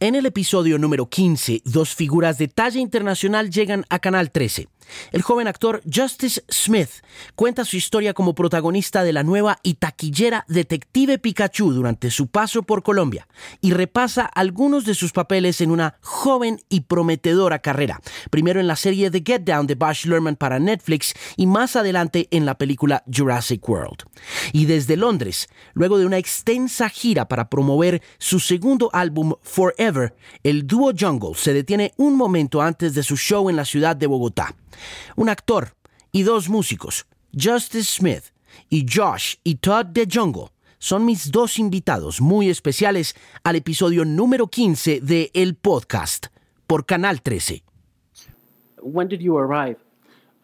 En 0.00 0.14
el 0.14 0.26
episodio 0.26 0.78
número 0.78 1.08
15, 1.08 1.62
dos 1.64 1.92
figuras 1.92 2.38
de 2.38 2.46
talla 2.46 2.78
internacional 2.78 3.50
llegan 3.50 3.84
a 3.88 3.98
Canal 3.98 4.30
13. 4.30 4.68
El 5.12 5.22
joven 5.22 5.48
actor 5.48 5.82
Justice 5.92 6.42
Smith 6.50 6.90
cuenta 7.34 7.64
su 7.64 7.76
historia 7.76 8.14
como 8.14 8.34
protagonista 8.34 9.02
de 9.02 9.12
la 9.12 9.22
nueva 9.22 9.58
y 9.62 9.74
taquillera 9.74 10.44
Detective 10.48 11.18
Pikachu 11.18 11.72
durante 11.72 12.10
su 12.10 12.28
paso 12.28 12.62
por 12.62 12.82
Colombia 12.82 13.28
y 13.60 13.72
repasa 13.72 14.24
algunos 14.24 14.84
de 14.84 14.94
sus 14.94 15.12
papeles 15.12 15.60
en 15.60 15.70
una 15.70 15.96
joven 16.00 16.60
y 16.68 16.82
prometedora 16.82 17.60
carrera, 17.60 18.00
primero 18.30 18.60
en 18.60 18.66
la 18.66 18.76
serie 18.76 19.10
The 19.10 19.22
Get 19.24 19.42
Down 19.42 19.66
de 19.66 19.74
Baz 19.74 20.04
Luhrmann 20.04 20.36
para 20.36 20.58
Netflix 20.58 21.14
y 21.36 21.46
más 21.46 21.76
adelante 21.76 22.28
en 22.30 22.46
la 22.46 22.56
película 22.56 23.02
Jurassic 23.12 23.68
World. 23.68 24.04
Y 24.52 24.66
desde 24.66 24.96
Londres, 24.96 25.48
luego 25.74 25.98
de 25.98 26.06
una 26.06 26.18
extensa 26.18 26.88
gira 26.88 27.28
para 27.28 27.48
promover 27.48 28.02
su 28.18 28.40
segundo 28.40 28.90
álbum 28.92 29.34
Forever, 29.42 30.14
el 30.42 30.66
dúo 30.66 30.92
Jungle 30.98 31.34
se 31.34 31.52
detiene 31.52 31.92
un 31.96 32.16
momento 32.16 32.62
antes 32.62 32.94
de 32.94 33.02
su 33.02 33.16
show 33.16 33.48
en 33.48 33.56
la 33.56 33.64
ciudad 33.64 33.96
de 33.96 34.06
Bogotá. 34.06 34.54
Un 35.16 35.28
actor 35.28 35.74
y 36.12 36.22
dos 36.22 36.48
músicos, 36.48 37.06
Justice 37.32 37.84
Smith 37.98 38.24
y 38.70 38.86
Josh 38.90 39.36
y 39.44 39.56
Todd 39.56 39.86
de 39.86 40.08
Jungle, 40.10 40.50
son 40.78 41.04
mis 41.04 41.30
dos 41.32 41.58
invitados 41.58 42.20
muy 42.20 42.48
especiales 42.48 43.14
al 43.44 43.56
episodio 43.56 44.04
número 44.04 44.46
15 44.46 45.00
de 45.00 45.30
El 45.34 45.54
Podcast 45.56 46.26
por 46.66 46.86
Canal 46.86 47.20
13. 47.22 47.62
When 48.80 49.08
did 49.08 49.20
you 49.20 49.36
arrive? 49.38 49.76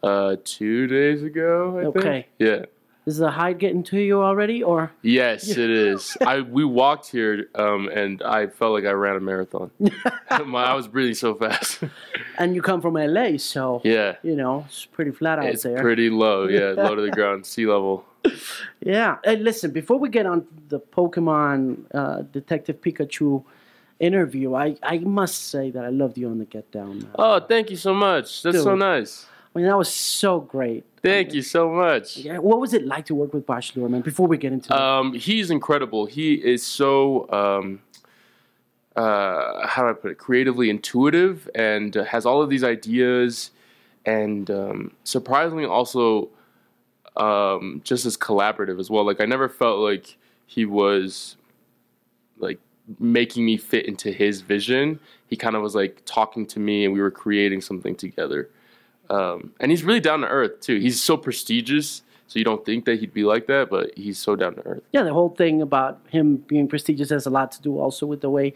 Uh, 0.03 0.35
two 0.43 0.87
days 0.87 1.23
ago, 1.23 1.79
I 1.81 1.85
Okay. 1.87 2.01
think. 2.01 2.25
Yeah. 2.37 2.65
Is 3.05 3.17
the 3.17 3.29
hide 3.29 3.59
getting 3.59 3.83
to 3.83 3.99
you 3.99 4.23
already, 4.23 4.63
or 4.63 4.91
Yes, 5.03 5.47
it 5.49 5.69
is. 5.69 6.17
I 6.25 6.41
we 6.41 6.65
walked 6.65 7.11
here, 7.11 7.49
um, 7.53 7.87
and 7.89 8.23
I 8.23 8.47
felt 8.47 8.73
like 8.73 8.85
I 8.85 8.91
ran 8.91 9.15
a 9.15 9.19
marathon. 9.19 9.69
My, 10.45 10.63
I 10.63 10.73
was 10.73 10.87
breathing 10.87 11.13
so 11.13 11.35
fast. 11.35 11.83
and 12.39 12.55
you 12.55 12.63
come 12.63 12.81
from 12.81 12.95
LA, 12.95 13.37
so 13.37 13.81
yeah, 13.83 14.15
you 14.23 14.35
know 14.35 14.65
it's 14.67 14.85
pretty 14.85 15.11
flat 15.11 15.37
out 15.37 15.45
it's 15.45 15.61
there. 15.61 15.79
pretty 15.81 16.09
low. 16.09 16.47
Yeah, 16.47 16.69
low 16.77 16.95
to 16.95 17.01
the 17.03 17.11
ground, 17.11 17.45
sea 17.45 17.67
level. 17.67 18.05
Yeah. 18.81 19.17
Hey, 19.23 19.35
listen, 19.37 19.69
before 19.69 19.99
we 19.99 20.09
get 20.09 20.25
on 20.25 20.47
the 20.69 20.79
Pokemon 20.79 21.85
uh, 21.93 22.23
Detective 22.23 22.81
Pikachu 22.81 23.43
interview, 23.99 24.55
I, 24.55 24.77
I 24.81 24.97
must 24.97 25.49
say 25.49 25.69
that 25.71 25.85
I 25.85 25.89
loved 25.89 26.17
you 26.17 26.29
on 26.29 26.39
the 26.39 26.45
Get 26.45 26.71
Down. 26.71 26.99
Man. 26.99 27.11
Oh, 27.19 27.39
thank 27.39 27.69
you 27.69 27.77
so 27.77 27.93
much. 27.93 28.41
That's 28.41 28.63
so 28.63 28.75
nice. 28.75 29.27
I 29.55 29.59
mean, 29.59 29.67
that 29.67 29.77
was 29.77 29.91
so 29.93 30.41
great. 30.41 30.83
Thank 31.01 31.33
you 31.33 31.41
so 31.41 31.71
much. 31.71 32.17
Yeah, 32.17 32.39
what 32.39 32.59
was 32.59 32.73
it 32.73 32.85
like 32.85 33.05
to 33.05 33.15
work 33.15 33.33
with 33.33 33.45
Baz 33.45 33.71
Luhrmann? 33.71 34.03
Before 34.03 34.27
we 34.27 34.37
get 34.37 34.51
into 34.51 34.73
it, 34.73 34.77
Um, 34.77 35.13
he's 35.13 35.49
incredible. 35.49 36.07
He 36.07 36.33
is 36.33 36.61
so 36.61 37.31
um, 37.31 37.81
uh, 38.97 39.65
how 39.65 39.83
do 39.83 39.89
I 39.89 39.93
put 39.93 40.11
it? 40.11 40.17
Creatively 40.17 40.69
intuitive 40.69 41.49
and 41.55 41.95
uh, 41.95 42.03
has 42.03 42.25
all 42.25 42.41
of 42.41 42.49
these 42.49 42.65
ideas, 42.65 43.51
and 44.05 44.51
um, 44.51 44.91
surprisingly 45.05 45.65
also 45.65 46.29
um, 47.15 47.81
just 47.85 48.05
as 48.05 48.17
collaborative 48.17 48.77
as 48.79 48.89
well. 48.89 49.05
Like 49.05 49.21
I 49.21 49.25
never 49.25 49.47
felt 49.47 49.79
like 49.79 50.17
he 50.47 50.65
was 50.65 51.37
like 52.39 52.59
making 52.99 53.45
me 53.45 53.55
fit 53.55 53.85
into 53.85 54.11
his 54.11 54.41
vision. 54.41 54.99
He 55.27 55.37
kind 55.37 55.55
of 55.55 55.61
was 55.61 55.75
like 55.75 56.01
talking 56.03 56.45
to 56.47 56.59
me, 56.59 56.83
and 56.83 56.93
we 56.93 56.99
were 56.99 57.11
creating 57.11 57.61
something 57.61 57.95
together. 57.95 58.49
Um, 59.09 59.53
and 59.59 59.71
he's 59.71 59.83
really 59.83 59.99
down 59.99 60.21
to 60.21 60.27
earth 60.27 60.61
too. 60.61 60.77
He's 60.79 61.01
so 61.01 61.17
prestigious, 61.17 62.01
so 62.27 62.39
you 62.39 62.45
don't 62.45 62.65
think 62.65 62.85
that 62.85 62.99
he'd 62.99 63.13
be 63.13 63.23
like 63.23 63.47
that, 63.47 63.69
but 63.69 63.91
he's 63.97 64.17
so 64.17 64.35
down 64.35 64.55
to 64.55 64.61
earth. 64.65 64.83
yeah, 64.91 65.03
the 65.03 65.13
whole 65.13 65.29
thing 65.29 65.61
about 65.61 65.99
him 66.09 66.37
being 66.37 66.67
prestigious 66.67 67.09
has 67.09 67.25
a 67.25 67.29
lot 67.29 67.51
to 67.53 67.61
do 67.61 67.79
also 67.79 68.05
with 68.05 68.21
the 68.21 68.29
way 68.29 68.53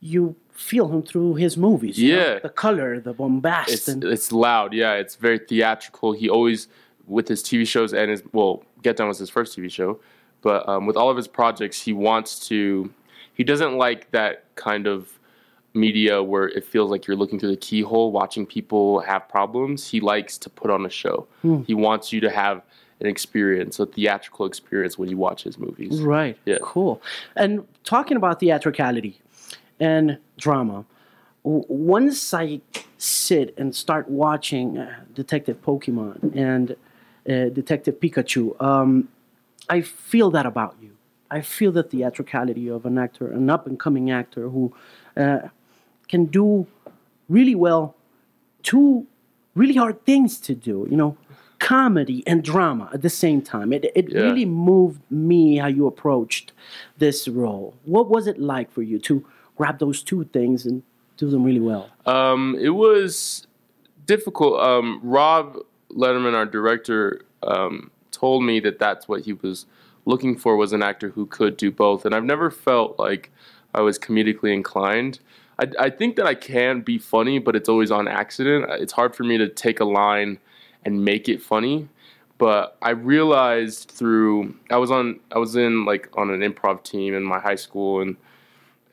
you 0.00 0.36
feel 0.52 0.88
him 0.88 1.02
through 1.02 1.34
his 1.34 1.56
movies. 1.56 1.98
you 1.98 2.14
know? 2.14 2.22
Yeah. 2.22 2.38
the 2.40 2.48
color, 2.48 3.00
the 3.00 3.12
bombast, 3.14 3.70
It's 3.70 3.88
and 3.88 4.04
it's 4.04 4.30
loud, 4.32 4.72
yeah. 4.72 4.94
It's 4.94 5.16
very 5.16 5.38
theatrical. 5.38 6.12
He 6.12 6.28
always 6.28 6.68
with 7.06 7.28
his 7.28 7.42
TV 7.42 7.66
shows 7.66 7.92
and 7.92 8.10
his 8.10 8.22
well, 8.32 8.64
Get 8.82 8.96
Down 8.96 9.08
was 9.08 9.18
his 9.18 9.30
first 9.30 9.56
TV 9.56 9.70
show, 9.70 9.98
but 10.42 10.68
um, 10.68 10.86
with 10.86 10.96
all 10.96 11.10
of 11.10 11.16
his 11.16 11.28
projects, 11.28 11.80
he 11.80 11.92
wants 11.92 12.48
to. 12.48 12.92
He 13.32 13.42
doesn't 13.42 13.76
like 13.78 14.10
that 14.12 14.44
kind 14.54 14.86
of 14.86 15.13
media 15.74 16.22
where 16.22 16.48
it 16.48 16.64
feels 16.64 16.90
like 16.90 17.06
you're 17.06 17.16
looking 17.16 17.38
through 17.38 17.50
the 17.50 17.56
keyhole, 17.56 18.12
watching 18.12 18.46
people 18.46 19.00
have 19.00 19.28
problems. 19.28 19.88
He 19.88 20.00
likes 20.00 20.38
to 20.38 20.48
put 20.48 20.70
on 20.70 20.86
a 20.86 20.90
show. 20.90 21.26
He 21.66 21.74
wants 21.74 22.12
you 22.12 22.20
to 22.20 22.30
have 22.30 22.62
an 23.00 23.06
experience, 23.06 23.78
a 23.80 23.86
theatrical 23.86 24.46
experience 24.46 24.96
when 24.96 25.08
you 25.08 25.16
watch 25.16 25.42
his 25.42 25.58
movies. 25.58 26.00
Right. 26.00 26.38
Yeah. 26.44 26.58
Cool. 26.62 27.02
And 27.36 27.66
talking 27.82 28.16
about 28.16 28.40
theatricality 28.40 29.20
and 29.80 30.18
drama, 30.38 30.84
w- 31.44 31.64
once 31.68 32.32
I 32.32 32.60
sit 32.98 33.52
and 33.58 33.74
start 33.74 34.08
watching 34.08 34.78
uh, 34.78 35.00
Detective 35.12 35.60
Pokemon 35.60 36.36
and 36.36 36.76
uh, 37.28 37.52
Detective 37.52 37.98
Pikachu, 38.00 38.60
um, 38.62 39.08
I 39.68 39.80
feel 39.80 40.30
that 40.30 40.46
about 40.46 40.76
you. 40.80 40.92
I 41.30 41.40
feel 41.40 41.72
the 41.72 41.82
theatricality 41.82 42.68
of 42.68 42.86
an 42.86 42.96
actor, 42.96 43.26
an 43.28 43.50
up 43.50 43.66
and 43.66 43.78
coming 43.78 44.10
actor 44.10 44.48
who 44.50 44.72
uh, 45.16 45.48
can 46.08 46.26
do 46.26 46.66
really 47.28 47.54
well 47.54 47.94
two 48.62 49.06
really 49.54 49.74
hard 49.74 50.04
things 50.04 50.38
to 50.40 50.54
do, 50.54 50.86
you 50.90 50.96
know, 50.96 51.16
comedy 51.60 52.22
and 52.26 52.42
drama 52.42 52.90
at 52.92 53.02
the 53.02 53.10
same 53.10 53.40
time. 53.40 53.72
It, 53.72 53.84
it 53.94 54.10
Yeah. 54.10 54.22
really 54.22 54.44
moved 54.44 55.00
me 55.10 55.56
how 55.56 55.68
you 55.68 55.86
approached 55.86 56.52
this 56.98 57.28
role. 57.28 57.74
What 57.84 58.08
was 58.08 58.26
it 58.26 58.38
like 58.38 58.70
for 58.70 58.82
you 58.82 58.98
to 59.00 59.24
grab 59.56 59.78
those 59.78 60.02
two 60.02 60.24
things 60.24 60.66
and 60.66 60.82
do 61.16 61.30
them 61.30 61.44
really 61.44 61.60
well? 61.60 61.88
Um, 62.06 62.56
it 62.60 62.70
was 62.70 63.46
difficult. 64.06 64.60
Um, 64.60 65.00
Rob 65.02 65.58
Letterman, 65.90 66.34
our 66.34 66.46
director, 66.46 67.24
um, 67.42 67.90
told 68.10 68.42
me 68.42 68.60
that 68.60 68.78
that's 68.78 69.06
what 69.08 69.22
he 69.22 69.32
was 69.32 69.66
looking 70.04 70.36
for 70.36 70.56
was 70.56 70.72
an 70.72 70.82
actor 70.82 71.10
who 71.10 71.26
could 71.26 71.56
do 71.56 71.70
both, 71.70 72.04
and 72.04 72.14
I've 72.14 72.24
never 72.24 72.50
felt 72.50 72.98
like 72.98 73.30
I 73.74 73.80
was 73.80 73.98
comedically 73.98 74.52
inclined. 74.52 75.20
I, 75.58 75.68
I 75.78 75.90
think 75.90 76.16
that 76.16 76.26
I 76.26 76.34
can 76.34 76.80
be 76.80 76.98
funny, 76.98 77.38
but 77.38 77.54
it's 77.54 77.68
always 77.68 77.90
on 77.90 78.08
accident. 78.08 78.66
It's 78.70 78.92
hard 78.92 79.14
for 79.14 79.24
me 79.24 79.38
to 79.38 79.48
take 79.48 79.80
a 79.80 79.84
line 79.84 80.38
and 80.84 81.04
make 81.04 81.28
it 81.28 81.42
funny. 81.42 81.88
But 82.38 82.76
I 82.82 82.90
realized 82.90 83.90
through 83.90 84.56
I 84.70 84.76
was 84.76 84.90
on 84.90 85.20
I 85.30 85.38
was 85.38 85.54
in 85.56 85.84
like 85.84 86.08
on 86.16 86.30
an 86.30 86.40
improv 86.40 86.82
team 86.82 87.14
in 87.14 87.22
my 87.22 87.38
high 87.38 87.54
school 87.54 88.00
and 88.00 88.16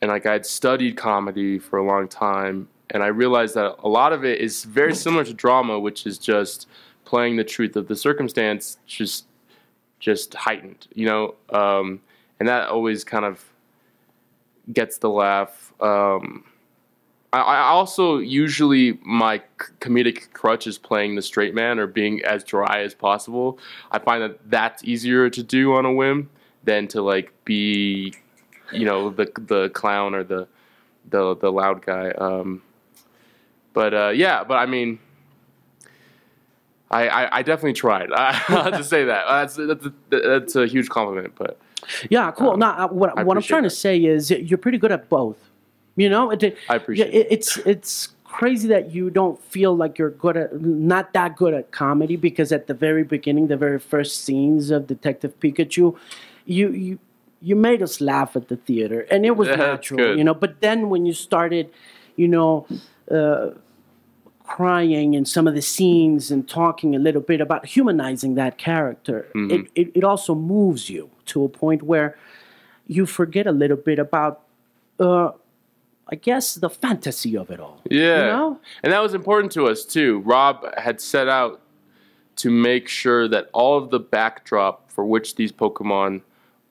and 0.02 0.10
like 0.10 0.26
I 0.26 0.34
had 0.34 0.46
studied 0.46 0.98
comedy 0.98 1.60
for 1.60 1.78
a 1.78 1.86
long 1.86 2.08
time, 2.08 2.68
and 2.90 3.04
I 3.04 3.08
realized 3.08 3.56
that 3.56 3.76
a 3.80 3.88
lot 3.88 4.14
of 4.14 4.26
it 4.26 4.40
is 4.40 4.64
very 4.64 4.96
similar 4.96 5.24
to 5.24 5.34
drama, 5.34 5.80
which 5.80 6.06
is 6.06 6.18
just 6.18 6.68
playing 7.06 7.36
the 7.36 7.44
truth 7.44 7.76
of 7.76 7.88
the 7.88 7.96
circumstance, 7.96 8.78
just 8.86 9.26
just 10.00 10.34
heightened, 10.34 10.88
you 10.96 11.06
know, 11.06 11.36
um, 11.50 12.02
and 12.40 12.50
that 12.50 12.70
always 12.70 13.04
kind 13.04 13.26
of 13.26 13.44
gets 14.74 14.98
the 14.98 15.10
laugh. 15.10 15.74
Um, 15.80 16.44
I, 17.34 17.60
also 17.60 18.18
usually 18.18 19.00
my 19.04 19.42
comedic 19.80 20.34
crutch 20.34 20.68
is 20.68 20.78
playing 20.78 21.16
the 21.16 21.22
straight 21.22 21.56
man 21.56 21.80
or 21.80 21.88
being 21.88 22.22
as 22.24 22.44
dry 22.44 22.82
as 22.82 22.94
possible. 22.94 23.58
I 23.90 24.00
find 24.00 24.22
that 24.22 24.40
that's 24.50 24.84
easier 24.84 25.30
to 25.30 25.42
do 25.42 25.74
on 25.74 25.86
a 25.86 25.94
whim 25.94 26.30
than 26.64 26.88
to 26.90 27.02
like 27.02 27.34
be 27.46 28.14
you 28.74 28.86
know 28.86 29.10
the 29.10 29.32
the 29.48 29.70
clown 29.70 30.14
or 30.14 30.24
the 30.24 30.48
the 31.10 31.36
the 31.38 31.52
loud 31.52 31.86
guy. 31.86 32.12
Um, 32.12 32.62
but 33.74 33.94
uh, 33.94 34.10
yeah, 34.10 34.44
but 34.44 34.56
I 34.56 34.66
mean, 34.66 35.00
I 36.90 37.08
I, 37.08 37.38
I 37.38 37.42
definitely 37.44 37.74
tried. 37.74 38.12
I 38.12 38.34
have 38.34 38.78
to 38.78 38.84
say 38.84 39.06
that 39.06 39.26
that's 39.28 39.56
that's 39.56 39.86
a, 39.86 39.94
that's 40.10 40.56
a 40.58 40.68
huge 40.68 40.90
compliment. 40.90 41.34
But 41.36 41.58
Yeah, 42.10 42.32
cool. 42.32 42.52
Um, 42.52 42.60
no, 42.60 42.68
uh, 42.68 42.88
what, 42.90 43.26
what 43.26 43.38
I'm 43.38 43.44
trying 43.44 43.64
to 43.64 43.70
say 43.70 44.04
is 44.04 44.32
you're 44.32 44.58
pretty 44.58 44.78
good 44.78 44.92
at 44.92 45.08
both. 45.08 45.51
You 45.96 46.10
know, 46.10 46.32
it, 46.32 46.58
I 46.70 46.76
appreciate 46.76 47.14
it, 47.14 47.28
it's 47.30 47.58
it's 47.58 48.10
crazy 48.24 48.68
that 48.70 48.92
you 48.92 49.10
don't 49.10 49.42
feel 49.44 49.76
like 49.76 49.98
you're 49.98 50.12
good 50.12 50.38
at 50.38 50.62
not 50.62 51.12
that 51.14 51.36
good 51.36 51.54
at 51.54 51.72
comedy 51.72 52.16
because 52.16 52.52
at 52.52 52.68
the 52.68 52.74
very 52.74 53.04
beginning, 53.04 53.48
the 53.48 53.58
very 53.58 53.80
first 53.80 54.24
scenes 54.24 54.72
of 54.72 54.88
Detective 54.88 55.38
Pikachu, 55.40 55.98
you 56.46 56.70
you 56.72 57.00
you 57.42 57.56
made 57.56 57.82
us 57.82 58.00
laugh 58.00 58.36
at 58.36 58.48
the 58.48 58.56
theater, 58.56 59.02
and 59.12 59.26
it 59.26 59.36
was 59.36 59.48
That's 59.50 59.60
natural, 59.60 59.98
good. 59.98 60.18
you 60.18 60.24
know. 60.24 60.34
But 60.34 60.62
then 60.62 60.90
when 60.90 61.06
you 61.06 61.14
started, 61.14 61.70
you 62.16 62.28
know. 62.28 62.68
Uh, 63.10 63.52
crying 64.44 65.14
in 65.14 65.24
some 65.24 65.48
of 65.48 65.56
the 65.56 65.62
scenes 65.62 66.30
and 66.30 66.48
talking 66.48 66.94
a 66.94 67.00
little 67.00 67.22
bit 67.22 67.40
about 67.40 67.66
humanizing 67.66 68.36
that 68.36 68.58
character, 68.58 69.28
it, 69.34 69.68
it, 69.76 69.92
it 69.96 70.04
also 70.04 70.36
moves 70.36 70.90
you 70.90 71.10
to 71.26 71.46
a 71.46 71.48
point 71.48 71.84
where 71.84 72.18
you 72.86 73.06
forget 73.06 73.48
a 73.48 73.52
little 73.54 73.78
bit 73.78 73.98
about, 73.98 74.42
uh, 75.00 75.32
I 76.12 76.16
guess, 76.16 76.56
the 76.56 76.70
fantasy 76.70 77.38
of 77.38 77.50
it 77.50 77.60
all. 77.60 77.82
yeah, 77.90 78.18
You 78.18 78.26
know? 78.32 78.60
and 78.84 78.92
that 78.92 79.02
was 79.02 79.14
important 79.14 79.52
to 79.54 79.68
us 79.68 79.86
too. 79.86 80.20
Rob 80.20 80.66
had 80.78 81.00
set 81.00 81.30
out 81.30 81.62
to 82.38 82.50
make 82.50 82.88
sure 82.88 83.28
that 83.28 83.50
all 83.54 83.78
of 83.78 83.92
the 83.92 84.00
backdrop 84.00 84.92
for 84.92 85.06
which 85.06 85.36
these 85.36 85.52
Pokemon 85.52 86.22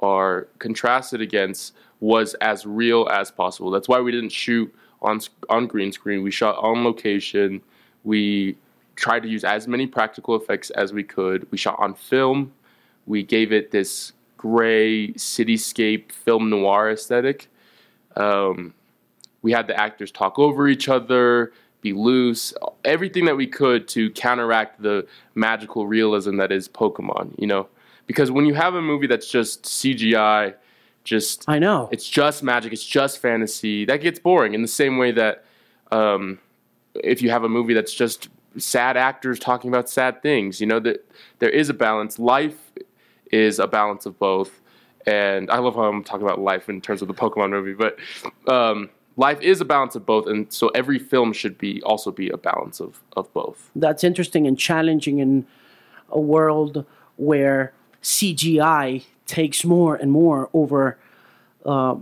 are 0.01 0.49
contrasted 0.59 1.21
against 1.21 1.75
was 2.01 2.35
as 2.41 2.67
real 2.67 3.09
as 3.11 3.31
possible. 3.31 3.71
That's 3.71 3.89
why 3.89 4.01
we 4.01 4.11
didn't 4.13 4.33
shoot 4.33 4.75
on 5.03 5.21
on 5.49 5.67
green 5.67 5.93
screen. 5.93 6.23
We 6.23 6.31
shot 6.31 6.57
on 6.59 6.85
location. 6.85 7.63
We 8.05 8.57
tried 8.97 9.23
to 9.23 9.29
use 9.29 9.45
as 9.45 9.67
many 9.69 9.87
practical 9.87 10.35
effects 10.35 10.71
as 10.71 10.93
we 10.93 11.03
could. 11.03 11.51
We 11.51 11.59
shot 11.59 11.77
on 11.79 11.95
film. 11.95 12.53
We 13.07 13.23
gave 13.23 13.53
it 13.53 13.71
this 13.71 14.13
gray 14.37 15.09
cityscape 15.15 16.13
film 16.13 16.51
noir 16.51 16.91
aesthetic. 16.91 17.49
Um, 18.17 18.75
we 19.43 19.53
had 19.53 19.67
the 19.67 19.79
actors 19.79 20.11
talk 20.11 20.39
over 20.39 20.69
each 20.69 20.89
other, 20.89 21.53
be 21.81 21.93
loose, 21.93 22.53
everything 22.85 23.25
that 23.25 23.37
we 23.37 23.47
could 23.47 23.89
to 23.89 24.11
counteract 24.11 24.83
the 24.83 25.07
magical 25.35 25.87
realism 25.87 26.37
that 26.37 26.53
is 26.53 26.69
Pokemon, 26.69 27.35
you 27.39 27.47
know? 27.47 27.69
Because 28.07 28.31
when 28.31 28.45
you 28.45 28.55
have 28.55 28.75
a 28.75 28.83
movie 28.83 29.07
that's 29.07 29.31
just 29.31 29.65
CGI, 29.65 30.55
just 31.05 31.49
I 31.49 31.59
know. 31.59 31.89
it's 31.91 32.09
just 32.09 32.43
magic, 32.43 32.73
it's 32.73 32.85
just 32.85 33.19
fantasy, 33.19 33.85
that 33.87 34.01
gets 34.01 34.19
boring 34.19 34.55
in 34.55 34.63
the 34.63 34.69
same 34.69 34.99
way 34.99 35.13
that 35.13 35.45
um, 35.91 36.39
if 36.95 37.23
you 37.23 37.31
have 37.31 37.45
a 37.45 37.49
movie 37.49 37.73
that's 37.73 37.95
just 37.95 38.29
sad 38.59 38.97
actors 38.97 39.39
talking 39.39 39.71
about 39.71 39.89
sad 39.89 40.23
things, 40.23 40.61
you 40.61 40.67
know, 40.67 40.81
that 40.81 41.09
there 41.39 41.51
is 41.51 41.69
a 41.69 41.75
balance. 41.75 42.19
Life 42.19 42.73
is 43.31 43.59
a 43.59 43.67
balance 43.67 44.07
of 44.07 44.19
both. 44.19 44.61
And 45.07 45.51
I 45.51 45.59
love 45.59 45.75
how 45.75 45.85
I'm 45.85 46.05
talking 46.05 46.27
about 46.27 46.41
life 46.41 46.69
in 46.69 46.81
terms 46.81 47.01
of 47.01 47.09
the 47.09 47.15
Pokemon 47.15 47.51
movie, 47.51 47.73
but 47.73 47.99
um, 48.53 48.91
life 49.21 49.41
is 49.43 49.61
a 49.61 49.65
balance 49.65 49.95
of 49.99 50.05
both, 50.07 50.27
and 50.27 50.41
so 50.53 50.69
every 50.81 50.99
film 50.99 51.33
should 51.33 51.57
be 51.59 51.73
also 51.83 52.11
be 52.11 52.29
a 52.31 52.37
balance 52.51 52.81
of 52.81 52.93
of 53.19 53.25
both. 53.33 53.71
That's 53.77 54.03
interesting 54.11 54.47
and 54.49 54.57
challenging 54.59 55.19
in 55.25 55.47
a 56.09 56.21
world 56.35 56.85
where 57.17 57.73
CGI 58.03 59.05
takes 59.27 59.65
more 59.65 59.95
and 60.03 60.11
more 60.11 60.49
over 60.53 60.81
uh, 61.65 61.97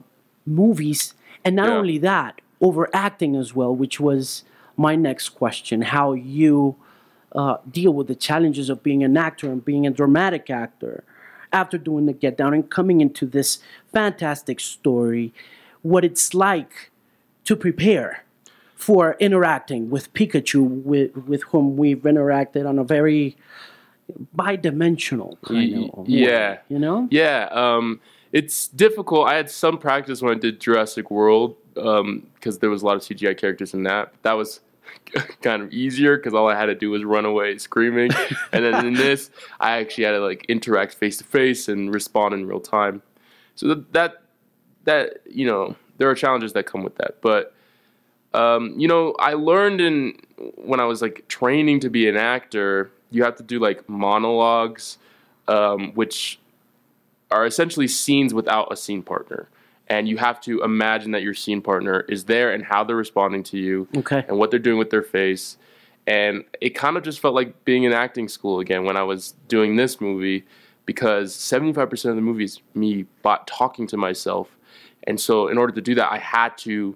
movies, 0.46 1.14
and 1.44 1.52
not 1.56 1.68
Yeah. 1.68 1.78
only 1.80 1.98
that, 1.98 2.32
over 2.60 2.88
acting 3.06 3.32
as 3.42 3.54
well, 3.58 3.74
which 3.82 3.96
was 4.08 4.44
my 4.76 4.94
next 5.08 5.30
question: 5.30 5.82
how 5.96 6.12
you 6.12 6.76
uh, 7.40 7.56
deal 7.78 7.92
with 7.98 8.06
the 8.06 8.14
challenges 8.28 8.70
of 8.70 8.82
being 8.82 9.02
an 9.04 9.16
actor 9.16 9.46
and 9.52 9.64
being 9.64 9.86
a 9.86 9.90
dramatic 9.90 10.48
actor 10.50 11.04
after 11.52 11.78
doing 11.78 12.06
the 12.06 12.12
Get 12.12 12.36
Down 12.40 12.52
and 12.54 12.64
coming 12.78 13.00
into 13.00 13.24
this 13.26 13.58
fantastic 13.92 14.60
story, 14.60 15.32
what 15.82 16.04
it's 16.04 16.34
like 16.34 16.90
to 17.48 17.56
prepare 17.56 18.22
for 18.74 19.16
interacting 19.20 19.88
with 19.88 20.12
Pikachu, 20.12 20.82
with, 20.84 21.16
with 21.16 21.42
whom 21.44 21.78
we've 21.78 22.02
interacted 22.02 22.68
on 22.68 22.78
a 22.78 22.84
very 22.84 23.38
bi-dimensional 24.34 25.38
kind 25.46 25.72
Y- 25.80 25.90
of 25.94 26.06
yeah. 26.08 26.50
way, 26.50 26.58
you 26.68 26.78
know? 26.78 27.08
Yeah, 27.10 27.48
um, 27.50 28.00
it's 28.32 28.68
difficult. 28.68 29.28
I 29.28 29.34
had 29.36 29.50
some 29.50 29.78
practice 29.78 30.20
when 30.20 30.36
I 30.36 30.38
did 30.38 30.60
Jurassic 30.60 31.10
World 31.10 31.56
because 31.72 32.58
there 32.58 32.68
was 32.68 32.82
a 32.82 32.86
lot 32.86 32.96
of 32.96 33.02
CGI 33.02 33.34
characters 33.38 33.72
in 33.72 33.84
that. 33.84 34.12
That 34.24 34.34
was 34.34 34.60
kind 35.42 35.62
of 35.62 35.72
easier 35.72 36.18
because 36.18 36.34
all 36.34 36.48
I 36.48 36.54
had 36.54 36.66
to 36.66 36.74
do 36.74 36.90
was 36.90 37.02
run 37.02 37.24
away 37.24 37.56
screaming. 37.56 38.10
and 38.52 38.62
then 38.62 38.86
in 38.86 38.92
this, 38.92 39.30
I 39.58 39.78
actually 39.78 40.04
had 40.04 40.12
to 40.12 40.20
like 40.20 40.44
interact 40.50 40.96
face 40.96 41.16
to 41.16 41.24
face 41.24 41.66
and 41.66 41.94
respond 41.94 42.34
in 42.34 42.46
real 42.46 42.60
time. 42.60 43.00
So 43.54 43.68
that, 43.68 43.92
that 43.94 44.22
that 44.84 45.20
you 45.26 45.46
know 45.46 45.74
there 45.98 46.08
are 46.10 46.14
challenges 46.14 46.52
that 46.54 46.66
come 46.66 46.82
with 46.82 46.96
that, 46.96 47.20
but 47.20 47.54
um, 48.34 48.74
you 48.78 48.88
know 48.88 49.14
I 49.18 49.34
learned 49.34 49.80
in 49.80 50.18
when 50.56 50.80
I 50.80 50.84
was 50.84 51.02
like 51.02 51.26
training 51.28 51.80
to 51.80 51.90
be 51.90 52.08
an 52.08 52.16
actor, 52.16 52.90
you 53.10 53.24
have 53.24 53.36
to 53.36 53.42
do 53.42 53.58
like 53.58 53.88
monologues, 53.88 54.98
um, 55.46 55.92
which 55.94 56.38
are 57.30 57.44
essentially 57.46 57.88
scenes 57.88 58.32
without 58.32 58.72
a 58.72 58.76
scene 58.76 59.02
partner. 59.02 59.48
And 59.90 60.06
you 60.06 60.18
have 60.18 60.40
to 60.42 60.62
imagine 60.62 61.12
that 61.12 61.22
your 61.22 61.32
scene 61.34 61.62
partner 61.62 62.00
is 62.08 62.24
there 62.24 62.52
and 62.52 62.62
how 62.62 62.84
they're 62.84 62.94
responding 62.96 63.42
to 63.44 63.58
you 63.58 63.88
Okay. 63.96 64.22
and 64.28 64.38
what 64.38 64.50
they're 64.50 64.58
doing 64.60 64.78
with 64.78 64.90
their 64.90 65.02
face. 65.02 65.56
And 66.06 66.44
it 66.60 66.70
kind 66.70 66.96
of 66.98 67.02
just 67.02 67.20
felt 67.20 67.34
like 67.34 67.64
being 67.64 67.84
in 67.84 67.92
acting 67.92 68.28
school 68.28 68.60
again 68.60 68.84
when 68.84 68.96
I 68.98 69.02
was 69.02 69.34
doing 69.48 69.76
this 69.76 69.98
movie 70.00 70.44
because 70.84 71.34
75% 71.34 71.92
of 72.10 72.16
the 72.16 72.22
movie 72.22 72.44
is 72.44 72.60
me 72.74 73.04
bot 73.22 73.46
talking 73.46 73.86
to 73.88 73.96
myself. 73.96 74.56
And 75.08 75.18
so, 75.18 75.48
in 75.48 75.56
order 75.56 75.72
to 75.72 75.80
do 75.80 75.94
that, 75.94 76.12
I 76.12 76.18
had 76.18 76.58
to 76.58 76.94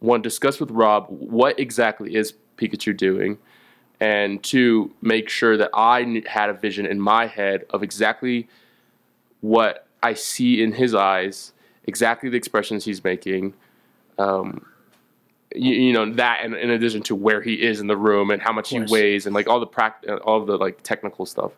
one 0.00 0.20
discuss 0.20 0.58
with 0.58 0.72
Rob 0.72 1.06
what 1.08 1.60
exactly 1.60 2.16
is 2.16 2.34
Pikachu 2.56 2.96
doing, 2.96 3.38
and 4.00 4.42
two 4.42 4.92
make 5.00 5.28
sure 5.28 5.56
that 5.56 5.70
I 5.72 6.24
had 6.26 6.50
a 6.50 6.54
vision 6.54 6.86
in 6.86 7.00
my 7.00 7.28
head 7.28 7.66
of 7.70 7.84
exactly 7.84 8.48
what 9.42 9.86
I 10.02 10.14
see 10.14 10.60
in 10.60 10.72
his 10.72 10.92
eyes, 10.92 11.52
exactly 11.84 12.28
the 12.30 12.36
expressions 12.36 12.84
he's 12.84 13.04
making. 13.04 13.54
Um, 14.18 14.66
you, 15.54 15.74
you 15.74 15.92
know 15.92 16.12
that, 16.14 16.40
and 16.42 16.56
in 16.56 16.70
addition 16.70 17.00
to 17.04 17.14
where 17.14 17.40
he 17.42 17.62
is 17.62 17.78
in 17.78 17.86
the 17.86 17.96
room 17.96 18.32
and 18.32 18.42
how 18.42 18.52
much 18.52 18.70
he 18.70 18.80
weighs, 18.80 19.26
and 19.26 19.36
like 19.36 19.46
all 19.46 19.60
the 19.60 19.68
pract- 19.68 20.08
uh, 20.08 20.16
all 20.16 20.44
the 20.44 20.56
like 20.56 20.82
technical 20.82 21.26
stuff. 21.26 21.52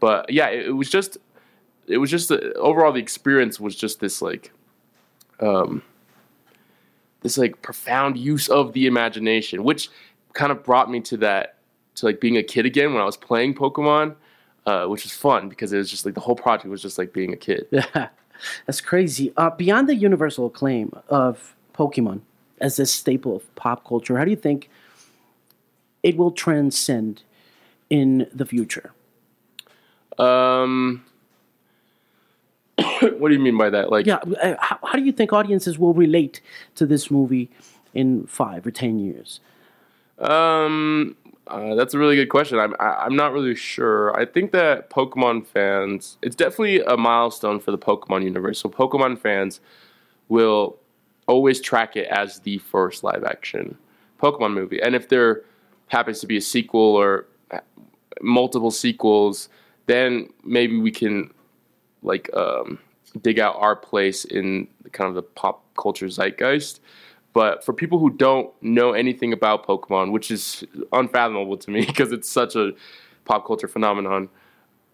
But 0.00 0.30
yeah, 0.30 0.48
it, 0.48 0.68
it 0.68 0.72
was 0.72 0.88
just, 0.88 1.18
it 1.86 1.98
was 1.98 2.10
just 2.10 2.30
the, 2.30 2.54
overall 2.54 2.90
the 2.90 3.00
experience 3.00 3.60
was 3.60 3.76
just 3.76 4.00
this 4.00 4.22
like, 4.22 4.50
um, 5.40 5.82
this 7.22 7.38
like 7.38 7.62
profound 7.62 8.16
use 8.16 8.48
of 8.48 8.72
the 8.72 8.86
imagination, 8.86 9.64
which 9.64 9.90
kind 10.32 10.52
of 10.52 10.62
brought 10.62 10.90
me 10.90 11.00
to 11.00 11.16
that 11.18 11.56
to 11.96 12.06
like 12.06 12.20
being 12.20 12.36
a 12.36 12.42
kid 12.42 12.66
again 12.66 12.92
when 12.92 13.00
I 13.00 13.04
was 13.04 13.16
playing 13.16 13.54
Pokemon, 13.54 14.16
uh, 14.66 14.86
which 14.86 15.04
was 15.04 15.12
fun 15.12 15.48
because 15.48 15.72
it 15.72 15.78
was 15.78 15.90
just 15.90 16.04
like 16.04 16.14
the 16.14 16.20
whole 16.20 16.36
project 16.36 16.68
was 16.68 16.82
just 16.82 16.98
like 16.98 17.12
being 17.12 17.32
a 17.32 17.36
kid. 17.36 17.66
Yeah, 17.70 18.08
That's 18.66 18.80
crazy. 18.80 19.32
Uh, 19.36 19.50
beyond 19.50 19.88
the 19.88 19.94
universal 19.94 20.46
acclaim 20.46 20.92
of 21.08 21.54
Pokemon 21.74 22.20
as 22.60 22.76
this 22.76 22.92
staple 22.92 23.36
of 23.36 23.54
pop 23.54 23.86
culture, 23.86 24.18
how 24.18 24.24
do 24.24 24.30
you 24.30 24.36
think 24.36 24.68
it 26.02 26.16
will 26.16 26.30
transcend 26.30 27.22
in 27.90 28.28
the 28.32 28.44
future? 28.44 28.92
Um, 30.18 31.04
what 33.18 33.28
do 33.28 33.34
you 33.34 33.40
mean 33.40 33.56
by 33.56 33.70
that? 33.70 33.90
Like, 33.90 34.06
Yeah, 34.06 34.16
uh, 34.42 34.54
how, 34.58 34.78
how 34.82 34.92
do 34.98 35.04
you 35.04 35.12
think 35.12 35.32
audiences 35.32 35.78
will 35.78 35.94
relate 35.94 36.40
to 36.74 36.86
this 36.86 37.10
movie 37.10 37.50
in 37.92 38.26
five 38.26 38.66
or 38.66 38.70
ten 38.70 38.98
years? 38.98 39.40
Um, 40.18 41.16
uh, 41.46 41.74
that's 41.74 41.94
a 41.94 41.98
really 41.98 42.16
good 42.16 42.28
question. 42.28 42.58
I'm 42.58 42.74
I, 42.80 43.04
I'm 43.04 43.16
not 43.16 43.32
really 43.32 43.54
sure. 43.54 44.16
I 44.18 44.24
think 44.24 44.52
that 44.52 44.90
Pokemon 44.90 45.46
fans, 45.46 46.18
it's 46.22 46.36
definitely 46.36 46.80
a 46.80 46.96
milestone 46.96 47.60
for 47.60 47.70
the 47.70 47.78
Pokemon 47.78 48.24
universe. 48.24 48.58
So 48.60 48.68
Pokemon 48.68 49.18
fans 49.18 49.60
will 50.28 50.78
always 51.26 51.60
track 51.60 51.96
it 51.96 52.06
as 52.08 52.40
the 52.40 52.58
first 52.58 53.02
live 53.04 53.24
action 53.24 53.76
Pokemon 54.20 54.54
movie, 54.54 54.80
and 54.80 54.94
if 54.94 55.08
there 55.08 55.42
happens 55.88 56.20
to 56.20 56.26
be 56.26 56.38
a 56.38 56.40
sequel 56.40 56.96
or 56.96 57.26
uh, 57.50 57.58
multiple 58.22 58.70
sequels, 58.70 59.48
then 59.86 60.28
maybe 60.44 60.78
we 60.78 60.90
can 60.90 61.30
like 62.04 62.32
um, 62.34 62.78
dig 63.20 63.40
out 63.40 63.56
our 63.56 63.74
place 63.74 64.24
in 64.24 64.68
kind 64.92 65.08
of 65.08 65.14
the 65.14 65.22
pop 65.22 65.64
culture 65.76 66.06
zeitgeist. 66.06 66.80
But 67.32 67.64
for 67.64 67.72
people 67.72 67.98
who 67.98 68.10
don't 68.10 68.50
know 68.62 68.92
anything 68.92 69.32
about 69.32 69.66
Pokemon, 69.66 70.12
which 70.12 70.30
is 70.30 70.64
unfathomable 70.92 71.56
to 71.56 71.70
me 71.70 71.84
because 71.86 72.12
it's 72.12 72.30
such 72.30 72.54
a 72.54 72.72
pop 73.24 73.46
culture 73.46 73.66
phenomenon, 73.66 74.28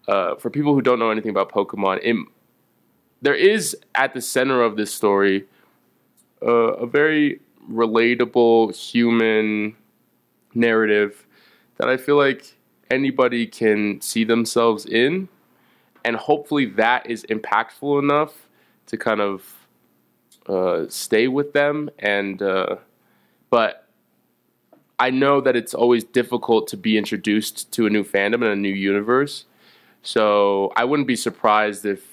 uh, 0.07 0.35
for 0.35 0.49
people 0.49 0.73
who 0.73 0.81
don't 0.81 0.97
know 0.97 1.11
anything 1.11 1.29
about 1.29 1.51
Pokemon, 1.51 1.99
it, 2.01 2.15
there 3.21 3.35
is 3.35 3.77
at 3.93 4.15
the 4.15 4.21
center 4.21 4.63
of 4.63 4.75
this 4.75 4.91
story 4.91 5.45
uh, 6.41 6.73
a 6.73 6.87
very 6.87 7.39
relatable 7.69 8.75
human 8.75 9.75
narrative 10.55 11.27
that 11.77 11.87
I 11.87 11.97
feel 11.97 12.17
like 12.17 12.57
anybody 12.89 13.45
can 13.45 14.01
see 14.01 14.23
themselves 14.23 14.85
in, 14.85 15.29
and 16.03 16.15
hopefully 16.15 16.65
that 16.65 17.09
is 17.09 17.23
impactful 17.29 17.99
enough 18.01 18.47
to 18.87 18.97
kind 18.97 19.21
of 19.21 19.43
uh, 20.47 20.85
stay 20.89 21.27
with 21.27 21.53
them. 21.53 21.89
And 21.99 22.41
uh, 22.41 22.77
but 23.49 23.87
I 24.99 25.09
know 25.09 25.41
that 25.41 25.55
it's 25.55 25.73
always 25.73 26.03
difficult 26.03 26.67
to 26.67 26.77
be 26.77 26.97
introduced 26.97 27.71
to 27.73 27.87
a 27.87 27.89
new 27.89 28.03
fandom 28.03 28.35
and 28.35 28.45
a 28.45 28.55
new 28.55 28.69
universe. 28.69 29.45
So 30.03 30.71
I 30.75 30.83
wouldn't 30.85 31.07
be 31.07 31.15
surprised 31.15 31.85
if 31.85 32.05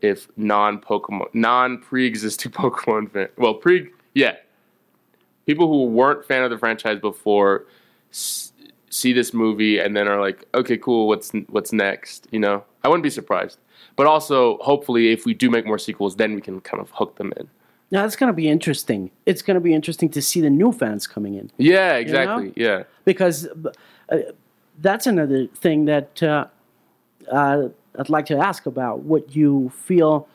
if 0.00 0.28
non 0.36 0.80
Pokemon, 0.80 1.34
non 1.34 1.78
pre 1.78 2.06
existing 2.06 2.52
Pokemon 2.62 3.10
fan, 3.10 3.28
well 3.36 3.54
pre 3.54 3.90
yeah, 4.14 4.36
people 5.46 5.68
who 5.68 5.86
weren't 5.86 6.24
fan 6.24 6.42
of 6.42 6.50
the 6.50 6.58
franchise 6.58 7.00
before 7.00 7.66
s- 8.10 8.52
see 8.94 9.12
this 9.12 9.34
movie 9.34 9.78
and 9.78 9.96
then 9.96 10.06
are 10.06 10.20
like, 10.20 10.44
okay, 10.54 10.76
cool, 10.76 11.08
what's 11.08 11.32
what's 11.48 11.72
next? 11.72 12.28
You 12.30 12.38
know, 12.38 12.64
I 12.84 12.88
wouldn't 12.88 13.02
be 13.02 13.10
surprised. 13.10 13.58
But 13.96 14.06
also, 14.06 14.58
hopefully, 14.58 15.12
if 15.12 15.24
we 15.24 15.34
do 15.34 15.50
make 15.50 15.66
more 15.66 15.78
sequels, 15.78 16.16
then 16.16 16.34
we 16.34 16.40
can 16.40 16.60
kind 16.60 16.80
of 16.80 16.90
hook 16.90 17.16
them 17.16 17.32
in. 17.36 17.48
Now 17.90 18.02
that's 18.02 18.16
going 18.16 18.28
to 18.28 18.34
be 18.34 18.48
interesting. 18.48 19.10
It's 19.26 19.42
going 19.42 19.56
to 19.56 19.60
be 19.60 19.74
interesting 19.74 20.08
to 20.10 20.22
see 20.22 20.40
the 20.40 20.50
new 20.50 20.72
fans 20.72 21.06
coming 21.06 21.34
in 21.34 21.50
Yeah, 21.58 21.94
exactly. 21.94 22.52
Yeah. 22.56 22.84
because 23.04 23.46
uh, 24.08 24.18
that's 24.80 25.06
another 25.06 25.46
thing 25.46 25.84
that 25.84 26.22
uh, 26.22 26.46
uh, 27.30 27.68
I'd 27.98 28.08
like 28.08 28.26
to 28.26 28.38
ask 28.38 28.66
about 28.66 29.00
what 29.00 29.36
you 29.36 29.70
feel 29.86 30.26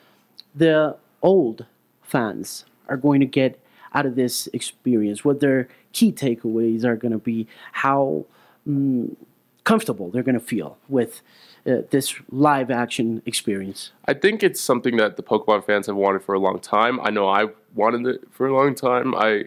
the 0.56 0.96
old 1.22 1.66
fans 2.02 2.66
are 2.88 2.98
going 2.98 3.20
to 3.20 3.26
get 3.26 3.60
out 3.94 4.06
of 4.06 4.16
this 4.16 4.48
experience, 4.54 5.26
what 5.26 5.40
their 5.40 5.68
key 5.92 6.12
takeaways 6.12 6.84
are 6.84 6.96
going 6.96 7.12
to 7.12 7.18
be, 7.18 7.48
how 7.72 8.26
mm, 8.70 9.16
comfortable 9.64 10.10
they're 10.10 10.24
going 10.24 10.40
to 10.40 10.46
feel 10.46 10.78
with 10.88 11.22
uh, 11.66 11.82
this 11.90 12.16
live 12.32 12.72
action 12.72 13.22
experience. 13.26 13.92
I 14.06 14.14
think 14.14 14.44
it's 14.44 14.62
something 14.62 14.98
that 14.98 15.18
the 15.18 15.24
Pokemon 15.24 15.66
fans 15.66 15.88
have 15.88 15.96
wanted 15.96 16.24
for 16.24 16.34
a 16.34 16.40
long 16.40 16.60
time. 16.60 17.00
I 17.02 17.10
know 17.10 17.28
I 17.28 17.48
wanted 17.76 18.08
it 18.08 18.22
for 18.32 18.48
a 18.48 18.54
long 18.56 18.76
time. 18.76 19.14
I 19.14 19.46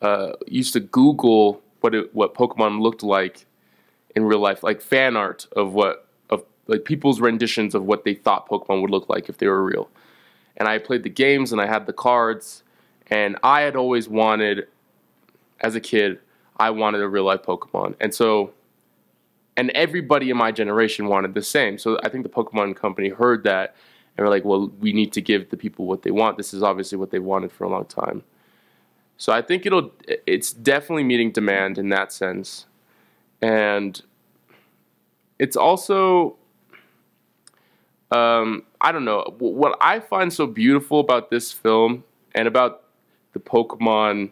uh, 0.00 0.32
used 0.46 0.72
to 0.74 0.80
Google 0.80 1.60
what 1.80 1.94
it, 1.94 2.14
what 2.14 2.34
Pokemon 2.34 2.80
looked 2.80 3.02
like 3.02 3.46
in 4.14 4.24
real 4.24 4.38
life, 4.38 4.62
like 4.62 4.80
fan 4.80 5.16
art 5.16 5.46
of 5.56 5.74
what 5.74 6.06
of 6.30 6.44
like 6.66 6.84
people's 6.84 7.20
renditions 7.20 7.74
of 7.74 7.84
what 7.84 8.04
they 8.04 8.14
thought 8.14 8.48
Pokemon 8.48 8.82
would 8.82 8.90
look 8.90 9.08
like 9.08 9.28
if 9.28 9.38
they 9.38 9.46
were 9.46 9.64
real. 9.64 9.88
And 10.56 10.68
I 10.68 10.78
played 10.78 11.02
the 11.02 11.10
games 11.10 11.52
and 11.52 11.60
I 11.60 11.66
had 11.66 11.86
the 11.86 11.92
cards, 11.92 12.62
and 13.08 13.36
I 13.42 13.62
had 13.62 13.76
always 13.76 14.08
wanted, 14.08 14.68
as 15.60 15.74
a 15.74 15.80
kid, 15.80 16.20
I 16.60 16.70
wanted 16.70 17.00
a 17.00 17.08
real 17.08 17.24
life 17.24 17.42
Pokemon, 17.42 17.96
and 18.00 18.14
so. 18.14 18.52
And 19.56 19.70
everybody 19.70 20.30
in 20.30 20.38
my 20.38 20.52
generation 20.52 21.06
wanted 21.08 21.34
the 21.34 21.42
same. 21.42 21.76
So 21.76 21.98
I 22.02 22.08
think 22.08 22.22
the 22.22 22.30
Pokemon 22.30 22.76
company 22.76 23.10
heard 23.10 23.44
that 23.44 23.74
and 24.16 24.24
were 24.24 24.30
like, 24.30 24.44
well, 24.44 24.70
we 24.80 24.92
need 24.92 25.12
to 25.14 25.20
give 25.20 25.50
the 25.50 25.56
people 25.56 25.86
what 25.86 26.02
they 26.02 26.10
want. 26.10 26.38
This 26.38 26.54
is 26.54 26.62
obviously 26.62 26.96
what 26.96 27.10
they 27.10 27.18
wanted 27.18 27.52
for 27.52 27.64
a 27.64 27.68
long 27.68 27.84
time. 27.84 28.22
So 29.16 29.32
I 29.32 29.42
think 29.42 29.66
it'll 29.66 29.92
it's 30.26 30.52
definitely 30.52 31.04
meeting 31.04 31.30
demand 31.30 31.76
in 31.76 31.90
that 31.90 32.10
sense. 32.12 32.66
And 33.42 34.00
it's 35.38 35.56
also 35.56 36.36
um, 38.10 38.64
I 38.80 38.92
don't 38.92 39.04
know 39.04 39.34
what 39.38 39.76
I 39.80 40.00
find 40.00 40.32
so 40.32 40.46
beautiful 40.46 41.00
about 41.00 41.30
this 41.30 41.52
film 41.52 42.04
and 42.34 42.48
about 42.48 42.84
the 43.32 43.40
Pokemon 43.40 44.30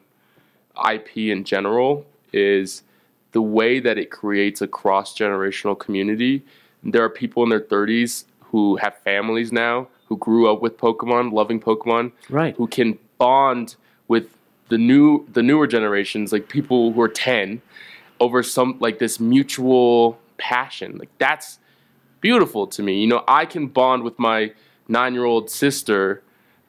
IP 0.90 1.16
in 1.16 1.44
general 1.44 2.06
is 2.32 2.82
the 3.32 3.42
way 3.42 3.80
that 3.80 3.99
it 3.99 4.11
creates 4.11 4.61
a 4.62 4.66
cross 4.68 5.16
generational 5.16 5.78
community. 5.78 6.42
There 6.82 7.02
are 7.04 7.11
people 7.11 7.42
in 7.42 7.49
their 7.50 7.61
30s 7.61 8.25
who 8.40 8.76
have 8.76 8.97
families 8.99 9.52
now 9.52 9.88
who 10.06 10.16
grew 10.16 10.50
up 10.50 10.62
with 10.62 10.78
Pokemon, 10.78 11.32
loving 11.32 11.61
Pokemon, 11.61 12.12
Right. 12.30 12.56
who 12.56 12.66
can 12.66 12.99
bond 13.18 13.76
with 14.08 14.28
the 14.68 14.78
new 14.78 15.26
the 15.32 15.42
newer 15.42 15.66
generations, 15.66 16.32
like 16.32 16.49
people 16.49 16.92
who 16.92 17.00
are 17.00 17.08
10, 17.08 17.61
over 18.20 18.42
some 18.42 18.76
like 18.80 18.99
this 18.99 19.20
mutual 19.20 20.18
passion. 20.38 20.97
Like 20.99 21.11
that's 21.18 21.58
beautiful 22.20 22.66
to 22.68 22.82
me. 22.82 23.00
You 23.00 23.06
know, 23.06 23.25
I 23.28 23.44
can 23.44 23.66
bond 23.66 24.02
with 24.02 24.18
my 24.18 24.52
nine 24.88 25.12
year 25.14 25.25
old 25.25 25.50
sister 25.50 26.23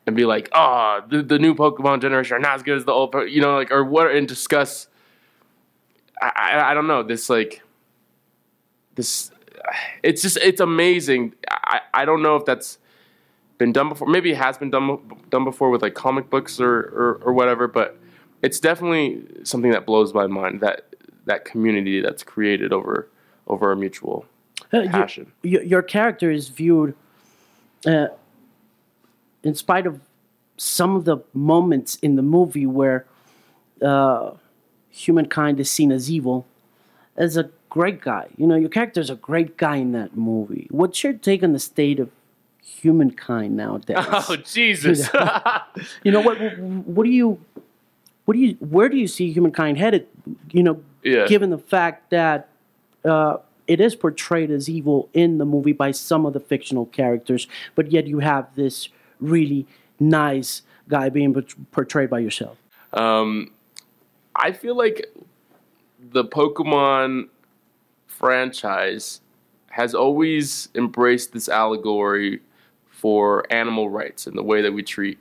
and 0.06 0.16
be 0.16 0.26
like, 0.26 0.50
oh, 0.54 1.02
the, 1.10 1.22
the 1.22 1.40
new 1.40 1.56
Pokemon 1.56 2.02
generation 2.02 2.36
are 2.36 2.40
not 2.40 2.56
as 2.56 2.64
good 2.64 2.78
as 2.78 2.86
the 2.86 2.92
old, 2.92 3.12
po-" 3.14 3.22
you 3.24 3.42
know, 3.42 3.56
like, 3.56 3.72
or 3.72 3.84
what, 3.86 4.12
and 4.12 4.28
discuss. 4.28 4.88
I, 6.22 6.72
I, 6.72 6.74
don't 6.74 6.88
know, 6.88 7.04
this, 7.04 7.30
like, 7.30 7.62
this, 8.96 9.32
it's 10.04 10.22
just, 10.22 10.38
it's 10.38 10.60
amazing. 10.62 11.34
I, 11.50 11.82
I 11.94 12.06
don't 12.06 12.22
know 12.22 12.36
if 12.36 12.46
that's 12.46 12.78
been 13.58 13.72
done 13.72 13.90
before. 13.90 14.08
Maybe 14.08 14.32
it 14.32 14.38
has 14.38 14.58
been 14.58 14.70
done, 14.70 15.00
done 15.30 15.44
before 15.44 15.70
with 15.70 15.82
like 15.82 15.94
comic 15.94 16.30
books 16.30 16.60
or, 16.60 16.74
or, 16.74 17.22
or 17.24 17.34
whatever, 17.34 17.68
but 17.68 17.98
it's 18.42 18.60
definitely 18.60 19.24
something 19.44 19.72
that 19.72 19.86
blows 19.86 20.14
my 20.14 20.28
mind 20.28 20.62
that, 20.62 20.96
that 21.26 21.46
community 21.46 22.02
that's 22.02 22.24
created 22.24 22.74
over, 22.74 23.10
over 23.48 23.72
a 23.72 23.76
mutual 23.76 24.26
Uh, 24.74 24.88
passion. 24.90 25.32
your, 25.44 25.64
your 25.64 25.82
character 25.82 26.32
is 26.32 26.50
viewed, 26.50 26.96
uh, 27.86 28.08
in 29.44 29.56
spite 29.56 29.88
of 29.88 30.02
some 30.58 30.96
of 30.96 31.06
the 31.06 31.18
moments 31.34 31.96
in 32.02 32.16
the 32.18 32.22
movie 32.22 32.66
where 32.66 33.06
uh, 33.82 34.32
humankind 34.90 35.60
is 35.60 35.70
seen 35.70 35.92
as 35.92 36.10
evil, 36.12 36.46
as 37.16 37.38
a 37.38 37.50
great 37.70 38.02
guy. 38.02 38.28
You 38.38 38.48
know, 38.48 38.56
your 38.56 38.70
character 38.70 39.00
is 39.02 39.10
a 39.10 39.16
great 39.16 39.58
guy 39.58 39.78
in 39.78 39.92
that 39.94 40.16
movie. 40.18 40.68
What's 40.72 41.04
your 41.04 41.14
take 41.14 41.44
on 41.44 41.54
the 41.54 41.60
state 41.60 42.00
of 42.00 42.10
humankind 42.64 43.56
nowadays? 43.58 43.98
Oh 44.30 44.36
Jesus! 44.36 45.10
you 46.04 46.12
know 46.12 46.22
what? 46.22 46.38
What 46.60 47.04
do 47.06 47.10
you? 47.12 47.40
What 48.26 48.34
do 48.34 48.40
you? 48.40 48.54
Where 48.60 48.90
do 48.90 48.98
you 48.98 49.08
see 49.08 49.32
humankind 49.32 49.78
headed? 49.78 50.08
You 50.52 50.64
know, 50.64 50.82
Yeah. 51.04 51.26
given 51.28 51.50
the 51.50 51.58
fact 51.58 52.10
that 52.12 52.48
uh, 53.06 53.38
it 53.68 53.80
is 53.80 53.96
portrayed 53.96 54.52
as 54.52 54.70
evil 54.70 55.10
in 55.14 55.38
the 55.38 55.46
movie 55.46 55.72
by 55.74 55.92
some 55.92 56.26
of 56.26 56.34
the 56.34 56.40
fictional 56.40 56.86
characters, 56.88 57.48
but 57.76 57.92
yet 57.92 58.08
you 58.08 58.20
have 58.20 58.54
this 58.56 58.90
really 59.20 59.66
nice 60.00 60.62
guy 60.88 61.10
being 61.10 61.34
portrayed 61.72 62.10
by 62.10 62.20
yourself. 62.20 62.58
Um, 62.94 63.52
I 64.40 64.54
feel 64.54 64.76
like 64.76 65.06
the 66.00 66.24
Pokemon 66.24 67.28
franchise 68.08 69.20
has 69.70 69.94
always 69.94 70.70
embraced 70.76 71.34
this 71.34 71.50
allegory 71.50 72.42
for 72.90 73.46
animal 73.52 73.90
rights 73.90 74.28
and 74.28 74.38
the 74.38 74.44
way 74.44 74.62
that 74.62 74.72
we 74.72 74.82
treat 74.82 75.20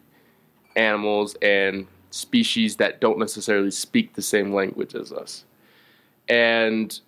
animals 0.76 1.36
and 1.42 1.86
species 2.10 2.76
that 2.76 3.00
don't 3.00 3.18
necessarily 3.18 3.70
speak 3.70 4.14
the 4.14 4.22
same 4.22 4.54
language 4.54 4.94
as 4.94 5.12
us. 5.12 5.44
And 6.28 6.98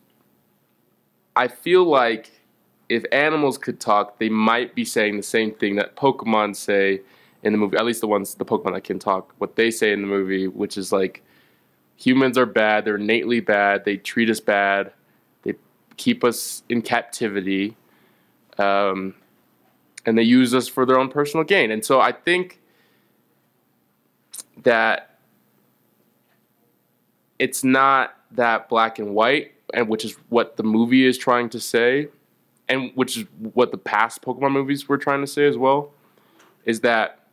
I 1.36 1.46
feel 1.46 1.84
like 1.84 2.32
if 2.88 3.04
animals 3.12 3.56
could 3.56 3.78
talk, 3.78 4.18
they 4.18 4.28
might 4.28 4.74
be 4.74 4.84
saying 4.84 5.16
the 5.16 5.22
same 5.22 5.54
thing 5.54 5.76
that 5.76 5.94
Pokemon 5.96 6.56
say 6.56 7.02
in 7.44 7.52
the 7.52 7.58
movie. 7.58 7.76
At 7.76 7.84
least 7.84 8.00
the 8.00 8.08
ones, 8.08 8.34
the 8.34 8.44
Pokemon 8.44 8.74
that 8.74 8.84
can 8.84 8.98
talk, 8.98 9.32
what 9.38 9.54
they 9.54 9.70
say 9.70 9.92
in 9.92 10.02
the 10.02 10.08
movie, 10.08 10.48
which 10.48 10.76
is 10.76 10.90
like 10.90 11.22
humans 12.00 12.38
are 12.38 12.47
bad, 12.47 12.85
they're 12.85 12.97
innately 12.97 13.40
bad, 13.40 13.85
they 13.85 13.97
treat 13.97 14.30
us 14.30 14.40
bad, 14.40 14.92
they 15.42 15.54
keep 15.97 16.25
us 16.25 16.62
in 16.69 16.80
captivity, 16.83 17.76
um, 18.59 19.14
and 20.07 20.16
they 20.16 20.23
use 20.23 20.54
us 20.54 20.66
for 20.66 20.87
their 20.87 20.99
own 20.99 21.11
personal 21.11 21.45
gain. 21.45 21.71
And 21.71 21.85
so 21.85 22.00
I 22.00 22.12
think 22.12 22.61
that 24.62 25.19
it's 27.38 27.62
not 27.62 28.14
that 28.33 28.69
black 28.69 28.99
and 28.99 29.14
white, 29.14 29.52
and 29.75 29.88
which 29.88 30.04
is 30.04 30.16
what 30.30 30.57
the 30.57 30.62
movie 30.62 31.07
is 31.07 31.19
trying 31.19 31.50
to 31.50 31.61
say, 31.61 32.09
and 32.69 32.92
which 32.95 33.19
is 33.19 33.25
what 33.52 33.73
the 33.73 33.78
past 33.78 34.23
Pokemon 34.23 34.52
movies 34.52 34.88
were 34.88 34.99
trying 34.99 35.21
to 35.21 35.26
say 35.26 35.47
as 35.47 35.59
well, 35.59 35.92
is 36.64 36.80
that 36.80 37.26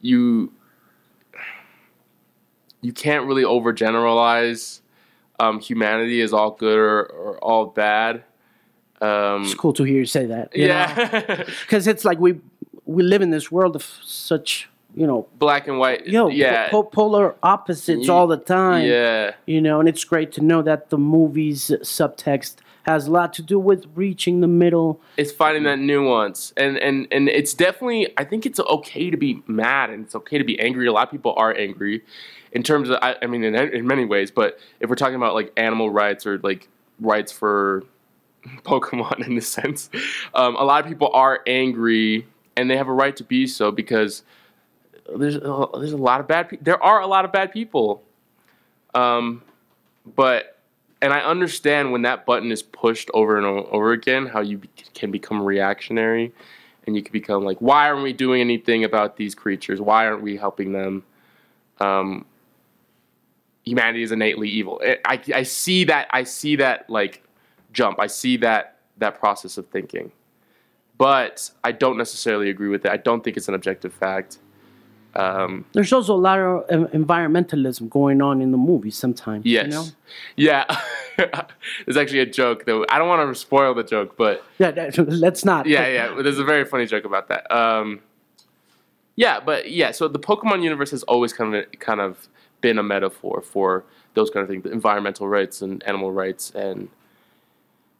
you 0.00 0.52
you 2.82 2.92
can't 2.92 3.26
really 3.26 3.44
overgeneralize 3.44 4.80
um, 5.40 5.60
humanity 5.60 6.20
is 6.20 6.32
all 6.32 6.50
good 6.52 6.78
or, 6.78 7.02
or 7.04 7.38
all 7.38 7.66
bad. 7.66 8.22
Um, 9.00 9.42
It's 9.42 9.54
cool 9.54 9.72
to 9.72 9.84
hear 9.84 9.98
you 9.98 10.06
say 10.06 10.26
that. 10.26 10.50
yeah, 10.54 11.44
because 11.62 11.86
it's 11.92 12.04
like 12.04 12.18
we 12.20 12.38
we 12.84 13.02
live 13.02 13.22
in 13.22 13.30
this 13.30 13.50
world 13.50 13.74
of 13.76 13.82
such 14.04 14.68
you 14.94 15.06
know 15.06 15.26
black 15.38 15.66
and 15.68 15.78
white. 15.78 16.06
yo 16.06 16.28
yeah, 16.28 16.68
po- 16.70 16.84
polar 16.84 17.34
opposites 17.42 18.08
all 18.08 18.26
the 18.28 18.36
time. 18.36 18.86
Yeah, 18.86 19.32
you 19.46 19.60
know, 19.60 19.80
and 19.80 19.88
it's 19.88 20.04
great 20.04 20.30
to 20.32 20.40
know 20.40 20.62
that 20.62 20.90
the 20.90 20.98
movie's 20.98 21.68
subtext 21.82 22.56
has 22.84 23.06
a 23.06 23.10
lot 23.10 23.32
to 23.32 23.42
do 23.42 23.58
with 23.58 23.86
reaching 23.94 24.40
the 24.40 24.48
middle. 24.48 25.00
it's 25.16 25.32
finding 25.32 25.62
that 25.64 25.78
nuance, 25.80 26.52
and 26.56 26.76
and 26.78 27.08
and 27.10 27.28
it's 27.28 27.54
definitely. 27.54 28.12
I 28.16 28.24
think 28.24 28.46
it's 28.46 28.60
okay 28.60 29.10
to 29.10 29.16
be 29.16 29.42
mad 29.48 29.90
and 29.90 30.04
it's 30.04 30.14
okay 30.14 30.38
to 30.38 30.44
be 30.44 30.60
angry. 30.60 30.86
A 30.86 30.92
lot 30.92 31.04
of 31.08 31.10
people 31.10 31.34
are 31.36 31.54
angry, 31.56 32.02
in 32.52 32.62
terms 32.62 32.88
of. 32.88 32.98
I, 33.02 33.16
I 33.22 33.26
mean, 33.26 33.42
in, 33.44 33.54
in 33.54 33.86
many 33.86 34.04
ways. 34.04 34.30
But 34.30 34.58
if 34.80 34.88
we're 34.88 34.96
talking 34.96 35.16
about 35.16 35.34
like 35.34 35.52
animal 35.56 35.90
rights 35.90 36.26
or 36.26 36.38
like 36.38 36.68
rights 37.00 37.32
for 37.32 37.84
Pokemon 38.64 39.26
in 39.26 39.34
this 39.34 39.48
sense, 39.48 39.90
um, 40.34 40.56
a 40.56 40.64
lot 40.64 40.82
of 40.82 40.88
people 40.88 41.10
are 41.12 41.40
angry, 41.46 42.26
and 42.56 42.70
they 42.70 42.76
have 42.76 42.88
a 42.88 42.92
right 42.92 43.16
to 43.16 43.24
be 43.24 43.46
so 43.46 43.70
because 43.70 44.22
there's 45.16 45.36
a, 45.36 45.66
there's 45.74 45.92
a 45.92 45.96
lot 45.96 46.20
of 46.20 46.28
bad. 46.28 46.48
Pe- 46.48 46.58
there 46.60 46.82
are 46.82 47.00
a 47.00 47.06
lot 47.06 47.24
of 47.24 47.32
bad 47.32 47.52
people, 47.52 48.02
um, 48.94 49.42
but 50.14 50.58
and 51.02 51.12
I 51.12 51.20
understand 51.20 51.90
when 51.90 52.02
that 52.02 52.24
button 52.24 52.52
is 52.52 52.62
pushed 52.62 53.10
over 53.12 53.36
and 53.36 53.44
over 53.44 53.90
again, 53.92 54.26
how 54.26 54.40
you 54.40 54.60
can 54.94 55.10
become 55.10 55.42
reactionary, 55.42 56.32
and 56.86 56.94
you 56.94 57.02
can 57.02 57.12
become 57.12 57.44
like, 57.44 57.58
why 57.58 57.88
aren't 57.88 58.04
we 58.04 58.12
doing 58.12 58.40
anything 58.40 58.84
about 58.84 59.16
these 59.16 59.34
creatures? 59.34 59.80
Why 59.80 60.06
aren't 60.06 60.22
we 60.22 60.36
helping 60.36 60.72
them? 60.72 61.02
Um, 61.80 62.24
humanity 63.64 64.02
is 64.02 64.12
innately 64.12 64.48
evil. 64.48 64.80
I, 65.04 65.20
I, 65.34 65.42
see 65.42 65.84
that. 65.84 66.08
I 66.10 66.24
see 66.24 66.56
that 66.56 66.88
like 66.90 67.22
jump. 67.72 67.98
I 68.00 68.06
see 68.06 68.36
that 68.38 68.76
that 68.98 69.18
process 69.18 69.56
of 69.58 69.66
thinking, 69.68 70.12
but 70.98 71.50
I 71.64 71.72
don't 71.72 71.96
necessarily 71.98 72.50
agree 72.50 72.68
with 72.68 72.84
it. 72.84 72.90
I 72.92 72.96
don't 72.96 73.22
think 73.24 73.36
it's 73.36 73.48
an 73.48 73.54
objective 73.54 73.92
fact. 73.92 74.38
Um, 75.14 75.66
There's 75.72 75.92
also 75.92 76.14
a 76.14 76.16
lot 76.16 76.38
of 76.38 76.90
environmentalism 76.92 77.90
going 77.90 78.22
on 78.22 78.40
in 78.40 78.50
the 78.50 78.56
movie 78.56 78.90
sometimes. 78.90 79.44
yes, 79.44 79.66
You 79.66 79.70
know? 79.70 79.84
yeah. 80.36 80.64
There's 81.84 81.98
actually 81.98 82.20
a 82.20 82.26
joke 82.26 82.64
though. 82.64 82.86
I 82.88 82.98
don't 82.98 83.08
want 83.08 83.28
to 83.28 83.38
spoil 83.38 83.74
the 83.74 83.82
joke, 83.84 84.16
but 84.16 84.42
Yeah, 84.58 84.70
that, 84.70 84.96
let's 85.08 85.44
not. 85.44 85.66
yeah, 85.66 85.86
yeah. 85.86 86.22
There's 86.22 86.38
a 86.38 86.44
very 86.44 86.64
funny 86.64 86.86
joke 86.86 87.04
about 87.04 87.28
that. 87.28 87.50
Um, 87.54 88.00
yeah, 89.16 89.38
but 89.40 89.70
yeah. 89.70 89.90
So 89.90 90.08
the 90.08 90.18
Pokemon 90.18 90.62
universe 90.62 90.92
has 90.92 91.02
always 91.02 91.34
kind 91.34 91.54
of 91.54 91.66
kind 91.78 92.00
of 92.00 92.28
been 92.62 92.78
a 92.78 92.82
metaphor 92.82 93.42
for 93.42 93.84
those 94.14 94.30
kind 94.30 94.42
of 94.42 94.48
things, 94.48 94.64
environmental 94.72 95.28
rights 95.28 95.60
and 95.60 95.82
animal 95.84 96.10
rights, 96.10 96.50
and 96.52 96.88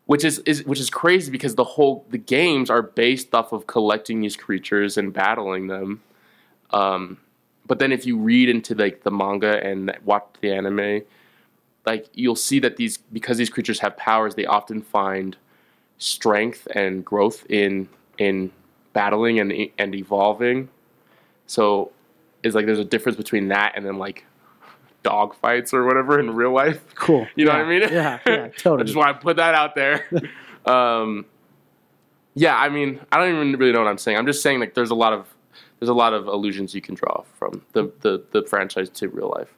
which 0.07 0.25
is, 0.25 0.38
is 0.40 0.64
which 0.64 0.81
is 0.81 0.88
crazy 0.88 1.31
because 1.31 1.54
the 1.54 1.64
whole 1.64 2.07
the 2.11 2.19
games 2.19 2.71
are 2.71 2.83
based 2.83 3.35
off 3.35 3.52
of 3.52 3.66
collecting 3.66 4.21
these 4.21 4.37
creatures 4.37 4.97
and 4.97 5.12
battling 5.12 5.66
them. 5.66 6.00
Um, 6.71 7.19
but 7.66 7.78
then 7.78 7.92
if 7.92 8.07
you 8.07 8.16
read 8.16 8.49
into 8.49 8.75
like 8.75 9.02
the 9.02 9.11
manga 9.11 9.64
and 9.64 9.97
watch 10.04 10.25
the 10.40 10.52
anime, 10.52 11.02
like 11.87 12.07
you'll 12.14 12.37
see 12.37 12.59
that 12.61 12.76
these 12.76 12.97
because 12.97 13.37
these 13.37 13.50
creatures 13.50 13.81
have 13.81 13.97
powers, 13.97 14.35
they 14.35 14.47
often 14.47 14.81
find 14.81 15.37
strength 15.99 16.66
and 16.75 17.04
growth 17.04 17.47
in 17.49 17.88
in 18.19 18.50
battling 18.92 19.38
and 19.40 19.52
and 19.78 19.95
evolving. 19.95 20.69
So 21.47 21.92
it's 22.42 22.54
like 22.54 22.66
there's 22.66 22.78
a 22.78 22.85
difference 22.85 23.16
between 23.16 23.49
that 23.49 23.73
and 23.76 23.87
then 23.87 23.99
like 23.99 24.25
dog 25.02 25.35
fights 25.37 25.73
or 25.75 25.85
whatever 25.85 26.18
in 26.21 26.35
real 26.35 26.52
life. 26.52 26.94
Cool. 26.94 27.26
You 27.37 27.44
know 27.47 27.52
Yeah, 27.52 27.59
what 27.59 27.66
I 27.66 27.68
mean? 27.71 27.80
yeah, 27.82 28.18
yeah, 28.26 28.44
I 28.44 28.49
totally. 28.49 28.85
just 28.85 28.97
want 28.97 29.16
to 29.18 29.23
put 29.23 29.37
that 29.37 29.54
out 29.54 29.75
there. 29.75 30.06
um, 30.66 31.26
yeah, 32.35 32.56
I 32.56 32.68
mean, 32.68 33.00
I 33.11 33.18
don't 33.18 33.35
even 33.35 33.59
really 33.59 33.73
know 33.73 33.80
what 33.80 33.88
I'm 33.88 33.99
saying. 33.99 34.16
I'm 34.16 34.26
just 34.26 34.42
saying 34.42 34.61
like 34.61 34.75
there's 34.75 34.90
a 34.90 34.94
lot 34.94 35.12
of 35.12 35.26
there's 35.80 35.90
a 35.90 35.94
lot 35.94 36.14
of 36.14 36.28
illusions 36.28 36.75
you 36.75 36.80
can 36.80 36.94
draw 36.94 37.25
from 37.38 37.62
the 37.73 37.90
the, 38.00 38.23
the 38.32 38.42
franchise 38.49 38.88
to 38.90 39.09
real 39.09 39.32
life. 39.37 39.52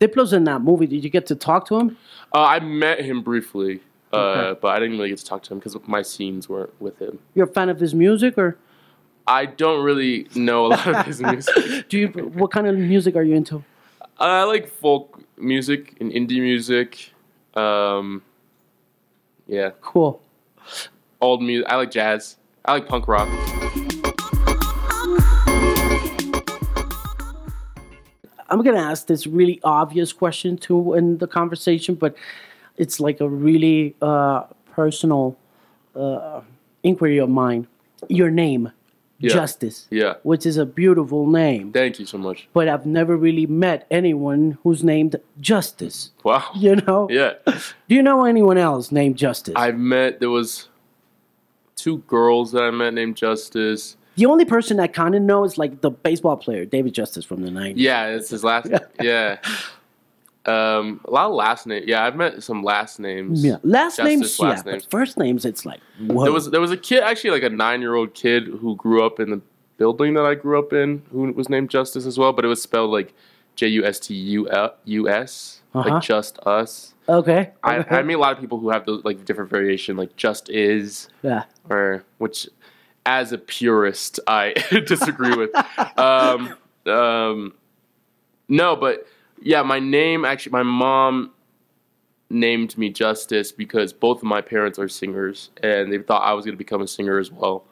Diplo's 0.00 0.32
in 0.32 0.44
that 0.44 0.60
movie. 0.62 0.86
Did 0.86 1.02
you 1.02 1.10
get 1.10 1.26
to 1.26 1.34
talk 1.34 1.66
to 1.68 1.76
him? 1.76 1.96
Uh, 2.32 2.42
I 2.44 2.60
met 2.60 3.00
him 3.04 3.20
briefly, 3.22 3.80
uh, 4.12 4.16
Okay. 4.16 4.58
but 4.62 4.68
I 4.68 4.78
didn't 4.78 4.96
really 4.96 5.08
get 5.08 5.18
to 5.18 5.24
talk 5.24 5.42
to 5.44 5.52
him 5.54 5.58
because 5.58 5.76
my 5.88 6.02
scenes 6.02 6.48
weren't 6.48 6.70
with 6.80 7.00
him. 7.00 7.18
You're 7.34 7.48
a 7.48 7.52
fan 7.52 7.68
of 7.68 7.80
his 7.80 7.96
music, 7.96 8.38
or 8.38 8.56
I 9.26 9.46
don't 9.46 9.82
really 9.82 10.28
know 10.36 10.66
a 10.66 10.68
lot 10.68 10.86
of 10.86 11.04
his 11.04 11.20
music. 11.20 11.88
do 11.88 11.98
you? 11.98 12.08
What 12.08 12.52
kind 12.52 12.68
of 12.68 12.76
music 12.78 13.16
are 13.16 13.24
you 13.24 13.34
into? 13.34 13.64
I 14.18 14.42
like 14.44 14.68
folk 14.68 15.20
music 15.38 15.96
and 16.00 16.10
indie 16.10 16.40
music. 16.40 17.12
Um, 17.54 18.22
yeah, 19.46 19.70
Cool. 19.80 20.20
old 21.20 21.42
music. 21.42 21.66
I 21.70 21.76
like 21.76 21.90
jazz. 21.90 22.36
I 22.64 22.72
like 22.74 22.88
punk 22.88 23.06
rock. 23.08 23.28
I'm 28.50 28.62
gonna 28.62 28.78
ask 28.80 29.06
this 29.06 29.26
really 29.26 29.60
obvious 29.62 30.12
question 30.12 30.56
too 30.56 30.94
in 30.94 31.18
the 31.18 31.26
conversation, 31.26 31.94
but 31.94 32.16
it's 32.78 32.98
like 32.98 33.20
a 33.20 33.28
really 33.28 33.94
uh, 34.00 34.44
personal 34.72 35.36
uh, 35.94 36.40
inquiry 36.82 37.18
of 37.18 37.28
mine. 37.28 37.66
Your 38.08 38.30
name, 38.30 38.72
Yeah. 39.20 39.32
Justice, 39.32 39.86
Yeah. 39.90 40.14
which 40.22 40.46
is 40.46 40.56
a 40.56 40.64
beautiful 40.64 41.26
name, 41.26 41.72
Thank 41.72 41.98
you 41.98 42.06
so 42.06 42.18
much. 42.18 42.48
but 42.52 42.68
I've 42.68 42.86
never 42.86 43.16
really 43.16 43.46
met 43.46 43.84
anyone 43.90 44.58
who's 44.62 44.84
named 44.84 45.16
Justice. 45.40 46.12
Wow. 46.22 46.44
You 46.54 46.76
know? 46.76 47.08
Yeah. 47.10 47.32
Do 47.46 47.94
you 47.96 48.02
know 48.02 48.24
anyone 48.24 48.58
else 48.58 48.92
named 48.92 49.16
Justice? 49.16 49.54
I've 49.56 49.76
met 49.78 50.20
there 50.20 50.30
was 50.30 50.68
two 51.74 51.98
girls 52.06 52.52
that 52.52 52.62
I 52.62 52.70
met 52.70 52.94
named 52.94 53.16
Justice. 53.16 53.96
the 54.16 54.26
only 54.26 54.44
person 54.44 54.78
I 54.80 54.86
kind 54.88 55.14
of 55.14 55.22
know 55.22 55.44
is 55.44 55.58
like 55.58 55.80
the 55.80 55.90
baseball 55.90 56.36
player, 56.36 56.64
David 56.64 56.92
Justice 56.94 57.24
from 57.24 57.42
the 57.42 57.50
90s. 57.50 57.74
Yeah, 57.76 58.06
it's 58.06 58.30
his 58.30 58.44
last 58.44 58.70
yeah. 59.02 59.38
Um 60.46 61.00
a 61.04 61.10
lot 61.10 61.26
of 61.26 61.34
last 61.34 61.66
names. 61.66 61.86
Yeah, 61.86 62.04
I've 62.04 62.16
met 62.16 62.42
some 62.42 62.62
last 62.62 62.98
names. 62.98 63.44
Yeah. 63.44 63.56
Last 63.62 63.96
Justice 63.96 64.04
names, 64.04 64.40
last 64.40 64.66
yeah, 64.66 64.72
names. 64.72 64.84
but 64.84 64.90
first 64.90 65.18
names, 65.18 65.44
it's 65.44 65.66
like, 65.66 65.80
whoa. 66.00 66.24
There 66.24 66.32
was 66.32 66.50
there 66.50 66.60
was 66.60 66.70
a 66.70 66.76
kid 66.76 67.02
actually 67.02 67.30
like 67.30 67.42
a 67.42 67.50
nine 67.50 67.80
year 67.80 67.94
old 67.94 68.14
kid 68.14 68.44
who 68.46 68.76
grew 68.76 69.04
up 69.04 69.20
in 69.20 69.30
the 69.30 69.40
building 69.76 70.14
that 70.14 70.24
I 70.24 70.34
grew 70.34 70.58
up 70.58 70.72
in 70.72 71.02
who 71.10 71.32
was 71.32 71.48
named 71.48 71.70
Justice 71.70 72.06
as 72.06 72.18
well, 72.18 72.32
but 72.32 72.44
it 72.44 72.48
was 72.48 72.62
spelled 72.62 72.90
like 72.90 73.14
J 73.56 73.68
U 73.68 73.84
S 73.84 73.98
T 74.00 74.14
U 74.14 74.48
U 74.84 75.08
S. 75.08 75.62
Uh-huh. 75.74 75.90
Like 75.90 76.02
just 76.02 76.38
us. 76.40 76.94
okay. 77.08 77.52
I. 77.62 77.84
I 77.90 78.02
meet 78.02 78.14
a 78.14 78.18
lot 78.18 78.32
of 78.32 78.40
people 78.40 78.58
who 78.58 78.70
have 78.70 78.86
those 78.86 79.04
like 79.04 79.24
different 79.24 79.50
variation, 79.50 79.96
like 79.96 80.16
just 80.16 80.48
is. 80.48 81.08
yeah. 81.22 81.44
or 81.68 82.04
which 82.16 82.48
as 83.04 83.32
a 83.32 83.38
purist 83.38 84.20
I 84.26 84.54
disagree 84.86 85.34
with. 85.34 85.50
Um, 85.98 86.54
um, 86.86 87.54
no, 88.48 88.76
but 88.76 89.06
yeah, 89.42 89.62
my 89.62 89.78
name 89.78 90.24
actually, 90.24 90.52
my 90.52 90.62
mom 90.62 91.32
named 92.30 92.76
me 92.76 92.90
Justice 92.90 93.52
because 93.52 93.92
both 93.92 94.18
of 94.18 94.24
my 94.24 94.40
parents 94.40 94.78
are 94.78 94.88
singers 94.88 95.50
and 95.62 95.92
they 95.92 95.98
thought 95.98 96.22
I 96.22 96.32
was 96.34 96.44
going 96.44 96.54
to 96.54 96.58
become 96.58 96.82
a 96.82 96.86
singer 96.86 97.18
as 97.18 97.30
well. 97.30 97.64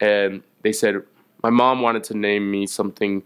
And 0.00 0.42
they 0.62 0.72
said 0.72 1.02
my 1.42 1.50
mom 1.50 1.80
wanted 1.80 2.04
to 2.04 2.16
name 2.16 2.50
me 2.50 2.66
something 2.66 3.22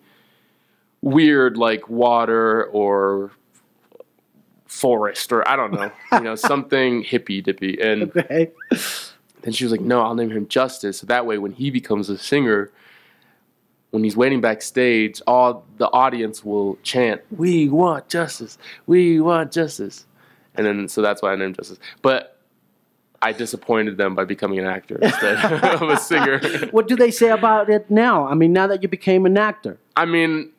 weird 1.03 1.57
like 1.57 1.89
water 1.89 2.65
or 2.67 3.31
forest 4.67 5.33
or 5.33 5.47
I 5.49 5.57
don't 5.57 5.73
know, 5.73 5.91
you 6.13 6.21
know, 6.21 6.35
something 6.35 7.03
hippy 7.03 7.43
dippy. 7.43 7.81
And 7.81 8.11
Okay. 8.17 8.51
then 9.43 9.53
she 9.53 9.65
was 9.65 9.73
like, 9.73 9.81
"No, 9.81 10.03
I'll 10.03 10.15
name 10.15 10.31
him 10.31 10.47
Justice." 10.49 10.99
So 10.99 11.07
that 11.07 11.27
way, 11.27 11.39
when 11.39 11.53
he 11.53 11.71
becomes 11.71 12.09
a 12.11 12.19
singer, 12.19 12.71
when 13.91 14.05
he's 14.05 14.17
waiting 14.17 14.41
backstage, 14.41 15.21
all 15.27 15.65
the 15.79 15.89
audience 15.91 16.45
will 16.45 16.77
chant, 16.83 17.23
"We 17.37 17.69
want 17.69 18.09
justice! 18.09 18.59
We 18.87 19.21
want 19.21 19.53
justice!" 19.53 20.07
And 20.55 20.67
then, 20.67 20.89
so 20.89 21.03
that's 21.03 21.23
why 21.23 21.33
I 21.33 21.37
named 21.37 21.57
Justice. 21.57 21.79
But 22.03 22.37
I 23.23 23.33
disappointed 23.33 23.97
them 23.97 24.15
by 24.15 24.25
becoming 24.25 24.59
an 24.59 24.67
actor 24.67 24.99
instead 25.03 25.37
of 25.45 25.83
a 25.83 25.97
singer. 25.97 26.41
What 26.71 26.89
do 26.89 26.97
they 26.97 27.11
say 27.11 27.31
about 27.31 27.71
it 27.71 27.91
now? 27.91 28.27
I 28.27 28.35
mean, 28.35 28.53
now 28.53 28.67
that 28.67 28.83
you 28.83 28.89
became 28.89 29.27
an 29.27 29.37
actor. 29.37 29.79
I 29.97 30.07
mean, 30.07 30.51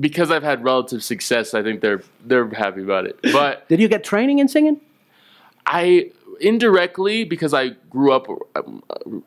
because 0.00 0.30
I've 0.30 0.42
had 0.42 0.64
relative 0.64 1.02
success, 1.02 1.54
I 1.54 1.62
think 1.62 1.80
they're 1.80 2.02
they're 2.24 2.48
happy 2.48 2.82
about 2.82 3.06
it. 3.06 3.18
But 3.22 3.68
Did 3.68 3.80
you 3.80 3.88
get 3.88 4.04
training 4.04 4.38
in 4.38 4.48
singing? 4.48 4.80
I 5.66 6.10
indirectly 6.40 7.24
because 7.24 7.54
I 7.54 7.70
grew 7.90 8.12
up 8.12 8.28
um, 8.56 8.82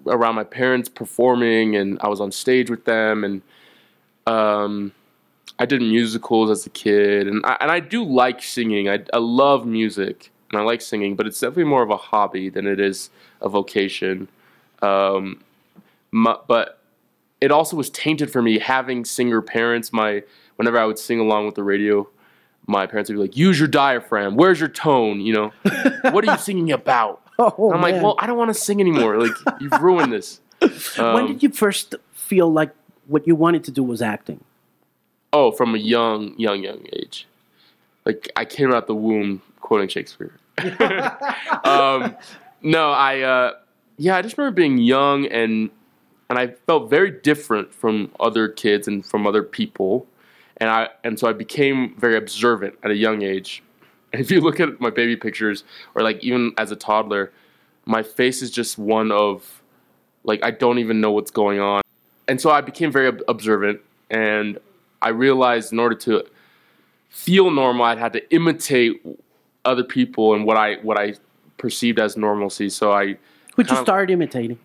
around 0.05 0.35
my 0.35 0.43
parents 0.43 0.89
performing 0.89 1.75
and 1.75 1.97
I 2.01 2.07
was 2.07 2.19
on 2.19 2.31
stage 2.31 2.69
with 2.69 2.85
them 2.85 3.23
and 3.23 3.41
um, 4.27 4.91
I 5.59 5.65
did 5.65 5.81
musicals 5.81 6.49
as 6.49 6.65
a 6.65 6.69
kid 6.69 7.27
and 7.27 7.45
I, 7.45 7.57
and 7.61 7.71
I 7.71 7.79
do 7.79 8.03
like 8.03 8.41
singing. 8.41 8.89
I, 8.89 8.99
I 9.13 9.17
love 9.17 9.65
music 9.65 10.31
and 10.51 10.59
I 10.59 10.63
like 10.63 10.81
singing, 10.81 11.15
but 11.15 11.27
it's 11.27 11.39
definitely 11.39 11.65
more 11.65 11.83
of 11.83 11.89
a 11.89 11.97
hobby 11.97 12.49
than 12.49 12.67
it 12.67 12.79
is 12.79 13.09
a 13.41 13.49
vocation. 13.49 14.27
Um, 14.81 15.43
my, 16.11 16.35
but 16.47 16.79
it 17.39 17.51
also 17.51 17.75
was 17.75 17.89
tainted 17.89 18.31
for 18.31 18.41
me 18.41 18.59
having 18.59 19.05
singer 19.05 19.41
parents. 19.41 19.91
My 19.91 20.23
whenever 20.57 20.77
I 20.77 20.85
would 20.85 20.99
sing 20.99 21.19
along 21.19 21.45
with 21.45 21.55
the 21.55 21.63
radio, 21.63 22.07
my 22.71 22.87
parents 22.87 23.09
would 23.09 23.15
be 23.15 23.21
like, 23.21 23.37
"Use 23.37 23.59
your 23.59 23.67
diaphragm. 23.67 24.35
Where's 24.35 24.59
your 24.59 24.69
tone? 24.69 25.21
You 25.21 25.33
know, 25.33 25.51
what 26.11 26.27
are 26.27 26.31
you 26.31 26.37
singing 26.39 26.71
about?" 26.71 27.21
Oh, 27.37 27.71
I'm 27.73 27.81
like, 27.81 28.01
"Well, 28.01 28.15
I 28.19 28.27
don't 28.27 28.37
want 28.37 28.49
to 28.49 28.59
sing 28.59 28.79
anymore. 28.79 29.17
Like, 29.19 29.35
you've 29.59 29.81
ruined 29.81 30.11
this." 30.11 30.39
when 30.59 31.05
Um, 31.05 31.27
did 31.27 31.43
you 31.43 31.49
first 31.49 31.95
feel 32.13 32.51
like 32.51 32.71
what 33.07 33.25
you 33.27 33.35
wanted 33.35 33.63
to 33.65 33.71
do 33.71 33.83
was 33.83 34.01
acting? 34.01 34.43
oh, 35.33 35.51
from 35.51 35.75
a 35.75 35.77
young, 35.77 36.37
young, 36.37 36.63
young 36.63 36.85
age. 36.93 37.27
Like 38.05 38.31
I 38.35 38.45
came 38.45 38.73
out 38.73 38.87
the 38.87 38.95
womb 38.95 39.41
quoting 39.59 39.87
Shakespeare. 39.87 40.33
um, 41.63 42.15
no, 42.61 42.91
I 42.91 43.21
uh, 43.21 43.51
yeah, 43.97 44.17
I 44.17 44.21
just 44.21 44.37
remember 44.37 44.55
being 44.55 44.77
young 44.77 45.27
and 45.27 45.69
and 46.29 46.39
I 46.39 46.47
felt 46.47 46.89
very 46.89 47.11
different 47.11 47.73
from 47.73 48.11
other 48.19 48.47
kids 48.47 48.87
and 48.87 49.05
from 49.05 49.27
other 49.27 49.43
people, 49.43 50.07
and 50.61 50.69
I 50.69 50.89
and 51.03 51.19
so 51.19 51.27
I 51.27 51.33
became 51.33 51.95
very 51.97 52.15
observant 52.15 52.75
at 52.83 52.91
a 52.91 52.95
young 52.95 53.23
age. 53.23 53.61
And 54.13 54.21
if 54.23 54.31
you 54.31 54.39
look 54.39 54.61
at 54.61 54.79
my 54.79 54.91
baby 54.91 55.17
pictures, 55.17 55.65
or 55.95 56.03
like 56.03 56.23
even 56.23 56.53
as 56.57 56.71
a 56.71 56.75
toddler, 56.77 57.33
my 57.85 58.03
face 58.03 58.41
is 58.41 58.51
just 58.51 58.77
one 58.77 59.11
of 59.11 59.61
like 60.23 60.41
I 60.45 60.51
don't 60.51 60.77
even 60.79 61.01
know 61.01 61.11
what's 61.11 61.31
going 61.31 61.59
on, 61.59 61.81
and 62.29 62.39
so 62.39 62.51
I 62.51 62.61
became 62.61 62.91
very 62.91 63.11
observant, 63.27 63.81
and 64.09 64.59
I 65.01 65.09
realized 65.09 65.73
in 65.73 65.79
order 65.79 65.95
to 65.95 66.23
feel 67.09 67.49
normal, 67.51 67.85
I'd 67.85 67.97
had 67.97 68.13
to 68.13 68.33
imitate 68.33 69.03
other 69.65 69.83
people 69.83 70.33
and 70.35 70.45
what 70.45 70.57
I 70.57 70.75
what 70.75 70.97
I 70.97 71.15
perceived 71.57 71.99
as 71.99 72.15
normalcy. 72.15 72.69
So 72.69 72.91
I 72.91 73.17
Who'd 73.55 73.69
you 73.69 73.75
start 73.77 74.09
imitating? 74.09 74.59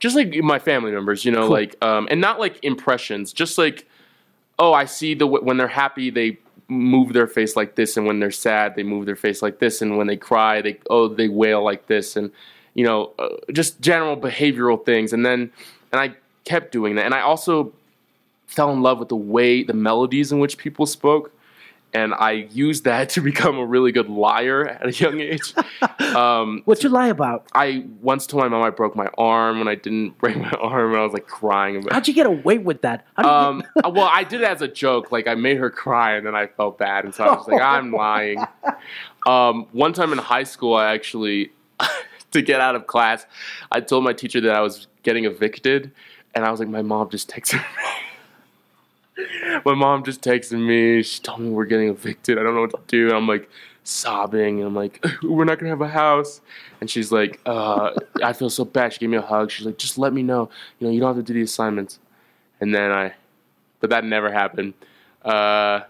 just 0.00 0.16
like 0.16 0.34
my 0.42 0.58
family 0.58 0.90
members, 0.92 1.24
you 1.24 1.32
know, 1.32 1.42
Cool. 1.42 1.50
like 1.50 1.76
um, 1.82 2.08
and 2.10 2.20
not 2.20 2.40
like 2.40 2.58
impressions, 2.64 3.32
just 3.32 3.56
like 3.56 3.88
oh, 4.58 4.72
I 4.72 4.84
see 4.84 5.14
the 5.14 5.26
when 5.26 5.56
they're 5.56 5.68
happy 5.68 6.10
they 6.10 6.38
move 6.68 7.12
their 7.12 7.26
face 7.26 7.56
like 7.56 7.74
this, 7.74 7.96
and 7.96 8.06
when 8.06 8.20
they're 8.20 8.30
sad 8.30 8.74
they 8.76 8.82
move 8.82 9.06
their 9.06 9.16
face 9.16 9.42
like 9.42 9.58
this, 9.58 9.82
and 9.82 9.96
when 9.96 10.06
they 10.06 10.16
cry 10.16 10.60
they 10.60 10.78
oh 10.90 11.08
they 11.08 11.28
wail 11.28 11.62
like 11.62 11.86
this, 11.86 12.16
and 12.16 12.30
you 12.74 12.84
know 12.84 13.12
uh, 13.18 13.28
just 13.52 13.80
general 13.80 14.16
behavioral 14.16 14.84
things, 14.84 15.12
and 15.12 15.24
then 15.24 15.50
and 15.92 16.00
I 16.00 16.14
kept 16.44 16.72
doing 16.72 16.94
that, 16.96 17.04
and 17.04 17.14
I 17.14 17.20
also 17.20 17.72
fell 18.46 18.70
in 18.72 18.82
love 18.82 18.98
with 18.98 19.08
the 19.08 19.16
way 19.16 19.62
the 19.62 19.74
melodies 19.74 20.30
in 20.30 20.38
which 20.38 20.58
people 20.58 20.86
spoke 20.86 21.32
and 21.94 22.12
I 22.12 22.32
used 22.32 22.84
that 22.84 23.08
to 23.14 23.20
become 23.20 23.56
a 23.56 23.64
really 23.64 23.92
good 23.92 24.08
liar 24.08 24.66
at 24.66 24.86
a 24.86 24.92
young 24.92 25.20
age. 25.20 25.54
Um, 26.00 26.62
What 26.66 26.82
you 26.82 26.88
lie 26.88 27.06
about? 27.08 27.46
I 27.54 27.86
once 28.02 28.26
told 28.26 28.42
my 28.42 28.48
mom 28.48 28.62
I 28.62 28.70
broke 28.70 28.96
my 28.96 29.08
arm 29.16 29.58
when 29.60 29.68
I 29.68 29.76
didn't 29.76 30.18
break 30.18 30.36
my 30.36 30.50
arm, 30.50 30.90
and 30.90 31.00
I 31.00 31.04
was 31.04 31.12
like 31.12 31.26
crying 31.26 31.76
about. 31.76 31.92
How'd 31.92 32.08
you 32.08 32.14
get 32.14 32.26
away 32.26 32.58
with 32.58 32.82
that? 32.82 33.06
Did 33.16 33.24
you 33.24 33.30
Um, 33.30 33.62
well, 33.84 34.08
I 34.10 34.24
did 34.24 34.40
it 34.42 34.48
as 34.48 34.60
a 34.60 34.68
joke. 34.68 35.12
Like 35.12 35.26
I 35.28 35.34
made 35.36 35.56
her 35.58 35.70
cry, 35.70 36.16
and 36.16 36.26
then 36.26 36.34
I 36.34 36.48
felt 36.48 36.78
bad, 36.78 37.04
and 37.04 37.14
so 37.14 37.24
I 37.24 37.34
was 37.34 37.46
like, 37.46 37.62
"I'm 37.62 37.92
lying." 37.92 38.44
Um, 39.26 39.66
one 39.72 39.92
time 39.92 40.12
in 40.12 40.18
high 40.18 40.42
school, 40.42 40.74
I 40.74 40.92
actually, 40.92 41.52
to 42.32 42.42
get 42.42 42.60
out 42.60 42.74
of 42.74 42.86
class, 42.86 43.24
I 43.72 43.80
told 43.80 44.04
my 44.04 44.12
teacher 44.12 44.40
that 44.42 44.54
I 44.54 44.60
was 44.60 44.86
getting 45.02 45.24
evicted, 45.24 45.92
and 46.34 46.44
I 46.44 46.50
was 46.50 46.60
like, 46.60 46.68
"My 46.68 46.82
mom 46.82 47.08
just 47.08 47.30
texted 47.30 47.60
me." 47.60 47.93
My 49.64 49.74
mom 49.74 50.04
just 50.04 50.22
texted 50.22 50.64
me. 50.64 51.02
She 51.02 51.20
told 51.20 51.40
me 51.40 51.50
we're 51.50 51.64
getting 51.64 51.88
evicted. 51.88 52.38
I 52.38 52.42
don't 52.42 52.54
know 52.54 52.62
what 52.62 52.70
to 52.70 52.80
do. 52.88 53.14
I'm 53.14 53.26
like 53.26 53.48
sobbing, 53.84 54.58
and 54.58 54.66
I'm 54.66 54.74
like, 54.74 55.04
"We're 55.22 55.44
not 55.44 55.58
gonna 55.58 55.70
have 55.70 55.80
a 55.80 55.88
house." 55.88 56.40
And 56.80 56.90
she's 56.90 57.12
like, 57.12 57.40
uh, 57.46 57.92
"I 58.22 58.32
feel 58.32 58.50
so 58.50 58.64
bad." 58.64 58.92
She 58.92 58.98
gave 58.98 59.10
me 59.10 59.16
a 59.16 59.22
hug. 59.22 59.50
She's 59.50 59.66
like, 59.66 59.78
"Just 59.78 59.98
let 59.98 60.12
me 60.12 60.22
know. 60.22 60.50
You 60.78 60.86
know, 60.86 60.92
you 60.92 61.00
don't 61.00 61.14
have 61.14 61.24
to 61.24 61.32
do 61.32 61.34
the 61.34 61.42
assignments." 61.42 61.98
And 62.60 62.74
then 62.74 62.90
I, 62.90 63.14
but 63.80 63.90
that 63.90 64.04
never 64.04 64.32
happened. 64.32 64.74
Uh, 65.24 65.80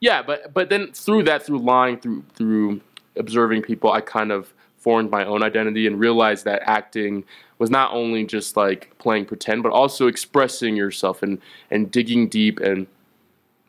yeah, 0.00 0.22
but 0.22 0.52
but 0.54 0.68
then 0.68 0.92
through 0.92 1.24
that, 1.24 1.44
through 1.44 1.58
lying, 1.58 1.98
through 1.98 2.24
through 2.34 2.80
observing 3.16 3.62
people, 3.62 3.90
I 3.92 4.00
kind 4.00 4.32
of 4.32 4.52
formed 4.80 5.10
my 5.10 5.24
own 5.24 5.42
identity 5.42 5.86
and 5.86 6.00
realized 6.00 6.44
that 6.46 6.62
acting 6.64 7.22
was 7.58 7.70
not 7.70 7.92
only 7.92 8.24
just 8.24 8.56
like 8.56 8.96
playing 8.98 9.26
pretend, 9.26 9.62
but 9.62 9.70
also 9.70 10.06
expressing 10.06 10.74
yourself 10.74 11.22
and 11.22 11.40
and 11.70 11.90
digging 11.90 12.28
deep 12.28 12.58
and 12.58 12.86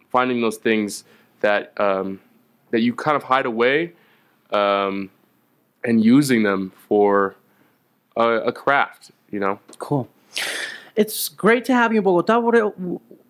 finding 0.10 0.42
those 0.42 0.58
things 0.58 1.04
that 1.42 1.80
um, 1.80 2.20
that 2.72 2.82
you 2.82 2.96
kind 2.96 3.16
of 3.16 3.24
hide 3.24 3.46
away 3.46 3.92
um, 4.52 5.10
and 5.84 6.04
using 6.04 6.44
them 6.44 6.72
for 6.88 7.36
a, 8.16 8.24
a 8.24 8.52
craft. 8.52 9.12
You 9.30 9.40
know. 9.40 9.60
Cool. 9.78 10.10
It's 11.02 11.30
great 11.30 11.66
to 11.66 11.74
have 11.74 11.92
you 11.94 11.98
in 11.98 12.04
Bogota. 12.04 12.40
What 12.40 12.56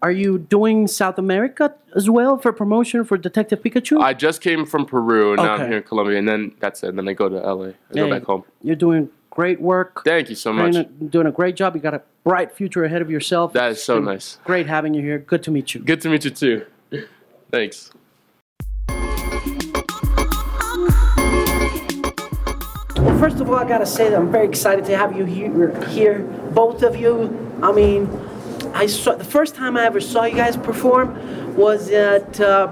are- 0.01 0.12
you 0.12 0.39
doing 0.39 0.88
South 0.88 1.17
America 1.17 1.73
as 1.95 2.10
well 2.10 2.38
for 2.38 2.51
promotion 2.51 3.05
for 3.05 3.17
Detective 3.17 3.62
Pikachu? 3.63 4.01
I 4.01 4.13
just 4.13 4.41
came 4.41 4.65
from 4.65 4.86
Peru 4.86 5.34
and 5.34 5.41
now 5.41 5.53
I'm 5.53 5.67
here 5.69 5.77
in 5.77 5.84
Colombia, 5.84 6.17
and 6.17 6.27
then 6.27 6.51
that's 6.60 6.84
it. 6.84 6.89
And 6.89 6.97
then 6.97 7.07
I 7.07 7.13
go 7.13 7.29
to 7.29 7.38
LA. 7.38 7.67
I 7.91 7.93
go 7.95 8.10
back 8.10 8.23
home. 8.23 8.43
You're 8.62 8.75
doing 8.75 9.10
great 9.29 9.62
work. 9.62 10.03
Thank 10.03 10.29
you 10.29 10.36
so 10.36 10.51
much. 10.51 10.73
Doing 10.73 10.86
a, 10.86 11.03
doing 11.05 11.27
a 11.27 11.31
great 11.31 11.55
job. 11.55 11.75
You 11.75 11.81
got 11.81 11.93
a 11.93 12.01
bright 12.25 12.51
future 12.51 12.84
ahead 12.84 13.01
of 13.01 13.10
yourself. 13.10 13.53
That 13.53 13.71
is 13.71 13.81
so 13.81 13.99
nice. 13.99 14.38
Great 14.43 14.67
having 14.67 14.93
you 14.93 15.01
here. 15.01 15.19
Good 15.19 15.43
to 15.43 15.51
meet 15.51 15.73
you. 15.73 15.79
Good 15.81 16.01
to 16.01 16.10
meet 16.10 16.25
you 16.25 16.31
too. 16.31 16.65
Thanks. 17.51 17.91
Well, 22.97 23.17
first 23.17 23.39
of 23.39 23.49
all, 23.49 23.55
I 23.55 23.65
gotta 23.67 23.86
say 23.86 24.10
that 24.10 24.17
I'm 24.17 24.31
very 24.31 24.47
excited 24.47 24.84
to 24.86 24.97
have 24.97 25.15
you 25.15 25.23
here, 25.25 25.73
here, 25.88 26.19
both 26.53 26.84
of 26.84 26.95
you. 26.97 27.40
I 27.62 27.71
mean, 27.71 28.10
I 28.74 28.88
saw 28.88 29.15
the 29.15 29.24
first 29.24 29.56
time 29.56 29.78
I 29.78 29.86
ever 29.86 30.00
saw 30.02 30.26
you 30.26 30.36
guys 30.36 30.58
perform 30.58 31.56
was 31.56 31.89
at 31.89 32.39
uh, 32.39 32.71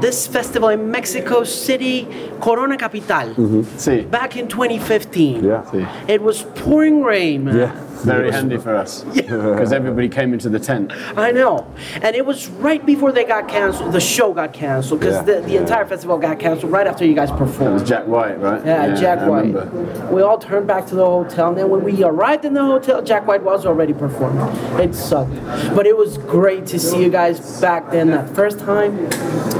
this 0.00 0.26
festival 0.26 0.68
in 0.68 0.90
Mexico 0.90 1.44
City, 1.44 2.06
Corona 2.40 2.76
Capital, 2.76 3.64
See, 3.78 4.02
back 4.02 4.36
in 4.36 4.46
2015. 4.48 5.42
Yeah. 5.44 5.70
See. 5.70 5.86
It 6.12 6.22
was 6.22 6.42
pouring 6.54 7.02
rain, 7.02 7.44
man. 7.44 7.56
yeah, 7.56 7.85
Very 8.04 8.30
handy 8.30 8.56
for 8.66 8.74
us 8.74 9.04
because 9.04 9.72
everybody 9.72 10.08
came 10.08 10.32
into 10.32 10.48
the 10.48 10.58
tent. 10.58 10.92
I 11.16 11.30
know. 11.32 11.66
And 12.02 12.14
it 12.16 12.24
was 12.24 12.48
right 12.48 12.84
before 12.84 13.12
they 13.12 13.24
got 13.24 13.48
canceled, 13.48 13.92
the 13.92 14.00
show 14.00 14.32
got 14.32 14.52
canceled, 14.52 15.00
because 15.00 15.26
Yeah. 15.26 15.40
the, 15.40 15.46
the 15.46 15.56
entire 15.56 15.86
festival 15.86 16.18
got 16.18 16.38
canceled 16.38 16.72
right 16.72 16.86
after 16.86 17.04
you 17.04 17.14
guys 17.14 17.30
performed. 17.30 17.70
It 17.70 17.80
was. 17.80 17.88
Jack 17.88 18.06
White, 18.06 18.40
right? 18.40 18.64
Yeah, 18.64 18.94
Jack 18.94 19.20
I 19.20 19.28
White. 19.28 19.46
remember. 19.46 20.06
We 20.12 20.22
all 20.22 20.38
turned 20.38 20.66
back 20.66 20.86
to 20.88 20.94
the 20.94 21.04
hotel, 21.04 21.48
and 21.48 21.58
then 21.58 21.68
when 21.70 21.82
we 21.84 22.02
arrived 22.02 22.44
in 22.44 22.54
the 22.54 22.64
hotel, 22.64 23.02
Jack 23.02 23.26
White 23.26 23.42
was 23.42 23.64
already 23.66 23.92
performing. 23.92 24.46
It 24.80 24.94
sucked. 24.94 25.34
But 25.74 25.86
it 25.86 25.96
was 25.96 26.18
great 26.18 26.66
to 26.66 26.78
see 26.78 27.02
you 27.02 27.10
guys 27.10 27.60
back 27.60 27.90
then 27.90 28.08
that 28.10 28.28
first 28.30 28.58
time. 28.58 29.08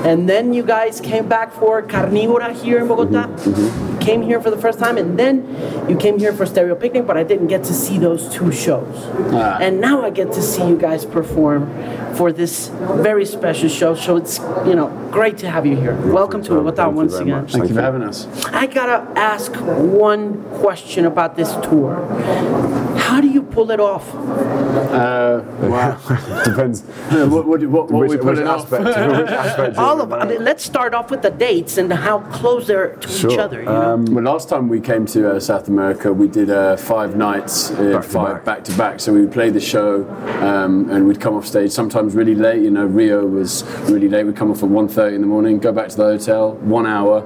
And 0.04 0.28
then 0.28 0.52
you 0.52 0.62
guys 0.62 1.00
came 1.00 1.28
back 1.28 1.52
for 1.52 1.82
Carnivora 1.82 2.52
here 2.52 2.78
in 2.78 2.86
mm-hmm. 2.86 3.12
Bogota. 3.12 3.28
Mm-hmm. 3.28 3.98
Came 3.98 4.22
here 4.22 4.40
for 4.40 4.50
the 4.50 4.58
first 4.58 4.78
time, 4.78 4.98
and 4.98 5.18
then 5.18 5.44
you 5.88 5.96
came 5.96 6.18
here 6.18 6.32
for 6.32 6.46
Stereo 6.46 6.76
Picnic, 6.76 7.06
but 7.06 7.16
I 7.16 7.24
didn't 7.24 7.48
get 7.48 7.64
to 7.64 7.74
see 7.74 7.98
those 7.98 8.25
two 8.32 8.52
shows. 8.52 8.94
Ah. 9.32 9.58
And 9.60 9.80
now 9.80 10.02
I 10.02 10.10
get 10.10 10.32
to 10.32 10.42
see 10.42 10.66
you 10.66 10.76
guys 10.76 11.04
perform 11.04 11.70
for 12.14 12.32
this 12.32 12.68
very 12.68 13.24
special 13.24 13.68
show. 13.68 13.94
So 13.94 14.16
it's, 14.16 14.38
you 14.66 14.74
know, 14.74 14.88
great 15.10 15.38
to 15.38 15.50
have 15.50 15.66
you 15.66 15.76
here. 15.76 15.94
Welcome 16.12 16.42
to 16.44 16.50
Bogota 16.50 16.84
Thank 16.84 16.92
you 16.92 16.96
once 16.96 17.14
again. 17.14 17.42
much. 17.42 17.52
Thank 17.52 17.68
you 17.68 17.74
for 17.74 17.82
having 17.82 18.02
us. 18.02 18.26
I 18.46 18.66
gotta 18.66 19.18
ask 19.18 19.52
one 19.54 20.42
question 20.60 21.04
about 21.04 21.36
this 21.36 21.52
tour. 21.66 22.85
How 23.16 23.22
do 23.22 23.28
you 23.28 23.42
pull 23.42 23.70
it 23.70 23.80
off? 23.80 24.12
Wow, 24.12 25.98
Depends. 26.44 26.82
what 26.82 27.46
what, 27.46 27.46
what, 27.46 27.66
what 27.66 27.90
which, 27.92 28.10
we 28.10 28.16
which 28.16 28.20
pulling 28.20 28.46
off? 28.46 28.70
aspect? 28.70 28.84
which 28.84 29.30
aspect 29.30 29.76
All 29.78 30.02
of 30.02 30.12
I 30.12 30.26
mean, 30.26 30.44
let's 30.44 30.62
start 30.62 30.92
off 30.92 31.10
with 31.10 31.22
the 31.22 31.30
dates 31.30 31.78
and 31.78 31.90
how 31.90 32.18
close 32.30 32.66
they're 32.66 32.96
to 32.96 33.08
each 33.32 33.38
other. 33.38 33.60
You 33.60 33.64
know? 33.66 34.04
Well, 34.10 34.24
last 34.24 34.50
time 34.50 34.68
we 34.68 34.80
came 34.80 35.06
to 35.06 35.36
uh, 35.36 35.40
South 35.40 35.68
America, 35.68 36.12
we 36.12 36.28
did 36.28 36.50
uh, 36.50 36.76
five 36.76 37.16
nights, 37.16 37.70
uh, 37.70 37.92
Back 37.92 38.02
to 38.02 38.08
five 38.08 38.34
back. 38.34 38.44
back 38.44 38.64
to 38.64 38.72
back. 38.76 39.00
So 39.00 39.14
we 39.14 39.22
would 39.22 39.32
play 39.32 39.48
the 39.48 39.60
show, 39.60 40.06
um, 40.42 40.90
and 40.90 41.06
we'd 41.08 41.20
come 41.20 41.36
off 41.36 41.46
stage 41.46 41.70
sometimes 41.70 42.14
really 42.14 42.34
late. 42.34 42.62
You 42.62 42.70
know, 42.70 42.84
Rio 42.84 43.26
was 43.26 43.62
really 43.90 44.10
late. 44.10 44.24
We'd 44.24 44.36
come 44.36 44.50
off 44.50 44.62
at 44.62 44.68
1.30 44.68 45.14
in 45.14 45.20
the 45.22 45.26
morning, 45.26 45.58
go 45.58 45.72
back 45.72 45.88
to 45.88 45.96
the 45.96 46.04
hotel, 46.04 46.52
one 46.56 46.86
hour, 46.86 47.24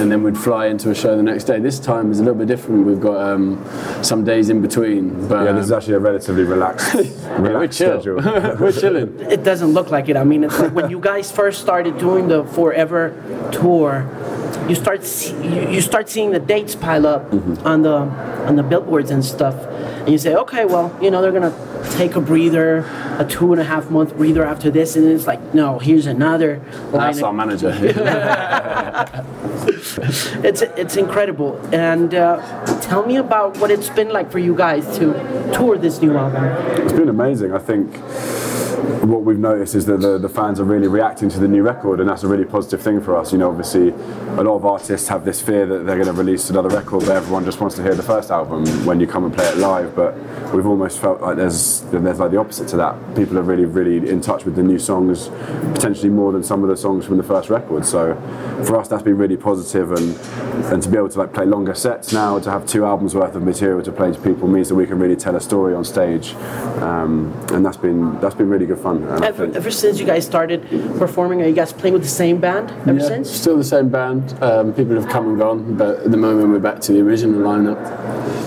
and 0.00 0.10
then 0.10 0.22
we'd 0.22 0.38
fly 0.38 0.68
into 0.68 0.90
a 0.90 0.94
show 0.94 1.16
the 1.16 1.22
next 1.22 1.44
day. 1.44 1.58
This 1.58 1.78
time 1.78 2.10
is 2.10 2.18
a 2.18 2.22
little 2.22 2.38
bit 2.38 2.48
different. 2.48 2.86
We've 2.86 3.00
got 3.00 3.20
um, 3.20 3.62
some 4.02 4.24
days 4.24 4.48
in 4.48 4.62
between, 4.62 5.01
but 5.28 5.44
Yeah, 5.44 5.52
this 5.52 5.66
is 5.66 5.72
actually 5.72 5.94
a 5.94 5.98
relatively 6.00 6.44
relaxed, 6.44 6.94
we're 6.94 7.38
relaxed 7.52 7.78
chill. 7.78 8.00
schedule. 8.00 8.16
we're 8.60 8.72
chilling. 8.82 9.08
it 9.30 9.42
doesn't 9.44 9.72
look 9.72 9.90
like 9.90 10.08
it. 10.08 10.16
I 10.16 10.24
mean, 10.24 10.44
it's 10.44 10.58
like 10.58 10.72
when 10.74 10.90
you 10.90 11.00
guys 11.00 11.30
first 11.30 11.60
started 11.60 11.98
doing 11.98 12.28
the 12.28 12.44
Forever 12.44 13.12
tour, 13.52 14.06
you 14.68 14.74
start 14.74 15.04
see, 15.04 15.32
you, 15.42 15.68
you 15.74 15.80
start 15.80 16.08
seeing 16.08 16.30
the 16.30 16.38
dates 16.40 16.74
pile 16.74 17.06
up 17.06 17.30
Mm-hmm. 17.30 17.66
on 17.66 17.82
the 17.82 17.96
on 18.48 18.56
the 18.56 18.62
billboards 18.62 19.10
and 19.10 19.24
stuff, 19.24 19.54
and 20.04 20.08
you 20.08 20.18
say, 20.18 20.34
okay, 20.34 20.64
well, 20.64 20.90
you 21.00 21.10
know, 21.10 21.22
they're 21.22 21.32
gonna 21.32 21.54
take 21.92 22.16
a 22.16 22.20
breather, 22.20 22.78
a 23.18 23.26
two 23.28 23.52
and 23.52 23.60
a 23.60 23.64
half 23.64 23.90
month 23.90 24.16
breather 24.16 24.44
after 24.44 24.70
this, 24.70 24.96
and 24.96 25.06
it's 25.06 25.26
like, 25.26 25.54
no, 25.54 25.78
here's 25.78 26.06
another. 26.06 26.58
line 26.92 27.12
That's 27.12 27.22
our 27.22 27.32
manager. 27.32 27.70
It's 30.44 30.62
it's 30.62 30.96
incredible. 30.96 31.58
And 31.72 32.14
uh, 32.14 32.40
tell 32.80 33.06
me 33.06 33.16
about 33.16 33.58
what 33.58 33.70
it's 33.70 33.88
been 33.90 34.08
like 34.08 34.30
for 34.30 34.38
you 34.38 34.54
guys 34.54 34.84
to 34.98 35.12
tour 35.52 35.78
this 35.78 36.00
new 36.00 36.16
album. 36.16 36.44
It's 36.82 36.92
been 36.92 37.08
amazing. 37.08 37.52
I 37.52 37.58
think 37.58 37.94
what 39.00 39.22
we've 39.22 39.38
noticed 39.38 39.74
is 39.74 39.86
that 39.86 40.00
the, 40.00 40.18
the 40.18 40.28
fans 40.28 40.60
are 40.60 40.64
really 40.64 40.88
reacting 40.88 41.28
to 41.30 41.38
the 41.38 41.48
new 41.48 41.62
record, 41.62 42.00
and 42.00 42.08
that's 42.08 42.22
a 42.22 42.28
really 42.28 42.44
positive 42.44 42.82
thing 42.82 43.00
for 43.00 43.16
us. 43.16 43.32
You 43.32 43.38
know, 43.38 43.48
obviously, 43.48 43.88
a 43.88 44.42
lot 44.42 44.56
of 44.56 44.64
artists 44.64 45.08
have 45.08 45.24
this 45.24 45.40
fear 45.40 45.66
that 45.66 45.84
they're 45.84 45.96
going 45.96 46.06
to 46.06 46.12
release 46.12 46.50
another 46.50 46.68
record, 46.68 47.00
but 47.00 47.16
everyone 47.16 47.44
just 47.44 47.60
wants 47.60 47.76
to 47.76 47.82
hear 47.82 47.94
the 47.94 48.02
first 48.02 48.30
album 48.30 48.66
when 48.86 49.00
you 49.00 49.06
come 49.06 49.24
and 49.24 49.34
play 49.34 49.46
it 49.46 49.56
live. 49.56 49.94
But 49.94 50.14
we've 50.52 50.66
almost 50.66 50.98
felt 50.98 51.20
like 51.20 51.36
there's 51.36 51.80
there's 51.90 52.18
like 52.18 52.30
the 52.30 52.38
opposite 52.38 52.68
to 52.68 52.76
that. 52.76 53.16
People 53.16 53.38
are 53.38 53.42
really, 53.42 53.64
really 53.64 54.08
in 54.08 54.20
touch 54.20 54.44
with 54.44 54.56
the 54.56 54.62
new 54.62 54.78
songs, 54.78 55.28
potentially 55.74 56.10
more 56.10 56.32
than 56.32 56.42
some 56.42 56.62
of 56.62 56.68
the 56.68 56.76
songs 56.76 57.04
from 57.04 57.16
the 57.16 57.22
first 57.22 57.50
record. 57.50 57.84
So 57.86 58.14
for 58.66 58.76
us, 58.76 58.88
that's 58.88 59.02
been 59.02 59.18
really 59.18 59.36
positive, 59.36 59.92
and 59.92 60.16
and 60.72 60.82
to 60.82 60.88
be 60.88 60.96
able 60.96 61.08
to 61.08 61.18
like 61.18 61.32
play 61.32 61.46
longer 61.46 61.74
sets 61.74 62.12
now, 62.12 62.38
to 62.38 62.50
have 62.50 62.66
two 62.66 62.84
albums 62.84 63.14
worth 63.14 63.34
of 63.34 63.42
material 63.42 63.82
to 63.82 63.92
play 63.92 64.12
to 64.12 64.20
people 64.20 64.48
means 64.48 64.68
that 64.68 64.74
we 64.74 64.86
can 64.86 64.98
really 64.98 65.16
tell 65.16 65.36
a 65.36 65.40
story 65.40 65.74
on 65.74 65.84
stage, 65.84 66.34
um, 66.82 67.32
and 67.52 67.64
that's 67.64 67.76
been 67.76 68.20
that's 68.20 68.34
been 68.34 68.48
really 68.48 68.66
good 68.66 68.78
fun. 68.82 69.02
Ever, 69.22 69.44
ever 69.54 69.70
since 69.70 69.98
you 70.00 70.06
guys 70.06 70.26
started 70.26 70.60
performing, 70.98 71.42
are 71.42 71.46
you 71.46 71.54
guys 71.54 71.72
playing 71.72 71.94
with 71.94 72.02
the 72.02 72.08
same 72.08 72.38
band 72.38 72.70
ever 72.88 72.98
Yeah, 72.98 73.06
since? 73.06 73.30
Still 73.30 73.56
the 73.56 73.64
same 73.64 73.88
band. 73.88 74.34
Um, 74.42 74.72
people 74.74 74.94
have 74.96 75.08
come 75.08 75.28
and 75.28 75.38
gone, 75.38 75.76
but 75.76 76.00
at 76.00 76.10
the 76.10 76.16
moment 76.16 76.48
we're 76.50 76.58
back 76.58 76.80
to 76.82 76.92
the 76.92 77.00
original 77.00 77.40
lineup. 77.40 77.80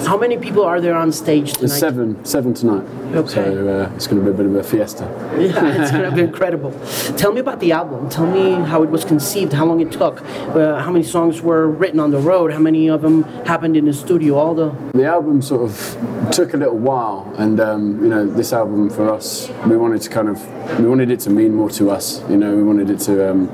How 0.06 0.18
many 0.18 0.38
people 0.38 0.64
are 0.64 0.80
there 0.80 0.96
on 0.96 1.12
stage 1.12 1.54
tonight? 1.54 1.60
There's 1.68 1.80
seven, 1.80 2.24
seven 2.26 2.54
tonight. 2.54 2.86
Okay. 3.16 3.34
So 3.34 3.68
uh, 3.68 3.96
it's 3.96 4.08
going 4.08 4.20
to 4.24 4.26
be 4.26 4.32
a 4.32 4.38
bit 4.38 4.46
of 4.46 4.56
a 4.56 4.64
fiesta. 4.64 5.06
Yeah, 5.46 5.82
it's 5.82 5.92
gonna 5.92 6.12
be 6.16 6.22
incredible. 6.22 6.72
Tell 7.18 7.32
me 7.32 7.40
about 7.40 7.60
the 7.60 7.72
album. 7.72 8.10
Tell 8.10 8.26
me 8.26 8.54
how 8.72 8.84
it 8.84 8.90
was 8.90 9.04
conceived, 9.06 9.54
how 9.54 9.66
long 9.66 9.80
it 9.82 9.92
took, 9.92 10.22
uh, 10.22 10.80
how 10.80 10.92
many 10.92 11.04
songs 11.04 11.42
were 11.42 11.68
written 11.68 12.00
on 12.00 12.12
the 12.12 12.20
road, 12.20 12.52
how 12.52 12.60
many 12.60 12.90
of 12.90 13.02
them 13.02 13.24
happened 13.46 13.76
in 13.78 13.86
the 13.86 13.94
studio, 13.94 14.36
all 14.36 14.56
the. 14.56 14.74
The 14.94 15.06
album 15.06 15.42
sort 15.42 15.64
of 15.70 16.32
took 16.32 16.54
a 16.54 16.58
little 16.58 16.78
while, 16.78 17.32
and 17.38 17.60
um, 17.60 18.02
you 18.04 18.10
know, 18.10 18.26
this 18.26 18.54
album 18.54 18.90
for 18.90 19.10
us, 19.10 19.50
we 19.68 19.76
wanted 19.78 20.02
to 20.04 20.10
kind 20.16 20.30
of, 20.30 20.80
we 20.80 20.88
wanted 20.88 21.12
it 21.12 21.20
to 21.20 21.30
mean 21.30 21.54
more 21.54 21.70
to 21.72 21.92
us. 21.92 22.22
You 22.30 22.38
know, 22.38 22.56
we 22.56 22.64
wanted 22.64 22.90
it 22.90 23.00
to 23.02 23.30
um, 23.30 23.50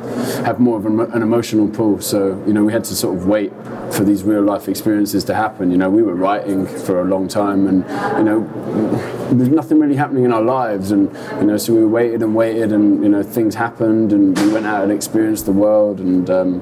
have 0.45 0.59
more 0.59 0.77
of 0.77 0.85
an, 0.85 1.21
emotional 1.23 1.67
pull. 1.67 1.99
So 2.01 2.41
you 2.45 2.53
know, 2.53 2.63
we 2.63 2.71
had 2.71 2.83
to 2.85 2.95
sort 2.95 3.17
of 3.17 3.25
wait 3.25 3.51
for 3.91 4.03
these 4.03 4.21
real 4.21 4.43
life 4.43 4.69
experiences 4.69 5.23
to 5.23 5.33
happen. 5.33 5.71
You 5.71 5.77
know, 5.77 5.89
we 5.89 6.03
were 6.03 6.13
writing 6.13 6.67
for 6.67 7.01
a 7.01 7.03
long 7.03 7.27
time, 7.27 7.65
and 7.65 7.77
you 8.19 8.23
know, 8.23 8.39
there's 9.31 9.49
nothing 9.49 9.79
really 9.79 9.95
happening 9.95 10.23
in 10.23 10.31
our 10.31 10.43
lives, 10.43 10.91
and 10.91 11.11
you 11.39 11.47
know, 11.47 11.57
so 11.57 11.73
we 11.73 11.83
waited 11.83 12.21
and 12.21 12.35
waited, 12.35 12.71
and 12.71 13.03
you 13.03 13.09
know, 13.09 13.23
things 13.23 13.55
happened, 13.55 14.13
and 14.13 14.37
we 14.37 14.53
went 14.53 14.67
out 14.67 14.83
and 14.83 14.91
experienced 14.91 15.47
the 15.47 15.51
world, 15.51 15.99
and 15.99 16.29
um, 16.29 16.61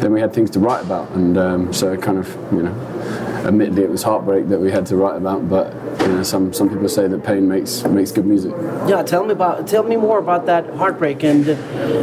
then 0.00 0.12
we 0.12 0.20
had 0.20 0.34
things 0.34 0.50
to 0.50 0.58
write 0.58 0.84
about, 0.84 1.08
and 1.10 1.38
um, 1.38 1.72
so 1.72 1.96
kind 1.96 2.18
of, 2.18 2.26
you 2.52 2.64
know, 2.64 2.99
admittedly 3.46 3.82
it 3.82 3.90
was 3.90 4.02
heartbreak 4.02 4.48
that 4.48 4.58
we 4.58 4.70
had 4.70 4.86
to 4.86 4.96
write 4.96 5.16
about, 5.16 5.48
but 5.48 5.72
you 6.00 6.08
know, 6.08 6.22
some 6.22 6.52
some 6.52 6.68
people 6.68 6.88
say 6.88 7.08
that 7.08 7.24
pain 7.24 7.48
makes 7.48 7.84
makes 7.84 8.12
good 8.12 8.26
music. 8.26 8.52
Yeah, 8.88 9.02
tell 9.02 9.24
me 9.24 9.32
about 9.32 9.66
tell 9.66 9.82
me 9.82 9.96
more 9.96 10.18
about 10.18 10.46
that 10.46 10.68
heartbreak 10.74 11.22
and 11.24 11.48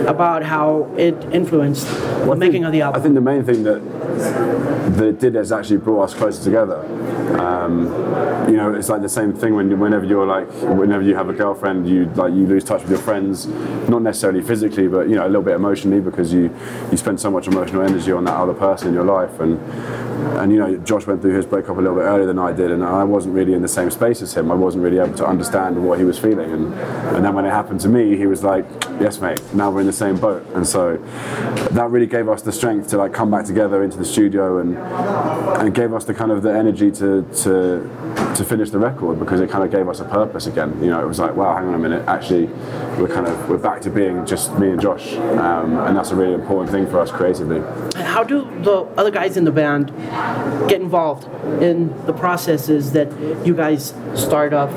about 0.07 0.43
how 0.43 0.89
it 0.97 1.15
influenced 1.33 1.87
the 1.87 2.35
making 2.35 2.63
of 2.63 2.71
the 2.71 2.81
album. 2.81 2.99
I 2.99 3.03
think 3.03 3.15
the 3.15 3.21
main 3.21 3.43
thing 3.43 3.63
that 3.63 4.76
that 4.97 5.05
it 5.07 5.19
did 5.19 5.35
is 5.35 5.51
actually 5.51 5.77
brought 5.77 6.03
us 6.03 6.13
closer 6.13 6.43
together. 6.43 6.79
Um, 7.39 7.85
you 8.49 8.57
know, 8.57 8.73
it's 8.73 8.89
like 8.89 9.01
the 9.01 9.09
same 9.09 9.33
thing 9.33 9.55
when 9.55 9.79
whenever 9.79 10.05
you're 10.05 10.25
like, 10.25 10.49
whenever 10.61 11.03
you 11.03 11.15
have 11.15 11.29
a 11.29 11.33
girlfriend, 11.33 11.87
you 11.87 12.05
like 12.15 12.33
you 12.33 12.47
lose 12.47 12.63
touch 12.63 12.81
with 12.81 12.89
your 12.89 12.99
friends, 12.99 13.45
not 13.87 14.01
necessarily 14.01 14.41
physically, 14.41 14.87
but 14.87 15.07
you 15.09 15.15
know, 15.15 15.25
a 15.25 15.29
little 15.29 15.43
bit 15.43 15.55
emotionally 15.55 15.99
because 15.99 16.33
you 16.33 16.53
you 16.91 16.97
spend 16.97 17.19
so 17.19 17.29
much 17.29 17.47
emotional 17.47 17.81
energy 17.83 18.11
on 18.11 18.25
that 18.25 18.35
other 18.35 18.53
person 18.53 18.89
in 18.89 18.93
your 18.93 19.03
life, 19.03 19.39
and 19.39 19.59
and 20.39 20.51
you 20.51 20.59
know, 20.59 20.77
Josh 20.77 21.05
went 21.05 21.21
through 21.21 21.35
his 21.35 21.45
breakup 21.45 21.77
a 21.77 21.79
little 21.79 21.95
bit 21.95 22.03
earlier 22.03 22.25
than 22.25 22.39
I 22.39 22.51
did, 22.51 22.71
and 22.71 22.83
I 22.83 23.03
wasn't 23.03 23.35
really 23.35 23.53
in 23.53 23.61
the 23.61 23.67
same 23.67 23.91
space 23.91 24.21
as 24.21 24.33
him. 24.33 24.51
I 24.51 24.55
wasn't 24.55 24.83
really 24.83 24.99
able 24.99 25.15
to 25.17 25.25
understand 25.25 25.83
what 25.83 25.99
he 25.99 26.05
was 26.05 26.17
feeling, 26.17 26.51
and 26.51 26.73
and 27.15 27.23
then 27.23 27.33
when 27.35 27.45
it 27.45 27.51
happened 27.51 27.81
to 27.81 27.89
me, 27.89 28.17
he 28.17 28.25
was 28.25 28.43
like, 28.43 28.65
"Yes, 28.99 29.21
mate. 29.21 29.41
Now 29.53 29.69
we're 29.69 29.81
in 29.81 29.87
the 29.87 29.93
same 29.93 30.17
boat," 30.17 30.45
and 30.55 30.65
so 30.65 30.97
that 31.71 31.89
really 31.91 32.07
gave 32.07 32.29
us 32.29 32.41
the 32.41 32.51
strength 32.51 32.89
to 32.89 32.97
like 32.97 33.13
come 33.13 33.29
back 33.29 33.45
together 33.45 33.83
into 33.83 33.97
the 33.97 34.05
studio 34.05 34.59
and 34.59 34.77
and 35.59 35.73
gave 35.73 35.93
us 35.93 36.05
the 36.05 36.13
kind 36.13 36.31
of 36.31 36.41
the 36.43 36.53
energy 36.53 36.91
to 36.91 37.23
to 37.43 37.89
to 38.35 38.43
finish 38.43 38.69
the 38.69 38.79
record 38.79 39.19
because 39.19 39.41
it 39.41 39.49
kind 39.49 39.63
of 39.63 39.71
gave 39.71 39.89
us 39.89 39.99
a 39.99 40.05
purpose 40.05 40.45
again. 40.47 40.77
You 40.81 40.91
know, 40.91 41.01
it 41.01 41.07
was 41.07 41.19
like, 41.19 41.35
wow, 41.35 41.55
hang 41.55 41.67
on 41.67 41.73
a 41.73 41.79
minute. 41.79 42.07
Actually, 42.07 42.45
we're 42.99 43.07
kind 43.07 43.27
of 43.27 43.49
we're 43.49 43.57
back 43.57 43.81
to 43.81 43.89
being 43.89 44.25
just 44.25 44.57
me 44.59 44.69
and 44.69 44.81
Josh, 44.81 45.13
um, 45.13 45.77
and 45.79 45.97
that's 45.97 46.11
a 46.11 46.15
really 46.15 46.33
important 46.33 46.71
thing 46.71 46.87
for 46.87 46.99
us 46.99 47.11
creatively. 47.11 47.61
How 48.01 48.23
do 48.23 48.45
the 48.61 48.81
other 48.97 49.11
guys 49.11 49.37
in 49.37 49.43
the 49.43 49.51
band 49.51 49.87
get 50.69 50.81
involved 50.81 51.25
in 51.61 51.89
the 52.05 52.13
processes 52.13 52.91
that 52.91 53.11
you 53.45 53.53
guys 53.55 53.93
start 54.15 54.53
off, 54.53 54.71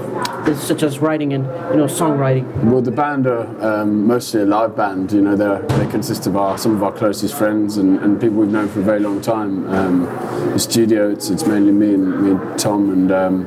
such 0.56 0.82
as 0.82 0.98
writing 0.98 1.32
and 1.32 1.44
you 1.70 1.76
know 1.76 1.86
songwriting? 1.86 2.46
Well, 2.64 2.82
the 2.82 2.90
band 2.90 3.26
are 3.26 3.46
um, 3.64 4.06
mostly 4.06 4.42
a 4.42 4.46
live 4.46 4.76
band. 4.76 5.12
You 5.12 5.22
know, 5.22 5.36
they 5.36 5.76
they 5.76 5.90
consist 5.90 6.26
of 6.26 6.36
our 6.36 6.56
some 6.58 6.74
of 6.74 6.82
our 6.82 6.92
closest 6.92 7.34
friends 7.34 7.76
and, 7.76 7.98
and 8.00 8.20
people 8.20 8.38
we've 8.38 8.50
known 8.50 8.68
for 8.68 8.80
a 8.80 8.82
very 8.82 9.00
long 9.00 9.20
time. 9.20 9.68
Um, 9.70 9.99
the 10.04 10.58
studio, 10.58 11.10
it's, 11.10 11.30
it's 11.30 11.46
mainly 11.46 11.72
me 11.72 11.94
and 11.94 12.22
me 12.22 12.30
and 12.30 12.58
Tom, 12.58 12.90
and 12.90 13.12
um, 13.12 13.44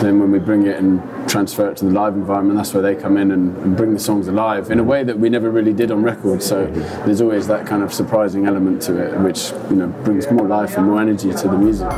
then 0.00 0.18
when 0.18 0.30
we 0.30 0.38
bring 0.38 0.66
it 0.66 0.78
and 0.78 1.02
transfer 1.28 1.70
it 1.70 1.76
to 1.78 1.84
the 1.84 1.90
live 1.90 2.14
environment, 2.14 2.56
that's 2.56 2.72
where 2.72 2.82
they 2.82 2.94
come 2.94 3.16
in 3.16 3.30
and, 3.30 3.56
and 3.58 3.76
bring 3.76 3.92
the 3.92 4.00
songs 4.00 4.28
alive 4.28 4.70
in 4.70 4.78
a 4.78 4.84
way 4.84 5.04
that 5.04 5.18
we 5.18 5.28
never 5.28 5.50
really 5.50 5.72
did 5.72 5.90
on 5.90 6.02
record. 6.02 6.42
So 6.42 6.66
there's 7.04 7.20
always 7.20 7.46
that 7.48 7.66
kind 7.66 7.82
of 7.82 7.92
surprising 7.92 8.46
element 8.46 8.82
to 8.82 8.96
it, 8.96 9.18
which 9.20 9.50
you 9.70 9.76
know 9.76 9.88
brings 10.04 10.30
more 10.30 10.46
life 10.46 10.76
and 10.76 10.86
more 10.86 11.00
energy 11.00 11.32
to 11.32 11.48
the 11.48 11.58
music. 11.58 11.90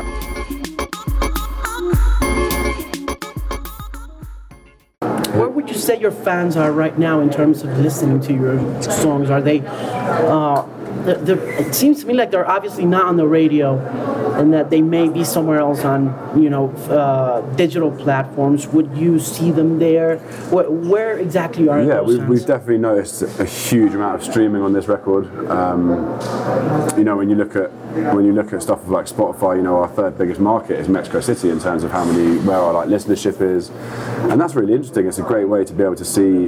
Where 5.34 5.48
would 5.48 5.68
you 5.68 5.76
say 5.76 6.00
your 6.00 6.11
fans 6.11 6.56
are 6.56 6.72
right 6.72 6.98
now 6.98 7.20
in 7.20 7.30
terms 7.30 7.62
of 7.62 7.78
listening 7.78 8.20
to 8.22 8.32
your 8.32 8.82
songs? 8.82 9.30
Are 9.30 9.40
they? 9.40 9.61
Uh, 9.61 10.66
they're, 11.04 11.16
they're, 11.16 11.66
it 11.66 11.74
seems 11.74 12.00
to 12.00 12.06
me 12.06 12.14
like 12.14 12.30
they're 12.30 12.48
obviously 12.48 12.84
not 12.84 13.06
on 13.06 13.16
the 13.16 13.26
radio, 13.26 13.78
and 14.38 14.52
that 14.52 14.70
they 14.70 14.82
may 14.82 15.08
be 15.08 15.24
somewhere 15.24 15.58
else 15.58 15.84
on 15.84 16.40
you 16.40 16.50
know 16.50 16.70
uh, 16.90 17.40
digital 17.56 17.90
platforms. 17.90 18.66
Would 18.68 18.96
you 18.96 19.18
see 19.18 19.50
them 19.50 19.78
there? 19.78 20.18
Where, 20.50 20.70
where 20.70 21.18
exactly 21.18 21.68
are 21.68 21.80
Yeah, 21.80 21.96
those 21.96 22.18
we've, 22.18 22.28
we've 22.28 22.46
definitely 22.46 22.78
noticed 22.78 23.22
a 23.22 23.44
huge 23.44 23.94
amount 23.94 24.16
of 24.16 24.22
streaming 24.22 24.62
on 24.62 24.72
this 24.72 24.88
record. 24.88 25.26
Um, 25.48 25.90
you 26.96 27.04
know, 27.04 27.16
when 27.16 27.28
you 27.28 27.37
look 27.37 27.56
at 27.56 27.70
when 28.14 28.24
you 28.24 28.32
look 28.32 28.52
at 28.52 28.62
stuff 28.62 28.87
like 28.88 29.06
Spotify, 29.06 29.56
you 29.56 29.62
know, 29.62 29.78
our 29.78 29.88
third 29.88 30.18
biggest 30.18 30.40
market 30.40 30.78
is 30.78 30.88
Mexico 30.88 31.20
City 31.20 31.50
in 31.50 31.61
terms 31.61 31.84
of 31.84 31.90
how 31.90 32.04
many 32.04 32.38
where 32.38 32.58
our 32.58 32.72
like 32.72 32.88
listenership 32.88 33.40
is, 33.40 33.70
and 34.30 34.40
that's 34.40 34.54
really 34.54 34.74
interesting. 34.74 35.06
It's 35.06 35.18
a 35.18 35.22
great 35.22 35.46
way 35.46 35.64
to 35.64 35.72
be 35.72 35.82
able 35.82 35.96
to 35.96 36.04
see 36.04 36.46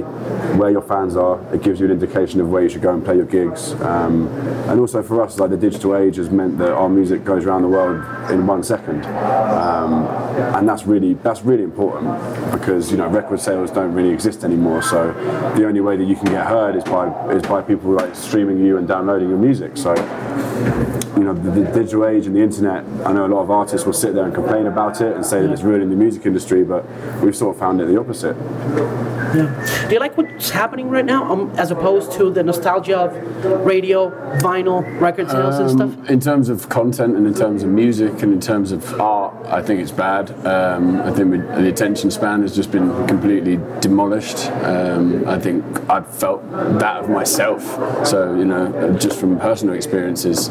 where 0.57 0.69
your 0.69 0.81
fans 0.81 1.15
are. 1.15 1.41
It 1.53 1.63
gives 1.63 1.79
you 1.79 1.85
an 1.85 1.91
indication 1.91 2.39
of 2.41 2.49
where 2.49 2.63
you 2.63 2.69
should 2.69 2.81
go 2.81 2.93
and 2.93 3.03
play 3.03 3.15
your 3.15 3.25
gigs, 3.25 3.73
um, 3.81 4.27
and 4.69 4.79
also 4.79 5.01
for 5.03 5.21
us, 5.21 5.39
like 5.39 5.49
the 5.49 5.57
digital 5.57 5.95
age 5.95 6.15
has 6.17 6.29
meant 6.29 6.57
that 6.57 6.71
our 6.71 6.89
music 6.89 7.23
goes 7.23 7.45
around 7.45 7.61
the 7.63 7.67
world 7.67 8.03
in 8.31 8.45
one 8.47 8.63
second, 8.63 9.05
um, 9.05 10.07
and 10.55 10.67
that's 10.67 10.85
really 10.85 11.13
that's 11.15 11.43
really 11.43 11.63
important 11.63 12.13
because 12.51 12.91
you 12.91 12.97
know 12.97 13.07
record 13.07 13.39
sales 13.39 13.71
don't 13.71 13.93
really 13.93 14.11
exist 14.11 14.43
anymore. 14.43 14.81
So 14.81 15.13
the 15.55 15.65
only 15.65 15.81
way 15.81 15.97
that 15.97 16.05
you 16.05 16.15
can 16.15 16.25
get 16.25 16.47
heard 16.47 16.75
is 16.75 16.83
by 16.83 17.07
is 17.31 17.43
by 17.43 17.61
people 17.61 17.91
like 17.91 18.15
streaming 18.15 18.63
you 18.63 18.77
and 18.77 18.87
downloading 18.87 19.29
your 19.29 19.39
music. 19.39 19.77
So 19.77 19.93
you 21.17 21.23
know, 21.23 21.33
the, 21.33 21.51
the 21.51 21.71
digital 21.71 22.07
age 22.07 22.25
and 22.25 22.35
the 22.35 22.41
internet, 22.41 22.83
I 23.05 23.11
know 23.11 23.25
a 23.25 23.27
lot 23.27 23.41
of 23.41 23.51
artists 23.51 23.85
will 23.85 23.93
sit 23.93 24.15
there 24.15 24.25
and 24.25 24.33
complain 24.33 24.65
about 24.65 25.01
it 25.01 25.15
and 25.15 25.25
say 25.25 25.41
that 25.41 25.51
it's 25.51 25.61
ruining 25.61 25.89
the 25.89 25.95
music 25.95 26.25
industry, 26.25 26.63
but 26.63 26.83
we've 27.21 27.35
sort 27.35 27.55
of 27.55 27.59
found 27.59 27.81
it 27.81 27.85
the 27.85 27.99
opposite. 27.99 28.35
Yeah. 29.35 29.87
Do 29.87 29.93
you 29.93 29.99
like 29.99 30.17
what's 30.17 30.49
happening 30.49 30.89
right 30.89 31.05
now, 31.05 31.31
um, 31.31 31.51
as 31.57 31.71
opposed 31.71 32.11
to 32.13 32.29
the 32.31 32.43
nostalgia 32.43 32.97
of 32.97 33.65
radio, 33.65 34.09
vinyl, 34.39 34.83
record 34.99 35.29
sales, 35.29 35.57
and 35.59 35.69
stuff? 35.69 35.89
Um, 35.97 36.05
In 36.07 36.19
terms 36.19 36.49
of 36.49 36.67
content 36.69 37.15
and 37.15 37.25
in 37.27 37.33
terms 37.33 37.63
of 37.63 37.69
music 37.69 38.21
and 38.23 38.33
in 38.33 38.41
terms 38.41 38.71
of 38.71 38.99
art, 38.99 39.33
I 39.47 39.61
think 39.61 39.79
it's 39.79 39.91
bad. 39.91 40.31
Um, 40.45 41.01
I 41.01 41.11
think 41.11 41.31
we, 41.31 41.37
the 41.37 41.69
attention 41.69 42.11
span 42.11 42.41
has 42.41 42.55
just 42.55 42.71
been 42.71 42.89
completely 43.07 43.57
demolished. 43.79 44.47
Um, 44.63 45.27
I 45.27 45.39
think 45.39 45.63
I've 45.89 46.07
felt 46.13 46.41
that 46.79 47.03
of 47.03 47.09
myself. 47.09 47.61
So 48.05 48.35
you 48.35 48.45
know, 48.45 48.97
just 48.97 49.19
from 49.19 49.39
personal 49.39 49.75
experiences, 49.75 50.49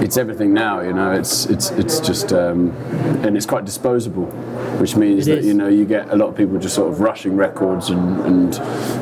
it's 0.00 0.16
everything 0.16 0.52
now. 0.54 0.80
You 0.80 0.92
know, 0.92 1.12
it's 1.12 1.46
it's 1.46 1.70
it's 1.72 2.00
just 2.00 2.32
um, 2.32 2.70
and 3.24 3.36
it's 3.36 3.46
quite 3.46 3.64
disposable, 3.64 4.26
which 4.80 4.96
means 4.96 5.26
It 5.26 5.30
that 5.32 5.38
is. 5.40 5.46
you 5.46 5.54
know 5.54 5.68
you 5.68 5.84
get 5.84 6.08
a 6.10 6.16
lot 6.16 6.28
of 6.28 6.36
people 6.36 6.58
just 6.58 6.74
sort 6.74 6.90
of 6.90 7.00
rushing 7.00 7.36
records 7.36 7.89
and, 7.90 8.20
and 8.20 8.54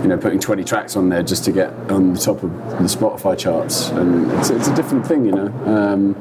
you 0.02 0.08
know 0.08 0.18
putting 0.18 0.40
20 0.40 0.64
tracks 0.64 0.96
on 0.96 1.08
there 1.08 1.22
just 1.22 1.44
to 1.44 1.52
get 1.52 1.72
on 1.90 2.14
the 2.14 2.18
top 2.18 2.42
of 2.42 2.50
the 2.52 2.84
Spotify 2.84 3.38
charts, 3.38 3.88
and 3.90 4.30
it's, 4.32 4.50
it's 4.50 4.68
a 4.68 4.74
different 4.74 5.06
thing. 5.06 5.24
You 5.24 5.32
know, 5.32 5.46
um, 5.66 6.16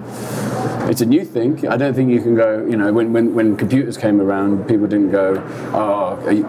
it's 0.89 1.01
a 1.01 1.05
new 1.05 1.25
thing. 1.25 1.67
I 1.67 1.77
don't 1.77 1.93
think 1.93 2.11
you 2.11 2.21
can 2.21 2.35
go. 2.35 2.65
You 2.65 2.77
know, 2.77 2.91
when 2.93 3.13
when, 3.13 3.33
when 3.33 3.57
computers 3.57 3.97
came 3.97 4.21
around, 4.21 4.67
people 4.67 4.87
didn't 4.87 5.11
go, 5.11 5.35
oh. 5.73 6.29
You, 6.29 6.47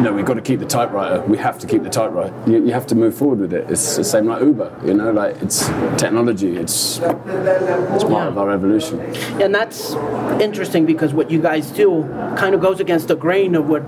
no, 0.00 0.12
we've 0.12 0.24
got 0.24 0.34
to 0.34 0.42
keep 0.42 0.58
the 0.58 0.66
typewriter. 0.66 1.22
We 1.22 1.38
have 1.38 1.58
to 1.60 1.66
keep 1.66 1.82
the 1.82 1.90
typewriter. 1.90 2.34
You, 2.50 2.66
you 2.66 2.72
have 2.72 2.86
to 2.88 2.94
move 2.94 3.14
forward 3.14 3.38
with 3.38 3.52
it. 3.52 3.70
It's 3.70 3.96
the 3.96 4.04
same 4.04 4.26
like 4.26 4.42
Uber, 4.42 4.80
you 4.84 4.94
know, 4.94 5.12
like 5.12 5.40
it's 5.40 5.68
technology. 5.96 6.56
It's 6.56 6.98
it's 6.98 8.04
part 8.04 8.28
of 8.28 8.36
our 8.36 8.50
evolution. 8.50 9.00
And 9.40 9.54
that's 9.54 9.94
interesting 10.40 10.84
because 10.84 11.14
what 11.14 11.30
you 11.30 11.40
guys 11.40 11.70
do 11.70 12.02
kind 12.36 12.54
of 12.54 12.60
goes 12.60 12.80
against 12.80 13.08
the 13.08 13.16
grain 13.16 13.54
of 13.54 13.68
what 13.68 13.82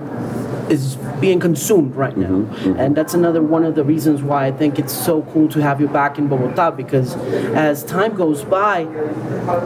is 0.71 0.97
being 1.19 1.39
consumed 1.39 1.95
right 1.95 2.13
mm-hmm, 2.13 2.43
now. 2.43 2.55
Mm-hmm. 2.57 2.79
And 2.79 2.95
that's 2.95 3.13
another 3.13 3.41
one 3.41 3.63
of 3.63 3.75
the 3.75 3.83
reasons 3.83 4.21
why 4.21 4.45
I 4.45 4.51
think 4.51 4.79
it's 4.79 4.93
so 4.93 5.23
cool 5.33 5.47
to 5.49 5.61
have 5.61 5.81
you 5.81 5.87
back 5.87 6.17
in 6.17 6.27
Bogota 6.27 6.71
because 6.71 7.15
as 7.55 7.83
time 7.83 8.15
goes 8.15 8.43
by, 8.43 8.85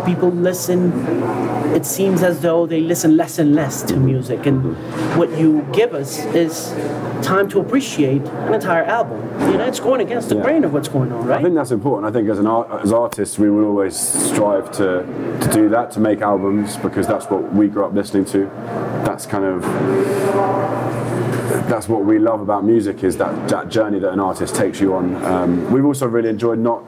people 0.05 0.29
listen, 0.29 0.91
it 1.75 1.85
seems 1.85 2.23
as 2.23 2.41
though 2.41 2.65
they 2.65 2.81
listen 2.81 3.17
less 3.17 3.39
and 3.39 3.55
less 3.55 3.81
to 3.83 3.93
mm-hmm. 3.93 4.05
music. 4.05 4.45
And 4.45 4.75
what 5.17 5.37
you 5.37 5.67
give 5.73 5.93
us 5.93 6.19
is 6.35 6.69
time 7.21 7.47
to 7.49 7.59
appreciate 7.59 8.21
an 8.21 8.53
entire 8.53 8.83
album. 8.83 9.19
You 9.51 9.57
know, 9.57 9.65
it's 9.65 9.79
going 9.79 10.01
against 10.01 10.29
the 10.29 10.35
Yeah. 10.35 10.43
grain 10.43 10.63
of 10.63 10.73
what's 10.73 10.87
going 10.87 11.11
on, 11.11 11.27
right? 11.27 11.39
I 11.39 11.43
think 11.43 11.55
that's 11.55 11.71
important. 11.71 12.07
I 12.09 12.11
think 12.17 12.29
as 12.29 12.39
an 12.39 12.47
art, 12.47 12.67
as 12.83 12.91
artists, 12.91 13.37
we 13.37 13.49
will 13.49 13.65
always 13.65 13.95
strive 13.97 14.71
to, 14.71 15.03
to 15.41 15.49
do 15.51 15.69
that, 15.69 15.91
to 15.91 15.99
make 15.99 16.21
albums, 16.21 16.77
because 16.77 17.07
that's 17.07 17.25
what 17.29 17.53
we 17.53 17.67
grew 17.67 17.85
up 17.85 17.93
listening 17.93 18.25
to. 18.25 18.49
That's 19.05 19.25
kind 19.25 19.45
of 19.45 19.63
that's 21.67 21.89
what 21.89 22.05
we 22.05 22.19
love 22.19 22.41
about 22.41 22.63
music 22.63 23.03
is 23.03 23.17
that, 23.17 23.49
that 23.49 23.69
journey 23.69 23.99
that 23.99 24.11
an 24.11 24.19
artist 24.19 24.55
takes 24.55 24.79
you 24.79 24.95
on. 24.95 25.15
Um, 25.25 25.71
we've 25.71 25.85
also 25.85 26.07
really 26.07 26.29
enjoyed 26.29 26.59
not 26.59 26.83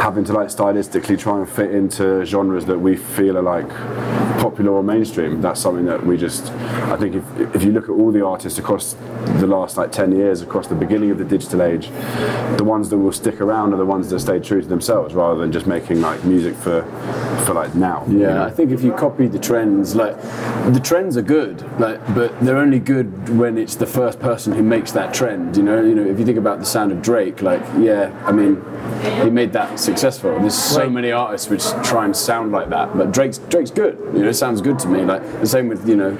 having 0.00 0.24
to 0.24 0.32
like 0.32 0.48
stylistically 0.48 1.18
try 1.18 1.38
and 1.38 1.48
fit 1.48 1.72
into 1.72 2.24
genres 2.24 2.66
that 2.66 2.78
we 2.78 2.96
feel 2.96 3.38
are 3.38 3.42
like 3.42 3.70
popular 4.42 4.72
or 4.72 4.82
mainstream. 4.82 5.40
That's 5.40 5.60
something 5.60 5.84
that 5.86 6.04
we 6.04 6.16
just, 6.16 6.46
I 6.92 6.96
think 6.96 7.14
if, 7.14 7.54
if 7.54 7.62
you 7.62 7.70
look 7.70 7.84
at 7.84 7.90
all 7.90 8.10
the 8.10 8.26
artists 8.26 8.58
across 8.58 8.94
the 9.38 9.46
last 9.46 9.76
like 9.76 9.92
10 9.92 10.10
years, 10.16 10.42
across 10.42 10.66
the 10.66 10.74
beginning 10.74 11.12
of 11.12 11.18
the 11.18 11.24
digital 11.24 11.62
age, 11.62 11.88
the 12.56 12.64
ones 12.64 12.90
that 12.90 12.98
will 12.98 13.12
stick 13.12 13.40
around 13.40 13.72
are 13.72 13.76
the 13.76 13.86
ones 13.86 14.10
that 14.10 14.18
stay 14.18 14.40
true 14.40 14.60
to 14.60 14.66
themselves 14.66 15.14
rather 15.14 15.38
than 15.38 15.52
just 15.52 15.66
making 15.68 16.00
like 16.00 16.24
music 16.24 16.56
for, 16.56 16.82
for 17.46 17.54
like 17.54 17.74
now. 17.76 18.04
you 18.08 18.20
Yeah, 18.20 18.34
know? 18.34 18.44
I 18.44 18.50
think 18.50 18.72
if 18.72 18.82
you 18.82 18.92
copy 18.92 19.28
the 19.28 19.38
trends, 19.38 19.94
like 19.94 20.20
the 20.72 20.80
trends 20.82 21.16
are 21.16 21.22
good, 21.22 21.62
like 21.78 22.00
but 22.14 22.38
they're 22.40 22.58
only 22.58 22.80
good 22.80 23.28
when 23.38 23.56
it's 23.56 23.76
the 23.76 23.86
first 23.86 24.18
person 24.18 24.52
who 24.52 24.62
makes 24.62 24.90
that 24.92 25.14
trend. 25.14 25.56
You 25.56 25.62
know, 25.62 25.80
you 25.82 25.94
know, 25.94 26.04
if 26.04 26.18
you 26.18 26.24
think 26.26 26.38
about 26.38 26.58
the 26.58 26.64
sound 26.64 26.90
of 26.90 27.00
Drake, 27.00 27.42
like 27.42 27.62
yeah, 27.78 28.10
I 28.26 28.32
mean, 28.32 28.60
he 29.22 29.30
made 29.30 29.52
that 29.52 29.78
successful. 29.78 30.36
There's 30.40 30.58
so 30.58 30.90
many 30.90 31.12
artists 31.12 31.48
which 31.48 31.64
try 31.84 32.04
and 32.04 32.16
sound 32.16 32.50
like 32.50 32.68
that, 32.70 32.96
but 32.96 33.12
Drake's 33.12 33.38
Drake's 33.38 33.70
good. 33.70 33.98
You 34.14 34.24
know, 34.24 34.31
it 34.32 34.36
sounds 34.36 34.62
good 34.62 34.78
to 34.80 34.88
me. 34.88 35.02
Like 35.04 35.22
the 35.40 35.46
same 35.46 35.68
with 35.68 35.86
you 35.86 35.96
know, 35.96 36.16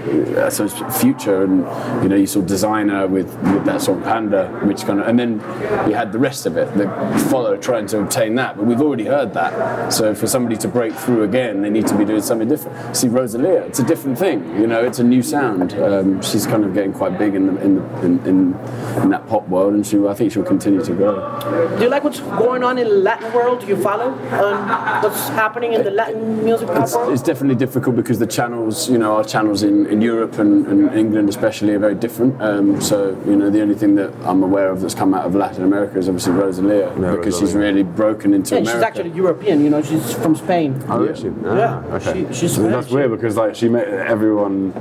suppose 0.51 0.75
Future 1.01 1.43
and 1.45 1.59
you 2.03 2.09
know 2.11 2.17
you 2.17 2.27
saw 2.27 2.41
Desiigner 2.41 3.09
with 3.09 3.35
with 3.53 3.65
that 3.65 3.81
song 3.81 4.03
Panda, 4.03 4.49
which 4.65 4.83
kind 4.85 5.01
of 5.01 5.09
and 5.09 5.19
then 5.19 5.33
you 5.89 5.95
had 5.95 6.13
the 6.13 6.19
rest 6.19 6.45
of 6.47 6.57
it 6.59 6.73
that 6.75 7.21
follow 7.31 7.57
trying 7.57 7.87
to 7.89 8.01
obtain 8.01 8.35
that. 8.37 8.57
But 8.57 8.67
we've 8.67 8.81
already 8.83 9.07
heard 9.07 9.33
that. 9.35 9.93
So 9.93 10.15
for 10.15 10.27
somebody 10.27 10.57
to 10.59 10.69
break 10.69 10.93
through 10.95 11.23
again, 11.23 11.63
they 11.63 11.71
need 11.71 11.87
to 11.89 11.97
be 11.97 12.05
doing 12.05 12.23
something 12.23 12.49
different. 12.49 12.95
See 12.97 13.09
Rosalia, 13.09 13.63
it's 13.63 13.79
a 13.79 13.85
different 13.85 14.19
thing. 14.19 14.39
You 14.61 14.67
know, 14.67 14.85
it's 14.85 14.99
a 14.99 15.05
new 15.05 15.23
sound. 15.23 15.73
Um, 15.75 16.21
she's 16.23 16.47
kind 16.47 16.65
of 16.65 16.75
getting 16.75 16.93
quite 16.93 17.19
big 17.19 17.35
in 17.35 17.47
the, 17.47 17.61
in, 17.63 17.75
the, 17.77 18.01
in, 18.07 18.27
in 18.27 18.55
in 19.03 19.09
that 19.11 19.27
pop 19.27 19.49
world, 19.49 19.73
and 19.75 19.87
she 19.87 19.97
I 20.07 20.15
think 20.15 20.33
she'll 20.33 20.43
continue 20.43 20.85
to 20.85 20.93
grow. 20.95 21.15
Do 21.79 21.83
you 21.85 21.89
like 21.89 22.05
what's 22.05 22.21
going 22.21 22.63
on 22.63 22.77
in 22.79 22.87
the 22.89 22.95
Latin 22.95 23.33
world? 23.33 23.61
Do 23.61 23.67
you 23.69 23.77
follow 23.83 24.11
um, 24.43 25.03
what's 25.03 25.29
happening 25.29 25.73
in 25.73 25.83
the 25.83 25.91
Latin 25.91 26.45
music 26.45 26.69
pop 26.69 26.83
It's, 26.83 26.95
world? 26.95 27.13
it's 27.13 27.23
definitely 27.23 27.57
difficult 27.57 27.97
because 28.03 28.19
the 28.19 28.27
channels, 28.27 28.91
you 28.91 28.99
know, 28.99 29.17
our 29.17 29.25
channels 29.25 29.63
in, 29.63 29.87
in 29.87 30.03
Europe 30.03 30.39
and, 30.39 30.67
and 30.67 30.93
England 30.93 31.29
especially 31.29 31.73
are 31.73 31.79
very 31.79 31.95
different. 31.95 32.41
Um, 32.43 32.81
so, 32.81 33.11
you 33.25 33.37
know, 33.37 33.49
the 33.49 33.63
only 33.63 33.77
thing 33.77 33.95
that 33.95 34.13
I'm 34.25 34.43
aware 34.43 34.71
of 34.71 34.81
that's 34.81 34.95
come 34.95 35.15
out 35.15 35.25
of 35.25 35.35
Latin 35.37 35.63
America 35.63 35.99
is 35.99 36.09
obviously 36.09 36.33
Rosalia 36.33 36.91
because 36.97 37.39
she's 37.39 37.55
really 37.55 37.85
broken 37.85 38.35
into 38.35 38.57
Yeah, 38.57 38.61
she's 38.63 38.83
actually 38.83 39.11
European. 39.11 39.63
You 39.63 39.71
know, 39.71 39.83
she's 39.83 40.13
from 40.15 40.35
Spain. 40.35 40.83
Oh, 40.89 41.05
is 41.05 41.21
she? 41.21 41.29
Ah, 41.47 41.57
Yeah, 41.57 41.95
okay. 41.97 42.27
she- 42.29 42.35
she's 42.35 42.57
So 42.57 42.69
that's 42.69 42.91
weird 42.91 43.13
because 43.13 43.37
like 43.37 43.55
she 43.55 43.69
met 43.69 43.87
everyone. 43.89 44.73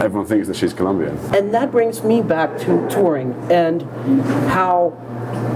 Everyone 0.00 0.26
thinks 0.26 0.46
that 0.46 0.56
she's 0.56 0.72
Colombian. 0.72 1.18
And 1.34 1.52
that 1.52 1.72
brings 1.72 2.04
me 2.04 2.22
back 2.22 2.56
to 2.58 2.88
touring 2.88 3.34
and 3.50 3.82
how 4.48 4.92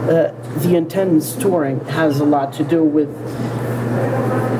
uh, 0.09 0.33
the 0.61 0.75
intense 0.77 1.35
touring 1.37 1.81
has 1.87 2.21
a 2.21 2.25
lot 2.25 2.53
to 2.55 2.65
do 2.65 2.83
with 2.83 3.09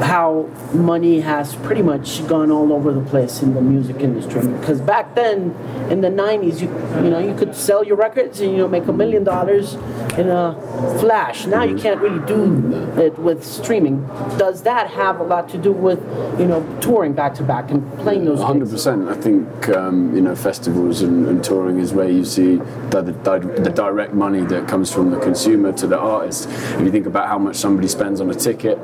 how 0.03 0.49
money 0.73 1.21
has 1.21 1.55
pretty 1.57 1.83
much 1.83 2.27
gone 2.27 2.51
all 2.51 2.73
over 2.73 2.93
the 2.93 3.01
place 3.03 3.43
in 3.43 3.55
the 3.55 3.61
music 3.61 3.97
industry. 3.97 4.47
Because 4.47 4.81
back 4.81 5.15
then, 5.15 5.55
in 5.91 6.01
the 6.01 6.09
'90s, 6.09 6.61
you 6.61 6.69
you 7.05 7.11
know 7.11 7.19
you 7.19 7.35
could 7.35 7.55
sell 7.55 7.85
your 7.85 7.97
records 7.97 8.41
and 8.41 8.53
you 8.53 8.59
know 8.59 8.69
make 8.69 8.87
a 8.87 8.93
million 8.93 9.25
dollars 9.25 9.75
in 10.19 10.29
a 10.29 10.55
flash. 11.01 11.47
Now 11.47 11.63
you 11.65 11.77
can't 11.77 12.01
really 12.01 12.25
do 12.27 12.73
it 13.01 13.19
with 13.19 13.45
streaming. 13.45 14.07
Does 14.39 14.63
that 14.63 14.91
have 14.91 15.21
a 15.21 15.25
lot 15.25 15.49
to 15.51 15.59
do 15.59 15.73
with 15.73 16.01
you 16.39 16.47
know 16.47 16.61
touring 16.81 17.13
back 17.13 17.35
to 17.35 17.43
back 17.43 17.71
and 17.71 17.81
playing 17.99 18.25
those? 18.25 18.41
hundred 18.43 18.71
percent. 18.71 19.09
I 19.09 19.15
think 19.15 19.69
um, 19.71 20.15
you 20.15 20.21
know 20.21 20.35
festivals 20.37 21.03
and, 21.03 21.27
and 21.27 21.43
touring 21.43 21.79
is 21.79 21.93
where 21.93 22.09
you 22.09 22.25
see 22.25 22.57
the, 22.91 23.03
the, 23.03 23.39
the 23.63 23.71
direct 23.71 24.15
money 24.15 24.43
that 24.47 24.69
comes 24.69 24.93
from 24.93 25.11
the 25.11 25.19
consumer 25.19 25.73
to 25.73 25.87
the 25.87 25.99
artist. 25.99 26.49
If 26.49 26.81
you 26.81 26.91
think 26.91 27.07
about 27.07 27.29
how 27.29 27.39
much 27.39 27.57
somebody 27.57 27.89
spends 27.89 28.21
on 28.21 28.31
a 28.31 28.35
ticket, 28.35 28.79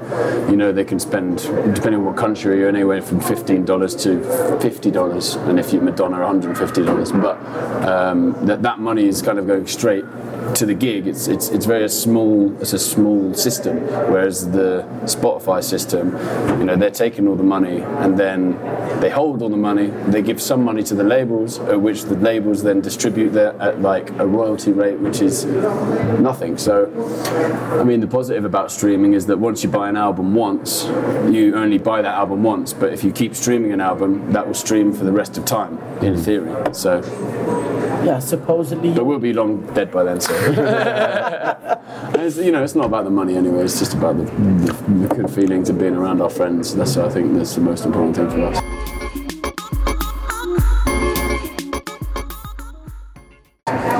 you 0.50 0.56
know 0.56 0.72
they 0.72 0.84
can 0.84 0.98
spend 0.98 1.38
depending 1.74 1.96
on 1.96 2.04
what 2.04 2.16
country 2.16 2.58
you're 2.58 2.68
in 2.68 2.76
anywhere 2.76 3.02
from 3.02 3.20
fifteen 3.20 3.64
dollars 3.64 3.94
to 4.04 4.20
fifty 4.60 4.90
dollars, 4.90 5.34
and 5.34 5.58
if 5.58 5.72
you're 5.72 5.82
Madonna, 5.82 6.18
one 6.18 6.26
hundred 6.26 6.50
and 6.50 6.58
fifty 6.58 6.84
dollars. 6.84 7.12
But 7.12 7.36
um, 7.86 8.46
that 8.46 8.62
that 8.62 8.78
money 8.78 9.06
is 9.06 9.22
kind 9.22 9.38
of 9.38 9.46
going 9.46 9.66
straight 9.66 10.04
to 10.54 10.66
the 10.66 10.74
gig. 10.74 11.06
It's 11.06 11.28
it's 11.28 11.48
it's 11.48 11.66
very 11.66 11.88
small. 11.88 12.54
It's 12.60 12.72
a 12.72 12.78
small 12.78 13.34
system, 13.34 13.78
whereas 14.10 14.50
the 14.50 14.84
Spotify 15.04 15.62
system, 15.62 16.12
you 16.58 16.64
know, 16.64 16.76
they're 16.76 16.90
taking 16.90 17.28
all 17.28 17.36
the 17.36 17.42
money 17.42 17.80
and 17.80 18.18
then 18.18 18.58
they 19.00 19.10
hold 19.10 19.42
all 19.42 19.48
the 19.48 19.56
money. 19.56 19.86
They 20.08 20.22
give 20.22 20.40
some 20.40 20.64
money 20.64 20.82
to 20.84 20.94
the 20.94 21.04
labels, 21.04 21.58
at 21.58 21.80
which 21.80 22.02
the 22.02 22.16
labels 22.16 22.62
then 22.62 22.80
distribute 22.80 23.30
that 23.30 23.56
at 23.60 23.80
like 23.80 24.10
a 24.18 24.26
royalty 24.26 24.72
rate, 24.72 24.98
which 24.98 25.20
is 25.20 25.44
nothing. 26.18 26.58
So, 26.58 26.90
I 27.80 27.84
mean, 27.84 28.00
the 28.00 28.06
positive 28.06 28.44
about 28.44 28.70
streaming 28.70 29.14
is 29.14 29.26
that 29.26 29.38
once 29.38 29.62
you 29.62 29.70
buy 29.70 29.88
an 29.88 29.96
album 29.96 30.34
once, 30.34 30.84
you 31.30 31.54
only 31.56 31.78
buy 31.78 32.02
that 32.02 32.14
album 32.14 32.42
once. 32.42 32.72
But 32.72 32.92
if 32.92 33.04
you 33.04 33.12
keep 33.12 33.34
streaming 33.34 33.72
an 33.72 33.80
album, 33.80 34.32
that 34.32 34.46
will 34.46 34.54
stream 34.54 34.92
for 34.92 35.04
the 35.04 35.12
rest 35.12 35.38
of 35.38 35.44
time, 35.44 35.78
in 36.02 36.14
hmm. 36.14 36.20
theory. 36.20 36.74
So, 36.74 37.00
Yeah, 38.04 38.18
supposedly. 38.18 38.94
but 38.94 39.04
we'll 39.04 39.18
be 39.18 39.32
long 39.32 39.60
dead 39.74 39.90
by 39.90 40.04
then. 40.04 40.20
So, 40.20 40.32
it's, 42.14 42.36
you 42.38 42.50
know, 42.50 42.62
it's 42.64 42.74
not 42.74 42.86
about 42.86 43.04
the 43.04 43.10
money 43.10 43.36
anyway. 43.36 43.64
It's 43.64 43.78
just 43.78 43.94
about 43.94 44.16
the, 44.16 44.24
the, 44.24 44.72
the 45.06 45.14
good 45.14 45.30
feelings 45.30 45.68
of 45.68 45.78
being 45.78 45.94
around 45.94 46.20
our 46.22 46.30
friends. 46.30 46.74
That's 46.74 46.96
I 46.96 47.08
think 47.10 47.34
that's 47.34 47.54
the 47.54 47.60
most 47.60 47.84
important 47.84 48.16
thing 48.16 48.30
for 48.30 48.42
us. 48.46 48.60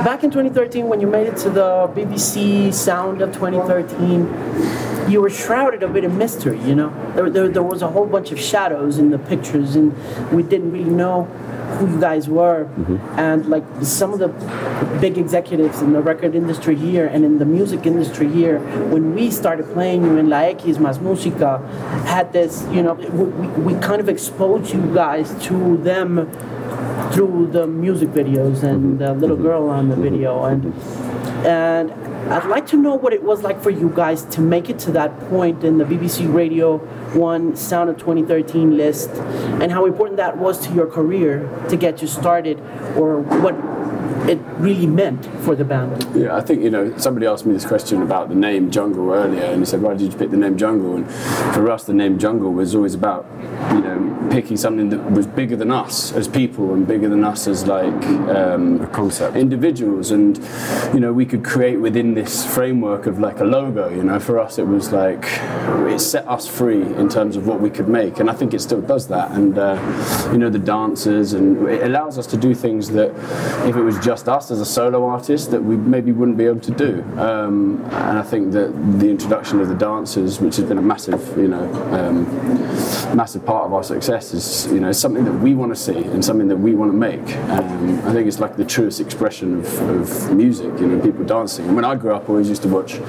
Back 0.03 0.23
in 0.23 0.31
2013, 0.31 0.87
when 0.87 0.99
you 0.99 1.05
made 1.07 1.27
it 1.27 1.37
to 1.37 1.49
the 1.51 1.87
BBC 1.95 2.73
Sound 2.73 3.21
of 3.21 3.33
2013, 3.33 5.11
you 5.11 5.21
were 5.21 5.29
shrouded 5.29 5.83
a 5.83 5.87
bit 5.87 6.03
in 6.03 6.17
mystery, 6.17 6.59
you 6.61 6.73
know? 6.73 6.89
There, 7.15 7.29
there, 7.29 7.49
there 7.49 7.63
was 7.63 7.81
a 7.81 7.87
whole 7.87 8.07
bunch 8.07 8.31
of 8.31 8.39
shadows 8.39 8.97
in 8.97 9.11
the 9.11 9.19
pictures, 9.19 9.75
and 9.75 9.93
we 10.31 10.41
didn't 10.41 10.71
really 10.71 10.89
know 10.89 11.27
who 11.77 11.91
you 11.91 11.99
guys 11.99 12.27
were. 12.29 12.65
Mm-hmm. 12.65 13.19
And 13.19 13.45
like 13.47 13.63
some 13.81 14.13
of 14.13 14.19
the 14.19 14.29
big 14.99 15.17
executives 15.17 15.81
in 15.81 15.93
the 15.93 16.01
record 16.01 16.35
industry 16.35 16.75
here 16.75 17.07
and 17.07 17.23
in 17.25 17.39
the 17.39 17.45
music 17.45 17.85
industry 17.85 18.29
here, 18.29 18.59
when 18.89 19.15
we 19.15 19.31
started 19.31 19.65
playing 19.73 20.03
you 20.03 20.17
in 20.17 20.29
La 20.29 20.41
X 20.41 20.63
Más 20.77 20.99
Música, 20.99 21.61
had 22.05 22.33
this, 22.33 22.65
you 22.71 22.83
know, 22.83 22.93
we, 22.93 23.25
we 23.25 23.73
we 23.73 23.81
kind 23.81 24.01
of 24.01 24.09
exposed 24.09 24.73
you 24.73 24.81
guys 24.93 25.33
to 25.45 25.77
them 25.77 26.29
through 27.11 27.49
the 27.51 27.67
music 27.67 28.09
videos 28.09 28.63
and 28.63 28.81
mm-hmm. 28.81 28.97
the 28.97 29.13
little 29.13 29.35
mm-hmm. 29.35 29.45
girl 29.45 29.69
on 29.69 29.89
the 29.89 29.95
video. 29.95 30.43
And 30.45 30.73
and 31.45 31.91
I'd 32.31 32.45
like 32.45 32.67
to 32.67 32.77
know 32.77 32.95
what 32.95 33.13
it 33.13 33.23
was 33.23 33.41
like 33.41 33.61
for 33.61 33.71
you 33.71 33.89
guys 33.89 34.23
to 34.25 34.41
make 34.41 34.69
it 34.69 34.79
to 34.79 34.91
that 34.91 35.19
point 35.29 35.63
in 35.63 35.77
the 35.77 35.83
BBC 35.83 36.31
Radio 36.31 36.77
1 37.13 37.55
Sound 37.55 37.89
of 37.89 37.97
2013 37.97 38.77
list 38.77 39.09
and 39.61 39.71
how 39.71 39.85
important 39.85 40.17
that 40.17 40.37
was 40.37 40.65
to 40.67 40.73
your 40.73 40.87
career 40.87 41.49
to 41.69 41.75
get 41.77 42.01
you 42.01 42.07
started 42.07 42.59
or 42.95 43.19
what 43.21 43.55
it 44.29 44.37
really 44.59 44.85
meant 44.85 45.25
for 45.43 45.55
the 45.55 45.63
band. 45.65 46.05
Yeah, 46.15 46.35
I 46.35 46.41
think 46.41 46.61
you 46.61 46.69
know 46.69 46.95
somebody 46.97 47.25
asked 47.25 47.45
me 47.45 47.53
this 47.53 47.65
question 47.65 48.01
about 48.03 48.29
the 48.29 48.35
name 48.35 48.69
Jungle 48.69 49.11
earlier, 49.11 49.43
and 49.43 49.59
he 49.59 49.65
said, 49.65 49.81
"Why 49.81 49.93
did 49.95 50.13
you 50.13 50.17
pick 50.17 50.29
the 50.29 50.37
name 50.37 50.57
Jungle?" 50.57 50.95
And 50.95 51.09
for 51.55 51.69
us, 51.71 51.83
the 51.85 51.93
name 51.93 52.19
Jungle 52.19 52.53
was 52.53 52.75
always 52.75 52.93
about 52.93 53.25
you 53.73 53.81
know 53.81 54.27
picking 54.29 54.57
something 54.57 54.89
that 54.89 55.11
was 55.11 55.25
bigger 55.25 55.55
than 55.55 55.71
us 55.71 56.13
as 56.13 56.27
people 56.27 56.73
and 56.73 56.87
bigger 56.87 57.09
than 57.09 57.23
us 57.23 57.47
as 57.47 57.65
like 57.65 58.05
um, 58.29 58.81
A 58.81 58.87
concept. 58.87 59.35
individuals, 59.35 60.11
and 60.11 60.37
you 60.93 60.99
know 60.99 61.11
we 61.11 61.25
could 61.25 61.43
create 61.43 61.77
within 61.77 62.13
this 62.13 62.45
framework 62.45 63.07
of 63.07 63.19
like 63.19 63.39
a 63.39 63.45
logo. 63.45 63.89
You 63.89 64.03
know, 64.03 64.19
for 64.19 64.37
us 64.39 64.59
it 64.59 64.67
was 64.67 64.91
like 64.91 65.25
it 65.91 65.99
set 65.99 66.27
us 66.27 66.47
free 66.47 66.83
in 67.01 67.09
terms 67.09 67.35
of 67.35 67.47
what 67.47 67.59
we 67.59 67.69
could 67.69 67.89
make, 67.89 68.19
and 68.19 68.29
I 68.29 68.33
think 68.33 68.53
it 68.53 68.61
still 68.61 68.81
does 68.81 69.07
that. 69.07 69.31
And 69.31 69.57
uh, 69.57 70.29
you 70.31 70.37
know 70.37 70.49
the 70.49 70.59
dancers, 70.59 71.33
and 71.33 71.67
it 71.67 71.83
allows 71.83 72.17
us 72.17 72.27
to 72.27 72.37
do 72.37 72.53
things 72.53 72.89
that 72.91 73.09
if 73.67 73.75
it 73.75 73.81
was 73.81 73.97
just 73.99 74.29
us 74.29 74.51
as 74.51 74.61
a 74.61 74.65
solo 74.65 75.05
artist, 75.05 75.51
that 75.51 75.61
we 75.61 75.75
maybe 75.75 76.11
wouldn't 76.11 76.37
be 76.37 76.45
able 76.45 76.61
to 76.61 76.71
do. 76.71 77.03
Um, 77.17 77.81
and 77.85 78.19
I 78.19 78.21
think 78.21 78.53
that 78.53 78.69
the 78.99 79.09
introduction 79.09 79.59
of 79.59 79.67
the 79.67 79.75
dancers, 79.75 80.39
which 80.39 80.55
has 80.57 80.65
been 80.65 80.77
a 80.77 80.81
massive, 80.81 81.37
you 81.37 81.47
know, 81.47 81.65
um, 81.93 82.25
massive 83.15 83.45
part 83.45 83.65
of 83.65 83.73
our 83.73 83.83
success, 83.83 84.33
is 84.33 84.71
you 84.71 84.79
know 84.79 84.91
something 84.91 85.25
that 85.25 85.33
we 85.33 85.55
want 85.55 85.71
to 85.75 85.79
see 85.79 85.97
and 85.97 86.23
something 86.23 86.47
that 86.47 86.57
we 86.57 86.75
want 86.75 86.91
to 86.91 86.97
make. 86.97 87.35
Um, 87.49 87.99
I 88.07 88.13
think 88.13 88.27
it's 88.27 88.39
like 88.39 88.55
the 88.55 88.65
truest 88.65 88.99
expression 88.99 89.59
of, 89.59 89.81
of 89.89 90.35
music. 90.35 90.71
You 90.79 90.87
know, 90.87 91.01
people 91.01 91.25
dancing. 91.25 91.65
And 91.65 91.75
when 91.75 91.85
I 91.85 91.95
grew 91.95 92.13
up, 92.13 92.23
I 92.23 92.27
always 92.27 92.47
used 92.47 92.61
to 92.61 92.69
watch 92.69 92.99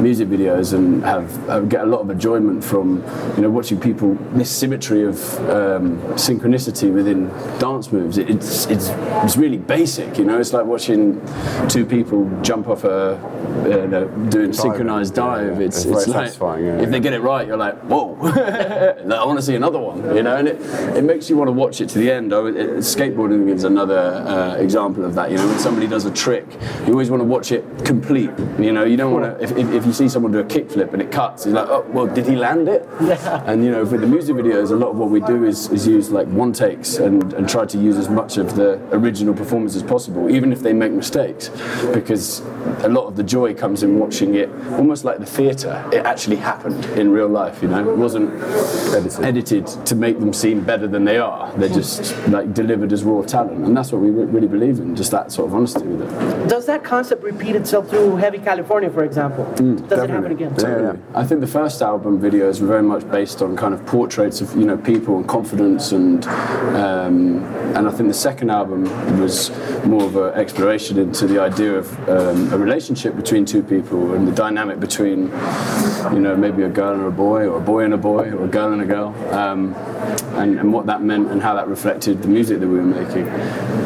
music 0.00 0.28
videos 0.28 0.74
and 0.74 1.02
have, 1.04 1.30
have 1.46 1.68
get 1.68 1.82
a 1.82 1.86
lot 1.86 2.00
of 2.00 2.10
enjoyment 2.10 2.62
from 2.62 3.02
you 3.36 3.42
know 3.42 3.50
watching 3.50 3.80
people 3.80 4.14
this 4.32 4.50
symmetry 4.50 5.04
of 5.04 5.16
um, 5.50 5.98
synchronicity 6.14 6.92
within 6.92 7.28
dance 7.58 7.92
moves. 7.92 8.18
It, 8.18 8.30
it's 8.30 8.66
it's 8.66 8.88
it's 9.24 9.36
really 9.36 9.58
basic. 9.58 10.18
You 10.18 10.24
know, 10.24 10.38
it's 10.38 10.52
like 10.52 10.64
watching 10.66 11.20
two 11.68 11.84
people 11.86 12.28
jump 12.42 12.68
off 12.68 12.84
a 12.84 13.14
uh, 13.16 13.86
no, 13.86 14.08
doing 14.28 14.50
a 14.50 14.54
synchronized 14.54 15.14
dive. 15.14 15.58
yeah. 15.60 15.66
It's 15.66 15.76
It's 15.76 15.84
very 15.84 15.96
it's 15.98 16.08
like 16.08 16.16
satisfying, 16.26 16.64
yeah, 16.66 16.82
if 16.82 16.90
they 16.90 17.00
get 17.00 17.12
it 17.12 17.20
right, 17.20 17.46
you're 17.46 17.56
like 17.56 17.78
whoa. 17.80 18.16
I 18.22 19.24
want 19.24 19.38
to 19.38 19.44
see 19.44 19.54
another 19.54 19.78
one. 19.78 20.16
You 20.16 20.22
know, 20.22 20.36
and 20.36 20.48
it, 20.48 20.60
it 20.96 21.04
makes 21.04 21.28
you 21.30 21.36
want 21.36 21.48
to 21.48 21.52
watch 21.52 21.80
it 21.80 21.88
to 21.90 21.98
the 21.98 22.10
end. 22.10 22.32
Oh, 22.32 22.46
it- 22.46 22.56
skateboarding 22.82 23.48
is 23.48 23.64
another 23.64 23.98
uh, 23.98 24.56
example 24.56 25.04
of 25.04 25.14
that. 25.14 25.30
You 25.30 25.36
know, 25.36 25.46
when 25.46 25.58
somebody 25.58 25.86
does 25.86 26.04
a 26.04 26.10
trick, 26.10 26.46
you 26.86 26.92
always 26.92 27.10
want 27.10 27.20
to 27.20 27.24
watch 27.24 27.52
it 27.52 27.64
complete. 27.84 28.30
You 28.58 28.72
know, 28.72 28.84
you 28.84 28.96
don't 28.96 29.12
want 29.12 29.24
to. 29.24 29.42
If, 29.42 29.52
if, 29.52 29.70
if 29.72 29.86
you 29.86 29.92
see 29.92 30.08
someone 30.08 30.32
do 30.32 30.38
a 30.40 30.44
kickflip 30.44 30.92
and 30.92 31.02
it 31.02 31.10
cuts, 31.10 31.46
you're 31.46 31.54
like, 31.54 31.68
oh, 31.68 31.84
well, 31.88 32.06
did 32.06 32.26
he 32.26 32.36
land 32.36 32.68
it? 32.68 32.86
Yeah. 33.12 33.42
And 33.52 33.64
you 33.64 33.70
know, 33.70 33.84
for 33.84 33.98
the 33.98 34.06
music 34.06 34.36
videos, 34.36 34.70
a 34.70 34.74
lot 34.76 34.90
of 34.90 34.96
what 34.96 35.10
we 35.10 35.20
do 35.20 35.44
is, 35.44 35.68
is 35.70 35.86
use 35.86 36.10
like 36.10 36.26
one 36.28 36.52
takes 36.52 36.96
and, 36.98 37.32
and 37.34 37.48
try 37.48 37.64
to 37.66 37.78
use 37.78 37.98
as 37.98 38.08
much 38.08 38.38
of 38.38 38.54
the 38.56 38.80
original 38.92 39.34
performance 39.34 39.74
as 39.76 39.82
possible, 39.82 40.30
even 40.30 40.52
if 40.52 40.60
they 40.60 40.72
make 40.72 40.92
mistakes, 40.92 41.50
because 41.92 42.40
a 42.84 42.88
lot 42.88 43.06
of 43.06 43.16
the 43.16 43.22
joy 43.22 43.52
comes 43.54 43.82
in 43.82 43.98
watching 43.98 44.34
it, 44.34 44.48
almost 44.72 45.04
like 45.04 45.18
the 45.18 45.26
theatre. 45.26 45.76
It 45.92 46.04
actually 46.06 46.36
happened 46.36 46.84
in 47.00 47.10
real 47.10 47.28
life. 47.28 47.62
You 47.62 47.68
know, 47.68 47.88
it 47.90 47.96
wasn't 47.96 48.32
Edited. 48.94 49.24
edited 49.24 49.66
to 49.86 49.94
make 49.94 50.18
them 50.20 50.32
seem 50.32 50.64
better 50.64 50.86
than 50.86 51.04
they 51.04 51.18
are. 51.18 51.52
They're 51.58 51.68
just 51.68 52.16
like 52.28 52.54
delivered 52.54 52.92
as 52.92 53.02
raw 53.04 53.22
talent, 53.22 53.64
and 53.66 53.76
that's 53.76 53.92
what 53.92 54.00
we 54.00 54.10
re- 54.10 54.24
really 54.26 54.48
believe 54.48 54.78
in. 54.78 54.94
Just 54.96 55.10
that 55.10 55.32
sort 55.32 55.48
of 55.48 55.54
honesty 55.54 55.82
with 55.84 56.02
it. 56.02 56.48
Does 56.48 56.66
that 56.66 56.84
concept 56.84 57.22
repeat 57.22 57.56
itself 57.56 57.88
through 57.90 58.16
Heavy 58.16 58.38
California, 58.38 58.90
for 58.90 59.04
example? 59.04 59.44
Mm, 59.56 59.88
Does 59.88 60.02
it 60.04 60.10
happen 60.10 60.32
again? 60.32 60.54
Yeah, 60.58 60.80
yeah. 60.92 60.96
I 61.14 61.24
think 61.24 61.40
the 61.40 61.46
first 61.46 61.82
album 61.82 62.20
videos 62.20 62.60
were 62.60 62.66
very 62.68 62.82
much 62.82 63.01
based 63.10 63.42
on 63.42 63.56
kind 63.56 63.74
of 63.74 63.84
portraits 63.86 64.40
of 64.40 64.54
you 64.56 64.64
know 64.64 64.76
people 64.76 65.16
and 65.16 65.28
confidence, 65.28 65.92
and 65.92 66.24
um, 66.26 67.44
and 67.76 67.88
I 67.88 67.90
think 67.90 68.08
the 68.08 68.14
second 68.14 68.50
album 68.50 68.84
was 69.18 69.50
more 69.84 70.04
of 70.04 70.16
an 70.16 70.34
exploration 70.34 70.98
into 70.98 71.26
the 71.26 71.40
idea 71.40 71.74
of 71.74 72.08
um, 72.08 72.52
a 72.52 72.58
relationship 72.58 73.16
between 73.16 73.44
two 73.44 73.62
people 73.62 74.14
and 74.14 74.26
the 74.26 74.32
dynamic 74.32 74.80
between 74.80 75.30
you 76.12 76.20
know 76.20 76.36
maybe 76.36 76.62
a 76.62 76.68
girl 76.68 76.94
and 76.94 77.04
a 77.04 77.10
boy, 77.10 77.46
or 77.46 77.58
a 77.58 77.60
boy 77.60 77.84
and 77.84 77.94
a 77.94 77.98
boy, 77.98 78.30
or 78.30 78.44
a 78.44 78.48
girl 78.48 78.72
and 78.72 78.82
a 78.82 78.86
girl, 78.86 79.14
um, 79.32 79.74
and, 80.36 80.58
and 80.58 80.72
what 80.72 80.86
that 80.86 81.02
meant 81.02 81.30
and 81.30 81.42
how 81.42 81.54
that 81.54 81.68
reflected 81.68 82.22
the 82.22 82.28
music 82.28 82.60
that 82.60 82.68
we 82.68 82.76
were 82.76 82.82
making. 82.82 83.26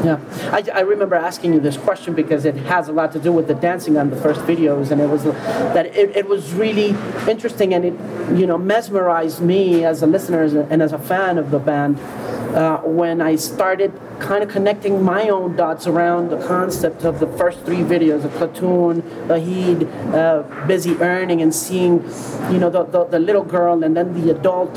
Yeah, 0.05 0.21
I, 0.53 0.64
I 0.73 0.81
remember 0.81 1.17
asking 1.17 1.55
you 1.55 1.61
this 1.61 1.77
question 1.77 2.14
because 2.14 2.45
it 2.45 2.57
has 2.57 2.89
a 2.89 2.93
lot 2.93 3.12
to 3.12 3.19
do 3.19 3.33
with 3.33 3.49
the 3.49 3.55
dancing 3.55 3.97
on 3.97 4.11
the 4.11 4.17
first 4.17 4.41
videos, 4.43 4.91
and 4.91 5.01
it 5.01 5.09
was 5.09 5.25
that 5.25 5.87
it, 5.87 6.17
it 6.17 6.29
was 6.29 6.53
really 6.55 6.95
interesting, 7.29 7.75
and 7.75 7.85
it 7.85 7.95
you 8.39 8.47
know 8.47 8.59
me 9.41 9.85
as 9.85 10.03
a 10.03 10.07
listener 10.07 10.43
and 10.71 10.83
as 10.83 10.93
a 10.93 10.99
fan 10.99 11.39
of 11.39 11.51
the 11.51 11.59
band 11.59 11.99
uh, 12.57 12.79
when 12.79 13.21
I 13.21 13.37
started 13.37 13.93
kind 14.21 14.43
of 14.43 14.49
connecting 14.51 15.03
my 15.03 15.29
own 15.29 15.57
dots 15.57 15.87
around 15.87 16.31
the 16.31 16.47
concept 16.47 17.05
of 17.05 17.21
the 17.21 17.27
first 17.39 17.61
three 17.64 17.79
videos 17.79 18.25
of 18.25 18.33
Platoon, 18.33 19.03
Aheed, 19.29 19.87
uh, 20.14 20.67
Busy 20.67 20.95
Earning, 20.97 21.43
and 21.43 21.55
seeing 21.55 22.03
you 22.51 22.59
know 22.59 22.71
the, 22.71 22.85
the, 22.85 23.05
the 23.05 23.19
little 23.19 23.45
girl 23.45 23.83
and 23.85 23.97
then 23.97 24.12
the 24.14 24.31
adult 24.31 24.75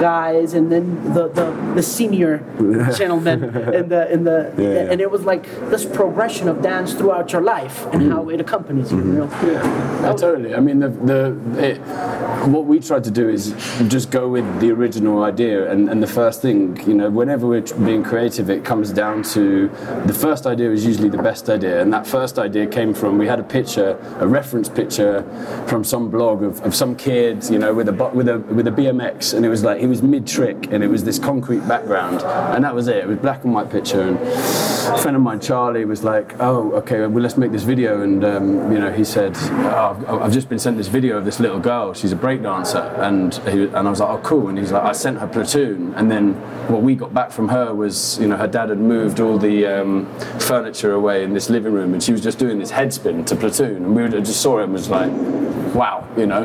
guys 0.00 0.54
and 0.54 0.72
then 0.72 1.12
the, 1.12 1.28
the, 1.28 1.50
the 1.74 1.82
senior 1.82 2.38
gentleman 2.96 3.44
in 3.74 3.88
the 3.88 4.10
in 4.10 4.24
the 4.24 4.52
Yeah, 4.56 4.68
yeah. 4.68 4.90
and 4.90 5.00
it 5.00 5.10
was 5.10 5.22
like 5.22 5.44
this 5.70 5.84
progression 5.84 6.48
of 6.48 6.62
dance 6.62 6.94
throughout 6.94 7.32
your 7.32 7.42
life 7.42 7.86
and 7.92 8.10
how 8.10 8.20
mm-hmm. 8.20 8.30
it 8.30 8.40
accompanies 8.40 8.90
you. 8.90 8.98
you 8.98 9.04
know? 9.04 9.26
Mm-hmm. 9.26 10.04
Yeah, 10.04 10.10
uh, 10.10 10.16
totally. 10.16 10.54
I 10.54 10.60
mean, 10.60 10.80
the, 10.80 10.88
the 10.88 11.20
it, 11.58 11.78
what 12.48 12.64
we 12.64 12.80
tried 12.80 13.04
to 13.04 13.10
do 13.10 13.28
is 13.28 13.54
just 13.88 14.10
go 14.10 14.28
with 14.28 14.60
the 14.60 14.70
original 14.70 15.22
idea, 15.22 15.70
and, 15.70 15.88
and 15.90 16.02
the 16.02 16.06
first 16.06 16.40
thing, 16.42 16.80
you 16.88 16.94
know, 16.94 17.10
whenever 17.10 17.46
we're 17.46 17.62
being 17.84 18.02
creative, 18.02 18.48
it 18.48 18.64
comes 18.70 18.92
down 18.92 19.20
to 19.20 19.66
the 20.06 20.14
first 20.14 20.46
idea 20.46 20.70
is 20.70 20.86
usually 20.86 21.08
the 21.08 21.20
best 21.30 21.48
idea, 21.50 21.82
and 21.82 21.92
that 21.92 22.06
first 22.06 22.38
idea 22.38 22.64
came 22.68 22.94
from 22.94 23.18
we 23.18 23.26
had 23.26 23.40
a 23.40 23.48
picture, 23.58 23.98
a 24.20 24.28
reference 24.28 24.68
picture 24.68 25.24
from 25.66 25.82
some 25.82 26.08
blog 26.08 26.44
of, 26.44 26.60
of 26.62 26.72
some 26.72 26.94
kid, 26.94 27.42
you 27.50 27.58
know, 27.58 27.74
with 27.74 27.88
a 27.88 27.92
with 28.18 28.28
a 28.28 28.38
with 28.58 28.68
a 28.68 28.70
BMX, 28.70 29.34
and 29.34 29.44
it 29.44 29.48
was 29.48 29.64
like 29.64 29.80
he 29.80 29.88
was 29.88 30.02
mid 30.02 30.24
trick, 30.24 30.58
and 30.72 30.84
it 30.84 30.90
was 30.96 31.02
this 31.02 31.18
concrete 31.18 31.66
background, 31.66 32.22
and 32.54 32.62
that 32.62 32.72
was 32.72 32.86
it. 32.86 32.98
It 32.98 33.08
was 33.08 33.18
black 33.18 33.42
and 33.42 33.52
white 33.52 33.70
picture, 33.70 34.02
and 34.02 34.16
a 34.94 34.98
friend 35.02 35.16
of 35.16 35.22
mine, 35.28 35.40
Charlie, 35.40 35.84
was 35.84 36.04
like, 36.04 36.28
"Oh, 36.38 36.70
okay, 36.80 37.00
well, 37.12 37.22
let's 37.26 37.36
make 37.36 37.50
this 37.50 37.64
video." 37.64 38.02
And 38.06 38.24
um, 38.24 38.70
you 38.72 38.78
know, 38.78 38.92
he 38.92 39.02
said, 39.02 39.32
oh, 39.76 39.86
I've- 39.90 40.06
"I've 40.24 40.32
just 40.40 40.48
been 40.48 40.60
sent 40.66 40.76
this 40.76 40.90
video 40.98 41.18
of 41.18 41.24
this 41.24 41.40
little 41.40 41.58
girl. 41.58 41.92
She's 41.92 42.12
a 42.12 42.20
breakdancer," 42.26 42.84
and 43.08 43.34
he, 43.52 43.64
and 43.64 43.84
I 43.88 43.90
was 43.94 43.98
like, 43.98 44.10
"Oh, 44.16 44.20
cool." 44.22 44.46
And 44.48 44.56
he's 44.60 44.70
like, 44.70 44.84
"I 44.84 44.92
sent 44.92 45.18
her 45.18 45.26
Platoon," 45.26 45.92
and 45.98 46.06
then 46.08 46.34
what 46.72 46.82
we 46.82 46.94
got 46.94 47.12
back 47.12 47.30
from 47.32 47.48
her 47.48 47.74
was, 47.74 48.16
you 48.20 48.28
know, 48.28 48.36
her 48.36 48.46
dad 48.46 48.59
had 48.68 48.78
moved 48.78 49.20
all 49.20 49.38
the 49.38 49.66
um, 49.66 50.06
furniture 50.38 50.92
away 50.92 51.24
in 51.24 51.32
this 51.32 51.48
living 51.50 51.72
room, 51.72 51.94
and 51.94 52.02
she 52.02 52.12
was 52.12 52.20
just 52.20 52.38
doing 52.38 52.58
this 52.58 52.70
head 52.70 52.92
spin 52.92 53.24
to 53.24 53.36
Platoon, 53.36 53.84
and 53.84 53.96
we 53.96 54.08
just 54.20 54.40
saw 54.40 54.58
it 54.58 54.64
and 54.64 54.72
was 54.72 54.88
like. 54.88 55.10
Wow, 55.74 56.08
you 56.16 56.26
know, 56.26 56.42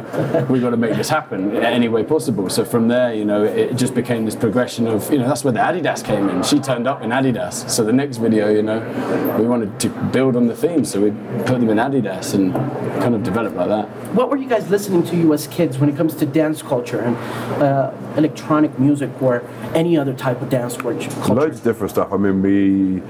we've 0.49 0.61
got 0.61 0.69
to 0.69 0.78
make 0.78 0.95
this 0.95 1.09
happen 1.09 1.55
any 1.57 1.88
way 1.88 2.03
possible. 2.03 2.49
So 2.49 2.63
from 2.63 2.88
there, 2.88 3.13
you 3.13 3.26
know, 3.26 3.43
it 3.43 3.76
just 3.76 3.95
became 3.95 4.26
this 4.26 4.36
progression 4.36 4.88
of, 4.88 5.11
you 5.11 5.17
know, 5.17 5.28
that's 5.28 5.43
where 5.43 5.53
the 5.53 5.59
Adidas 5.59 6.03
came 6.03 6.30
in. 6.30 6.43
She 6.43 6.59
turned 6.59 6.88
up 6.88 7.01
in 7.01 7.09
Adidas. 7.09 7.69
So 7.69 7.84
the 7.84 7.93
next 7.93 8.17
video, 8.17 8.49
you 8.49 8.61
know, 8.61 8.80
we 9.39 9.47
wanted 9.47 9.80
to 9.80 9.89
build 9.89 10.36
on 10.36 10.47
the 10.47 10.55
theme, 10.55 10.86
so 10.86 11.01
we 11.01 11.11
put 11.45 11.59
them 11.59 11.69
in 11.69 11.78
Adidas 11.78 12.34
and 12.36 12.53
kind 13.01 13.15
of 13.15 13.23
developed 13.23 13.55
like 13.55 13.69
that. 13.69 13.88
What 14.13 14.30
were 14.30 14.38
you 14.38 14.47
guys 14.47 14.69
listening 14.69 15.03
to 15.07 15.15
you 15.15 15.34
as 15.34 15.47
kids 15.47 15.80
when 15.80 15.89
it 15.89 15.97
comes 15.97 16.15
to 16.15 16.26
dance 16.26 16.61
culture 16.61 17.01
and 17.01 17.15
uh, 17.61 17.91
electronic 18.15 18.78
music 18.80 19.09
or 19.21 19.43
any 19.73 19.97
other 19.97 20.13
type 20.13 20.41
of 20.41 20.49
dance 20.49 20.78
culture? 20.78 21.09
Loads 21.34 21.57
of 21.57 21.63
different 21.63 21.91
stuff. 21.91 22.13
I 22.13 22.17
mean, 22.17 22.41
we 22.41 23.01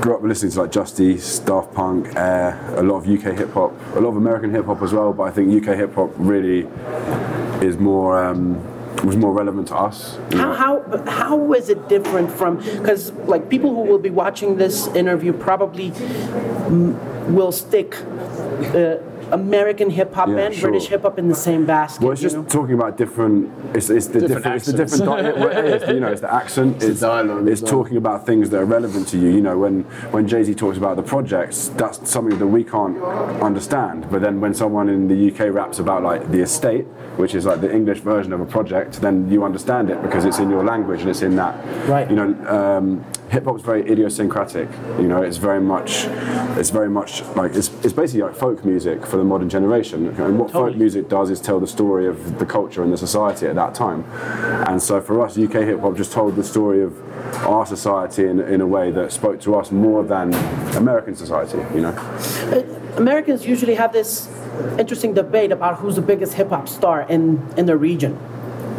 grew 0.00 0.16
up 0.16 0.22
listening 0.22 0.52
to 0.52 0.62
like 0.62 0.72
Justice, 0.72 1.38
Daft 1.38 1.72
Punk, 1.74 2.14
Air, 2.16 2.58
a 2.76 2.82
lot 2.82 2.96
of 2.96 3.08
UK 3.08 3.36
hip 3.36 3.52
hop, 3.52 3.72
a 3.94 4.00
lot 4.00 4.10
of 4.10 4.16
American 4.16 4.50
hip 4.50 4.66
hop 4.66 4.82
as 4.82 4.92
well. 4.92 5.12
But 5.12 5.27
I 5.28 5.30
think 5.30 5.52
UK 5.52 5.76
hip 5.76 5.94
hop 5.94 6.10
really 6.16 6.66
is 7.60 7.76
more 7.76 8.16
um, 8.24 8.56
was 9.04 9.14
more 9.14 9.32
relevant 9.32 9.68
to 9.68 9.76
us. 9.76 10.16
you 10.30 10.38
know. 10.38 10.54
How, 10.54 10.80
how, 10.82 11.10
how 11.10 11.52
is 11.52 11.68
it 11.68 11.86
different 11.86 12.32
from, 12.32 12.56
because 12.56 13.12
like 13.12 13.50
people 13.50 13.74
who 13.74 13.82
will 13.82 13.98
be 13.98 14.08
watching 14.08 14.56
this 14.56 14.86
interview 14.88 15.34
probably 15.34 15.90
will 17.28 17.52
stick 17.52 17.94
uh, 18.74 18.96
American 19.32 19.90
hip 19.90 20.14
hop 20.14 20.28
Yeah, 20.28 20.38
and 20.38 20.54
sure. 20.54 20.70
British 20.70 20.88
hip 20.88 21.02
hop 21.02 21.18
in 21.18 21.28
the 21.28 21.34
same 21.34 21.66
basket. 21.66 22.02
Well, 22.02 22.12
it's 22.12 22.20
just 22.20 22.36
know? 22.36 22.44
talking 22.44 22.74
about 22.74 22.96
different. 22.96 23.50
It's, 23.76 23.90
it's 23.90 24.06
the 24.06 24.20
Different 24.20 24.44
different. 24.44 24.56
it's 24.56 24.66
the 24.66 24.72
different. 24.72 25.04
Di- 25.04 25.58
it 25.58 25.82
is, 25.82 25.88
you 25.88 26.00
know, 26.00 26.08
it's 26.08 26.20
the 26.20 26.32
accent. 26.32 26.82
It's, 26.82 27.00
the 27.00 27.06
dialogue 27.06 27.48
It's 27.48 27.60
talking 27.60 27.96
about 27.96 28.26
things 28.26 28.50
that 28.50 28.60
are 28.60 28.64
relevant 28.64 29.08
to 29.08 29.18
you. 29.18 29.28
You 29.30 29.40
know, 29.40 29.58
when 29.58 29.82
when 30.10 30.26
Jay 30.26 30.42
Z 30.42 30.54
talks 30.54 30.78
about 30.78 30.96
the 30.96 31.02
projects, 31.02 31.68
that's 31.68 32.08
something 32.10 32.38
that 32.38 32.46
we 32.46 32.64
can't 32.64 32.98
understand. 33.42 34.10
But 34.10 34.22
then 34.22 34.40
when 34.40 34.54
someone 34.54 34.88
in 34.88 35.08
the 35.08 35.30
UK 35.30 35.52
raps 35.54 35.78
about 35.78 36.02
like 36.02 36.30
the 36.30 36.40
estate, 36.40 36.84
which 37.16 37.34
is 37.34 37.46
like 37.46 37.60
the 37.60 37.72
English 37.72 38.00
version 38.00 38.32
of 38.32 38.40
a 38.40 38.46
project, 38.46 39.00
then 39.00 39.30
you 39.30 39.44
understand 39.44 39.90
it 39.90 40.00
because 40.02 40.24
it's 40.24 40.38
in 40.38 40.50
your 40.50 40.64
language 40.64 41.00
and 41.00 41.10
it's 41.10 41.22
in 41.22 41.36
that. 41.36 41.54
Right. 41.88 42.08
You 42.10 42.16
know, 42.16 42.48
um, 42.48 43.04
hip 43.30 43.44
hop's 43.44 43.62
very 43.62 43.88
idiosyncratic. 43.90 44.68
You 44.98 45.08
know, 45.08 45.22
it's 45.22 45.36
very 45.36 45.60
much, 45.60 46.04
it's 46.58 46.70
very 46.70 46.88
much 46.88 47.22
like 47.36 47.54
it's, 47.54 47.68
it's 47.84 47.92
basically 47.92 48.22
like 48.22 48.34
folk 48.34 48.64
music 48.64 49.04
for 49.06 49.16
the 49.16 49.24
modern 49.24 49.48
generation. 49.48 50.08
And 50.08 50.38
what 50.38 50.52
Totally. 50.52 50.72
folk 50.72 50.78
music 50.78 51.08
does 51.08 51.30
is 51.30 51.40
tell 51.40 51.60
the 51.60 51.66
story 51.66 52.06
of 52.06 52.38
the 52.38 52.46
culture 52.46 52.82
and 52.82 52.92
the 52.92 52.96
society 52.96 53.46
at 53.46 53.54
that 53.56 53.74
time. 53.74 54.04
And 54.68 54.82
so 54.82 55.00
for 55.00 55.22
us, 55.24 55.36
UK 55.36 55.52
hip 55.52 55.80
hop 55.80 55.96
just 55.96 56.12
told 56.12 56.36
the 56.36 56.44
story 56.44 56.82
of 56.82 56.96
our 57.46 57.66
society 57.66 58.24
in, 58.24 58.40
in 58.40 58.60
a 58.60 58.66
way 58.66 58.90
that 58.90 59.12
spoke 59.12 59.40
to 59.42 59.54
us 59.56 59.70
more 59.70 60.02
than 60.04 60.32
American 60.74 61.14
society. 61.14 61.58
You 61.74 61.82
know. 61.82 61.90
Uh, 61.90 62.62
Americans 62.96 63.46
usually 63.46 63.74
have 63.74 63.92
this 63.92 64.28
interesting 64.78 65.14
debate 65.14 65.52
about 65.52 65.78
who's 65.78 65.96
the 65.96 66.02
biggest 66.02 66.34
hip 66.34 66.48
hop 66.48 66.68
star 66.68 67.02
in, 67.02 67.46
in 67.56 67.66
the 67.66 67.76
region. 67.76 68.18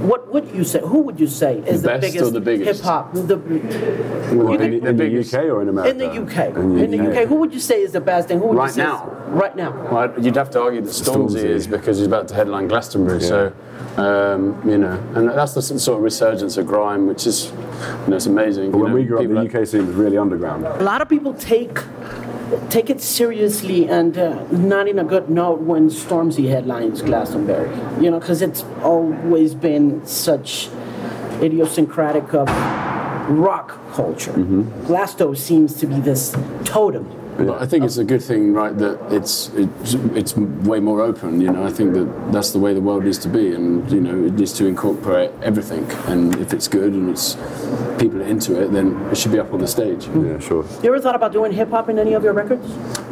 What 0.02 0.32
would 0.34 0.50
you 0.52 0.64
say? 0.64 0.80
Who 0.82 1.00
would 1.02 1.20
you 1.20 1.28
say 1.28 1.60
is 1.60 1.82
The 1.82 1.88
the, 1.89 2.00
best 2.00 2.02
biggest, 2.14 2.34
the 2.34 2.39
biggest? 2.41 2.80
hip 2.82 2.86
hop? 2.86 3.14
The, 3.14 3.38
Well, 3.38 4.47
could- 4.58 4.62
in, 4.62 4.86
in 4.88 4.97
the 4.97 5.20
UK 5.20 5.45
or 5.45 5.62
in 5.62 5.70
America? 5.70 5.91
in 5.91 5.97
the 5.97 6.22
UK. 6.22 6.56
In 6.56 6.91
the 6.91 7.00
UK, 7.22 7.28
who 7.28 7.36
would 7.36 7.54
you 7.54 7.60
say 7.60 7.82
is 7.82 7.91
the 7.91 8.02
best? 8.02 8.32
And 8.32 8.39
who 8.41 8.47
would 8.47 8.58
Right 8.58 8.68
you 8.68 8.74
say 8.74 8.84
now? 8.84 9.10
Is, 9.10 9.30
right 9.30 9.56
now. 9.56 9.72
Well, 9.91 10.14
you'd 10.24 10.36
have 10.36 10.50
to 10.52 10.62
argue 10.62 10.82
that 10.82 10.89
Stormzy 10.89 11.39
Stormzy. 11.39 11.43
is 11.43 11.68
because 11.68 11.97
he's 11.97 12.08
about 12.08 12.28
to 12.30 12.36
headline 12.36 12.68
Glastonbury. 12.68 13.22
So, 13.22 13.54
um, 13.97 14.62
you 14.70 14.78
know, 14.78 15.02
and 15.16 15.30
that's 15.30 15.54
the 15.54 15.62
sort 15.62 15.97
of 15.97 16.04
resurgence 16.04 16.58
of 16.58 16.66
grime, 16.68 17.08
which 17.08 17.26
is, 17.28 17.52
you 17.52 18.10
know, 18.10 18.16
it's 18.16 18.26
amazing. 18.26 18.72
But 18.72 18.78
you 18.78 18.84
when 18.84 18.91
know, 18.91 18.97
we 19.00 19.06
grew 19.06 19.20
up, 19.20 19.28
the 19.52 19.60
UK 19.60 19.68
scene 19.68 19.88
was 19.88 19.95
really 19.95 20.18
underground. 20.18 20.66
A 20.66 20.84
lot 20.84 21.02
of 21.02 21.10
people 21.10 21.34
take 21.34 21.78
take 22.70 22.89
it 22.89 23.02
seriously 23.02 23.88
and 23.89 24.18
uh, 24.18 24.43
not 24.52 24.88
in 24.88 25.00
a 25.00 25.04
good 25.04 25.30
note 25.30 25.62
when 25.62 25.89
Stormzy 25.89 26.50
headlines 26.50 27.02
Glastonbury. 27.02 27.70
You 28.04 28.12
know, 28.12 28.20
because 28.20 28.41
it's 28.41 28.64
always 28.82 29.56
been 29.56 30.06
such 30.06 30.70
idiosyncratic 31.41 32.34
of 32.34 32.47
rock 33.30 33.80
culture. 33.93 34.34
Glasto 34.34 35.38
seems 35.38 35.76
to 35.76 35.86
be 35.86 36.00
this 36.00 36.36
totem. 36.66 37.08
But 37.45 37.61
I 37.61 37.65
think 37.65 37.85
it's 37.85 37.97
a 37.97 38.03
good 38.03 38.21
thing, 38.21 38.53
right? 38.53 38.77
That 38.77 38.99
it's 39.11 39.49
it's 39.55 39.93
it's 40.13 40.35
way 40.35 40.79
more 40.79 41.01
open. 41.01 41.41
You 41.41 41.51
know, 41.51 41.65
I 41.65 41.69
think 41.69 41.93
that 41.93 42.31
that's 42.31 42.51
the 42.51 42.59
way 42.59 42.73
the 42.73 42.81
world 42.81 43.05
needs 43.05 43.17
to 43.19 43.29
be, 43.29 43.53
and 43.53 43.89
you 43.91 44.01
know, 44.01 44.25
it 44.25 44.33
needs 44.33 44.53
to 44.53 44.65
incorporate 44.65 45.31
everything. 45.41 45.89
And 46.07 46.35
if 46.35 46.53
it's 46.53 46.67
good 46.67 46.93
and 46.93 47.09
it's 47.09 47.35
people 47.97 48.21
are 48.21 48.25
into 48.25 48.61
it, 48.61 48.71
then 48.71 48.95
it 49.11 49.17
should 49.17 49.31
be 49.31 49.39
up 49.39 49.53
on 49.53 49.59
the 49.59 49.67
stage. 49.67 50.07
Yeah, 50.07 50.39
sure. 50.39 50.65
You 50.83 50.89
ever 50.89 50.99
thought 50.99 51.15
about 51.15 51.31
doing 51.31 51.51
hip 51.51 51.69
hop 51.69 51.89
in 51.89 51.97
any 51.97 52.13
of 52.13 52.23
your 52.23 52.33
records? 52.33 52.67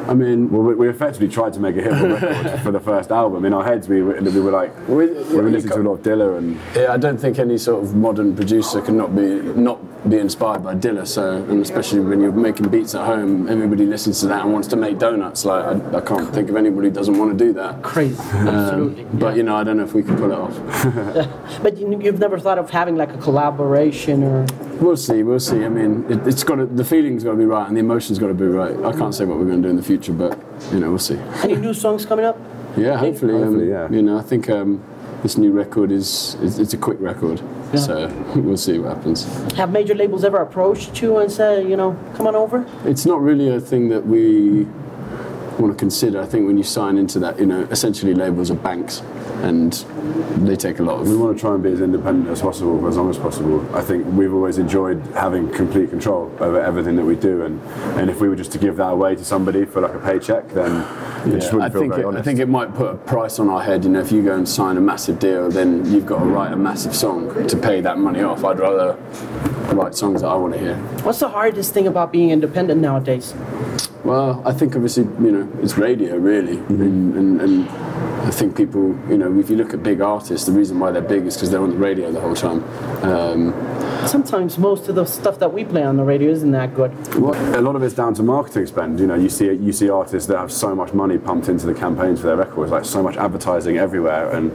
I 0.09 0.13
mean, 0.13 0.49
Well, 0.51 0.61
we, 0.63 0.75
we 0.75 0.89
effectively 0.89 1.27
tried 1.27 1.53
to 1.53 1.59
make 1.59 1.75
a 1.77 1.81
hip 1.81 1.93
hop 1.93 2.21
record 2.21 2.59
for 2.63 2.71
the 2.71 2.79
first 2.79 3.11
album. 3.11 3.45
In 3.45 3.53
our 3.53 3.63
heads, 3.63 3.87
we 3.89 4.01
were, 4.01 4.19
we 4.21 4.39
were 4.41 4.51
like, 4.51 4.75
we, 4.87 4.95
We- 4.95 5.05
were 5.07 5.43
you 5.43 5.49
listening 5.49 5.73
to 5.73 5.81
a 5.81 5.87
lot 5.89 5.93
of 5.93 6.01
Dilla 6.03 6.37
and 6.37 6.59
Yeah, 6.75 6.93
I 6.93 6.97
don't 6.97 7.17
think 7.17 7.39
any 7.39 7.57
sort 7.57 7.83
of 7.83 7.95
modern 7.95 8.35
producer 8.35 8.81
can 8.81 8.97
not 8.97 9.15
be 9.15 9.21
not 9.21 9.79
be 10.09 10.17
inspired 10.19 10.63
by 10.63 10.73
Dilla. 10.75 11.05
So, 11.05 11.35
and 11.49 11.61
especially 11.61 11.99
when 11.99 12.21
you're 12.21 12.31
making 12.31 12.69
beats 12.69 12.95
at 12.95 13.05
home, 13.05 13.49
everybody 13.49 13.85
listens 13.85 14.19
to 14.21 14.27
that 14.27 14.43
and 14.43 14.53
wants 14.53 14.67
to 14.69 14.75
make 14.75 14.99
donuts. 14.99 15.43
Like, 15.43 15.65
I, 15.65 15.97
I 15.97 16.01
can't 16.01 16.33
think 16.33 16.49
of 16.49 16.55
anybody 16.55 16.87
who 16.89 16.93
doesn't 16.93 17.17
want 17.17 17.37
to 17.37 17.45
do 17.45 17.51
that. 17.53 17.81
Crazy, 17.83 18.17
um, 18.31 18.47
absolutely. 18.47 19.03
But 19.19 19.35
you 19.35 19.43
know, 19.43 19.55
I 19.55 19.63
don't 19.63 19.77
know 19.77 19.83
if 19.83 19.93
we 19.93 20.03
can 20.03 20.15
pull 20.17 20.31
it 20.31 20.37
off. 20.37 20.55
But 21.63 21.77
you, 21.77 21.99
you've 22.01 22.19
never 22.19 22.39
thought 22.39 22.57
of 22.59 22.69
having 22.69 22.95
like 22.95 23.11
a 23.13 23.17
collaboration 23.17 24.23
or 24.23 24.45
We'll 24.79 24.95
see. 24.95 25.23
We'll 25.23 25.39
see. 25.39 25.65
I 25.65 25.69
mean, 25.69 26.05
it, 26.07 26.27
it's 26.27 26.43
got 26.43 26.55
to, 26.55 26.65
the 26.67 26.83
feeling's 26.85 27.23
got 27.23 27.31
to 27.31 27.37
be 27.37 27.45
right 27.45 27.67
and 27.67 27.75
the 27.75 27.79
emotion's 27.79 28.19
got 28.19 28.27
to 28.27 28.35
be 28.35 28.45
right. 28.45 28.75
I 28.85 28.91
can't 28.95 29.13
say 29.13 29.25
what 29.25 29.39
we're 29.39 29.45
going 29.45 29.63
to 29.63 29.67
do 29.67 29.69
in 29.71 29.75
the 29.75 29.81
future, 29.81 29.96
but 30.17 30.37
you 30.71 30.79
know, 30.79 30.89
we'll 30.89 30.99
see. 30.99 31.17
any 31.43 31.55
new 31.55 31.73
songs 31.73 32.05
coming 32.05 32.25
up? 32.25 32.37
Yeah, 32.77 32.97
hopefully. 32.97 33.33
um, 33.33 33.41
Hopefully, 33.41 33.69
yeah. 33.69 33.89
You 33.89 34.01
know, 34.03 34.17
I 34.17 34.21
think 34.21 34.49
um, 34.49 34.83
this 35.23 35.37
new 35.37 35.51
record 35.51 35.91
is, 35.91 36.35
is 36.41 36.59
it's 36.59 36.73
a 36.73 36.77
quick 36.77 36.99
record. 37.01 37.41
So 37.75 38.07
we'll 38.35 38.55
see 38.57 38.77
what 38.79 38.95
happens. 38.95 39.25
Have 39.53 39.71
major 39.71 39.95
labels 39.95 40.23
ever 40.23 40.37
approached 40.37 41.01
you 41.01 41.17
and 41.17 41.31
said, 41.31 41.67
you 41.67 41.75
know, 41.75 41.97
come 42.15 42.27
on 42.27 42.35
over? 42.35 42.65
It's 42.85 43.05
not 43.05 43.19
really 43.21 43.49
a 43.49 43.59
thing 43.59 43.89
that 43.89 44.05
we 44.05 44.67
want 45.59 45.73
to 45.73 45.79
consider. 45.79 46.21
I 46.21 46.25
think 46.25 46.47
when 46.47 46.57
you 46.57 46.63
sign 46.63 46.97
into 46.97 47.19
that, 47.19 47.39
you 47.39 47.45
know, 47.45 47.61
essentially 47.71 48.13
labels 48.13 48.51
are 48.51 48.55
banks, 48.55 49.01
and 49.43 49.73
they 50.47 50.55
take 50.55 50.79
a 50.79 50.83
lot 50.83 51.03
We 51.03 51.15
want 51.17 51.37
to 51.37 51.41
try 51.41 51.53
and 51.53 51.63
be 51.63 51.71
as 51.71 51.81
independent 51.81 52.29
as 52.29 52.41
possible 52.41 52.79
for 52.79 52.89
as 52.89 52.97
long 52.97 53.09
as 53.09 53.17
possible. 53.17 53.75
I 53.75 53.81
think 53.81 54.05
we've 54.07 54.33
always 54.33 54.57
enjoyed 54.57 55.01
having 55.13 55.51
complete 55.51 55.89
control 55.89 56.31
over 56.39 56.61
everything 56.61 56.95
that 56.95 57.05
we 57.05 57.15
do, 57.15 57.43
and, 57.43 57.61
and 57.99 58.09
if 58.09 58.21
we 58.21 58.29
were 58.29 58.35
just 58.35 58.51
to 58.53 58.57
give 58.57 58.77
that 58.77 58.89
away 58.89 59.15
to 59.15 59.25
somebody 59.25 59.65
for 59.65 59.81
like 59.81 59.93
a 59.93 59.99
paycheck, 59.99 60.47
then 60.49 60.81
it 61.27 61.39
just 61.39 61.51
Yeah, 61.51 61.59
I 61.59 61.67
wouldn't 61.67 61.73
feel 61.73 61.81
think 61.81 61.93
very 61.95 62.07
it, 62.07 62.19
I 62.19 62.21
think 62.21 62.39
it 62.39 62.49
might 62.49 62.73
put 62.73 62.91
a 62.91 62.97
price 62.97 63.39
on 63.39 63.49
our 63.49 63.61
head. 63.61 63.83
You 63.83 63.91
know, 63.91 63.99
if 63.99 64.11
you 64.11 64.21
go 64.21 64.35
and 64.35 64.47
sign 64.47 64.77
a 64.77 64.81
massive 64.81 65.19
deal, 65.19 65.49
then 65.49 65.91
you've 65.91 66.05
got 66.05 66.19
to 66.19 66.25
write 66.25 66.53
a 66.53 66.57
massive 66.57 66.95
song 66.95 67.47
to 67.47 67.57
pay 67.57 67.81
that 67.81 67.97
money 67.97 68.21
off. 68.21 68.43
I'd 68.43 68.59
rather 68.59 68.97
write 69.75 69.95
songs 69.95 70.21
that 70.21 70.27
I 70.27 70.35
want 70.35 70.53
to 70.53 70.59
hear. 70.59 70.75
What's 71.03 71.19
the 71.19 71.29
hardest 71.29 71.73
thing 71.73 71.87
about 71.87 72.11
being 72.11 72.29
independent 72.29 72.81
nowadays? 72.81 73.33
Well, 74.07 74.41
I 74.45 74.53
think 74.53 74.73
obviously, 74.73 75.03
you 75.03 75.31
know, 75.33 75.51
it's 75.61 75.77
radio 75.77 76.15
really, 76.15 76.59
and, 76.69 77.13
and, 77.13 77.41
and 77.41 77.69
I 78.25 78.31
think 78.31 78.55
people, 78.55 78.97
you 79.09 79.17
know, 79.17 79.37
if 79.37 79.49
you 79.49 79.57
look 79.57 79.73
at 79.73 79.83
big 79.83 79.99
artists, 79.99 80.45
the 80.45 80.53
reason 80.53 80.79
why 80.79 80.91
they're 80.91 81.01
big 81.01 81.25
is 81.25 81.35
because 81.35 81.51
they're 81.51 81.61
on 81.61 81.71
the 81.71 81.77
radio 81.77 82.09
the 82.09 82.21
whole 82.21 82.33
time. 82.33 82.63
Um, 83.03 83.53
Sometimes 84.07 84.57
most 84.57 84.87
of 84.87 84.95
the 84.95 85.03
stuff 85.03 85.39
that 85.39 85.51
we 85.51 85.65
play 85.65 85.83
on 85.83 85.97
the 85.97 86.03
radio 86.03 86.31
isn't 86.31 86.51
that 86.51 86.73
good. 86.73 86.93
Well, 87.15 87.35
a 87.57 87.61
lot 87.61 87.75
of 87.75 87.83
it's 87.83 87.93
down 87.95 88.13
to 88.13 88.23
marketing 88.23 88.65
spend. 88.65 89.01
You 89.01 89.07
know, 89.07 89.15
you 89.15 89.27
see 89.27 89.51
you 89.51 89.73
see 89.73 89.89
artists 89.89 90.27
that 90.29 90.37
have 90.37 90.51
so 90.51 90.73
much 90.73 90.93
money 90.93 91.17
pumped 91.17 91.49
into 91.49 91.65
the 91.65 91.73
campaigns 91.73 92.21
for 92.21 92.27
their 92.27 92.37
records, 92.37 92.71
like 92.71 92.85
so 92.85 93.03
much 93.03 93.17
advertising 93.17 93.77
everywhere, 93.77 94.31
and 94.31 94.51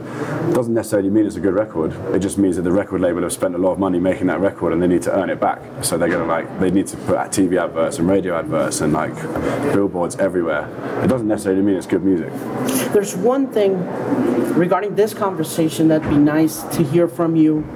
it 0.49 0.55
doesn't 0.55 0.73
necessarily 0.73 1.11
mean 1.11 1.27
it's 1.27 1.35
a 1.35 1.39
good 1.39 1.53
record. 1.53 1.93
It 2.15 2.19
just 2.19 2.39
means 2.39 2.55
that 2.55 2.63
the 2.63 2.71
record 2.71 3.01
label 3.01 3.21
have 3.21 3.33
spent 3.33 3.53
a 3.53 3.59
lot 3.59 3.73
of 3.73 3.79
money 3.79 3.99
making 3.99 4.27
that 4.27 4.39
record, 4.39 4.73
and 4.73 4.81
they 4.81 4.87
need 4.87 5.03
to 5.03 5.13
earn 5.13 5.29
it 5.29 5.39
back. 5.39 5.61
So 5.83 5.97
they're 5.97 6.09
gonna 6.09 6.25
like 6.25 6.59
they 6.59 6.71
need 6.71 6.87
to 6.87 6.97
put 6.97 7.17
TV 7.29 7.61
adverts 7.63 7.99
and 7.99 8.07
radio 8.07 8.39
adverts 8.39 8.81
and 8.81 8.91
like 8.91 9.13
billboards 9.73 10.15
everywhere. 10.17 10.67
It 11.03 11.07
doesn't 11.07 11.27
necessarily 11.27 11.61
mean 11.61 11.75
it's 11.75 11.87
good 11.87 12.03
music. 12.03 12.31
There's 12.93 13.15
one 13.15 13.47
thing 13.51 13.77
regarding 14.53 14.95
this 14.95 15.13
conversation 15.13 15.87
that'd 15.87 16.09
be 16.09 16.17
nice 16.17 16.61
to 16.75 16.83
hear 16.83 17.07
from 17.07 17.35
you. 17.35 17.67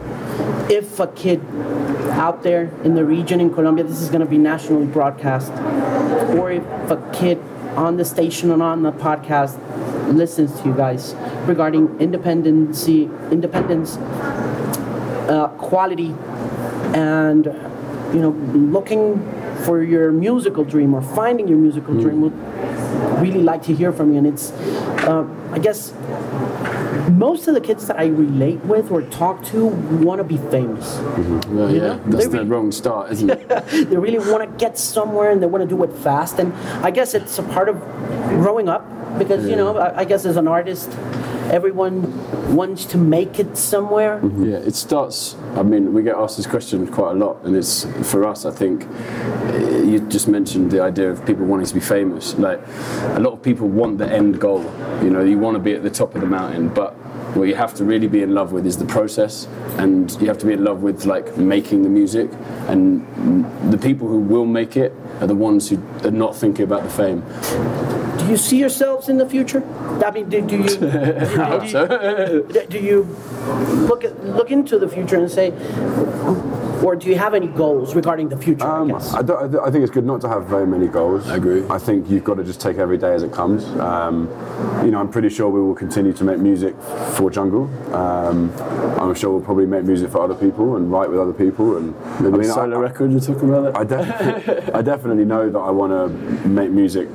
If 0.69 0.99
a 0.99 1.07
kid 1.07 1.41
out 2.11 2.43
there 2.43 2.71
in 2.83 2.95
the 2.95 3.05
region 3.05 3.39
in 3.39 3.53
Colombia, 3.53 3.83
this 3.85 4.01
is 4.01 4.09
going 4.09 4.21
to 4.21 4.27
be 4.27 4.37
nationally 4.37 4.85
broadcast, 4.85 5.51
or 6.37 6.51
if 6.51 6.63
a 6.91 7.11
kid 7.13 7.39
on 7.75 7.97
the 7.97 8.05
station 8.05 8.51
and 8.51 8.61
on 8.61 8.83
the 8.83 8.91
podcast 8.91 9.57
listens 10.13 10.59
to 10.59 10.69
you 10.69 10.73
guys 10.73 11.13
regarding 11.45 11.99
independency, 11.99 13.03
independence, 13.31 13.97
uh, 13.97 15.47
quality, 15.57 16.15
and 16.93 17.45
you 18.13 18.21
know, 18.21 18.29
looking 18.53 19.15
for 19.65 19.83
your 19.83 20.11
musical 20.11 20.63
dream 20.63 20.93
or 20.93 21.01
finding 21.01 21.47
your 21.47 21.57
musical 21.57 21.93
dream, 21.93 22.21
would 22.21 22.33
really 23.21 23.43
like 23.43 23.63
to 23.63 23.73
hear 23.73 23.91
from 23.91 24.11
you. 24.11 24.19
And 24.19 24.27
it's, 24.27 24.51
uh, 24.51 25.27
I 25.51 25.59
guess, 25.59 25.93
most 27.11 27.47
of 27.47 27.53
the 27.53 27.61
kids 27.61 27.87
that 27.87 27.99
I 27.99 28.07
relate 28.07 28.59
with 28.65 28.91
or 28.91 29.01
talk 29.03 29.43
to 29.45 29.67
want 29.67 30.19
to 30.19 30.23
be 30.23 30.37
famous. 30.37 30.97
well, 31.47 31.71
yeah, 31.73 31.79
know, 31.79 32.01
that's 32.07 32.27
they 32.27 32.39
the 32.39 32.45
wrong 32.45 32.71
start, 32.71 33.11
isn't 33.11 33.29
it? 33.29 33.47
They 33.89 33.95
really 33.95 34.19
want 34.19 34.43
to 34.43 34.57
get 34.65 34.77
somewhere 34.77 35.31
and 35.31 35.41
they 35.41 35.47
want 35.47 35.63
to 35.63 35.67
do 35.67 35.83
it 35.83 35.93
fast. 35.93 36.39
And 36.39 36.53
I 36.83 36.91
guess 36.91 37.13
it's 37.13 37.37
a 37.39 37.43
part 37.43 37.69
of 37.69 37.79
growing 38.41 38.67
up 38.69 38.83
because, 39.17 39.47
you 39.47 39.55
know, 39.55 39.77
I, 39.77 39.99
I 39.99 40.05
guess 40.05 40.25
as 40.25 40.37
an 40.37 40.47
artist, 40.47 40.89
everyone 41.51 42.55
wants 42.55 42.85
to 42.85 42.97
make 42.97 43.39
it 43.39 43.57
somewhere. 43.57 44.21
Yeah, 44.37 44.57
it 44.57 44.75
starts. 44.75 45.35
I 45.55 45.63
mean, 45.63 45.93
we 45.93 46.03
get 46.03 46.15
asked 46.15 46.37
this 46.37 46.47
question 46.47 46.87
quite 46.87 47.11
a 47.11 47.15
lot, 47.15 47.43
and 47.43 47.55
it's 47.55 47.85
for 48.09 48.25
us. 48.25 48.45
I 48.45 48.51
think 48.51 48.83
eh, 48.83 49.83
you 49.83 49.99
just 50.07 50.27
mentioned 50.27 50.71
the 50.71 50.81
idea 50.81 51.09
of 51.09 51.25
people 51.25 51.45
wanting 51.45 51.67
to 51.67 51.73
be 51.73 51.79
famous. 51.79 52.35
Like 52.37 52.59
a 53.15 53.19
lot 53.19 53.33
of 53.33 53.41
people 53.41 53.67
want 53.67 53.97
the 53.97 54.11
end 54.11 54.39
goal. 54.39 54.63
You 55.01 55.09
know, 55.09 55.23
you 55.23 55.37
want 55.37 55.55
to 55.55 55.63
be 55.63 55.73
at 55.73 55.83
the 55.83 55.89
top 55.89 56.15
of 56.15 56.21
the 56.21 56.27
mountain, 56.27 56.69
but 56.69 56.95
what 57.37 57.47
you 57.47 57.55
have 57.55 57.73
to 57.75 57.83
really 57.85 58.07
be 58.07 58.21
in 58.21 58.33
love 58.33 58.51
with 58.51 58.65
is 58.65 58.77
the 58.77 58.85
process, 58.85 59.47
and 59.77 60.11
you 60.21 60.27
have 60.27 60.37
to 60.39 60.45
be 60.45 60.53
in 60.53 60.63
love 60.63 60.81
with 60.81 61.05
like 61.05 61.37
making 61.37 61.83
the 61.83 61.89
music. 61.89 62.29
And 62.67 63.05
the 63.71 63.77
people 63.77 64.07
who 64.07 64.19
will 64.19 64.45
make 64.45 64.75
it 64.77 64.93
are 65.21 65.27
the 65.27 65.35
ones 65.35 65.69
who 65.69 65.77
are 66.03 66.11
not 66.11 66.35
thinking 66.35 66.63
about 66.63 66.83
the 66.83 66.89
fame. 66.89 67.23
Do 68.17 68.25
you 68.31 68.37
see 68.37 68.57
yourselves 68.59 69.09
in 69.09 69.17
the 69.17 69.27
future? 69.29 69.63
I 70.05 70.11
mean, 70.11 70.29
do, 70.29 70.41
do 70.41 70.57
you 70.57 70.63
do, 70.67 72.47
do- 72.51 72.65
do 72.69 72.79
you 72.79 73.03
look 73.87 74.03
at, 74.03 74.25
look 74.25 74.51
into 74.51 74.77
the 74.79 74.87
future 74.87 75.17
and 75.17 75.29
say, 75.31 75.51
or 76.83 76.95
do 76.95 77.07
you 77.09 77.17
have 77.17 77.33
any 77.33 77.47
goals 77.47 77.95
regarding 77.95 78.29
the 78.29 78.37
future? 78.37 78.65
I 78.65 78.79
Um, 78.81 78.87
guess. 78.89 79.13
I, 79.13 79.21
don't, 79.21 79.43
I 79.43 79.47
don't- 79.47 79.67
I 79.67 79.71
think 79.71 79.83
it's 79.83 79.91
good 79.93 80.05
not 80.05 80.21
to 80.21 80.29
have 80.29 80.45
very 80.45 80.67
many 80.67 80.87
goals. 80.87 81.27
I 81.29 81.35
agree. 81.35 81.63
I 81.69 81.77
think 81.77 82.09
you've 82.09 82.23
got 82.23 82.35
to 82.37 82.43
just 82.43 82.59
take 82.61 82.77
every 82.77 82.97
day 82.97 83.13
as 83.13 83.23
it 83.23 83.31
comes. 83.31 83.65
Um, 83.79 84.27
you 84.83 84.91
know, 84.91 84.99
I'm 84.99 85.09
pretty 85.09 85.29
sure 85.29 85.49
we 85.49 85.61
will 85.61 85.75
continue 85.75 86.13
to 86.13 86.23
make 86.23 86.39
music 86.39 86.75
for 87.15 87.29
Jungle. 87.29 87.69
Um, 87.95 88.51
I'm 88.99 89.13
sure 89.15 89.31
we'll 89.31 89.41
probably 89.41 89.65
make 89.65 89.83
music 89.83 90.11
for 90.11 90.21
other 90.21 90.35
people 90.35 90.75
and 90.77 90.91
write 90.91 91.09
with 91.09 91.19
other 91.19 91.33
people. 91.33 91.77
And 91.77 91.93
Maybe 92.21 92.35
I 92.35 92.37
mean, 92.39 92.43
solo 92.45 92.77
I, 92.77 92.81
record. 92.81 93.11
You're 93.11 93.21
talking 93.21 93.49
about 93.49 93.73
that. 93.73 93.77
I, 93.77 93.83
def- 94.39 94.75
I 94.75 94.81
definitely 94.81 95.25
know 95.25 95.49
that 95.49 95.59
I 95.59 95.71
want 95.71 95.91
to 95.93 96.47
make 96.47 96.71
music 96.71 97.07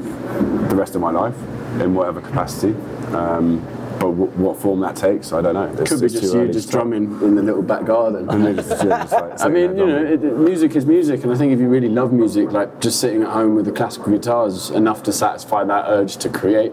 the 0.68 0.76
rest 0.76 0.94
of 0.94 1.00
my 1.00 1.10
life 1.10 1.36
in 1.80 1.94
whatever 1.94 2.20
capacity. 2.20 2.74
Um, 3.14 3.60
but 4.02 4.10
w- 4.10 4.30
what 4.32 4.56
form 4.58 4.80
that 4.80 4.96
takes, 4.96 5.32
I 5.32 5.40
don't 5.40 5.54
know. 5.54 5.72
It's, 5.80 5.90
Could 5.90 6.00
be 6.00 6.08
just 6.08 6.34
you 6.34 6.48
just 6.48 6.70
drumming 6.70 7.04
in 7.22 7.34
the 7.36 7.42
little 7.42 7.62
back 7.62 7.84
garden. 7.84 8.26
Just- 8.56 8.70
yeah, 8.84 8.98
just 9.02 9.12
like 9.12 9.40
I 9.40 9.48
mean, 9.48 9.76
you 9.78 9.86
know, 9.86 10.02
it, 10.04 10.24
it- 10.24 10.36
music 10.36 10.74
is 10.74 10.84
music, 10.86 11.22
and 11.22 11.32
I 11.32 11.36
think 11.36 11.52
if 11.52 11.60
you 11.60 11.68
really 11.68 11.88
love 11.88 12.12
music, 12.12 12.50
like 12.50 12.80
just 12.80 12.98
sitting 13.00 13.22
at 13.22 13.28
home 13.28 13.54
with 13.54 13.64
the 13.66 13.72
classical 13.72 14.12
guitars 14.12 14.70
enough 14.70 15.02
to 15.04 15.12
satisfy 15.12 15.62
that 15.64 15.84
urge 15.88 16.16
to 16.18 16.28
create. 16.28 16.72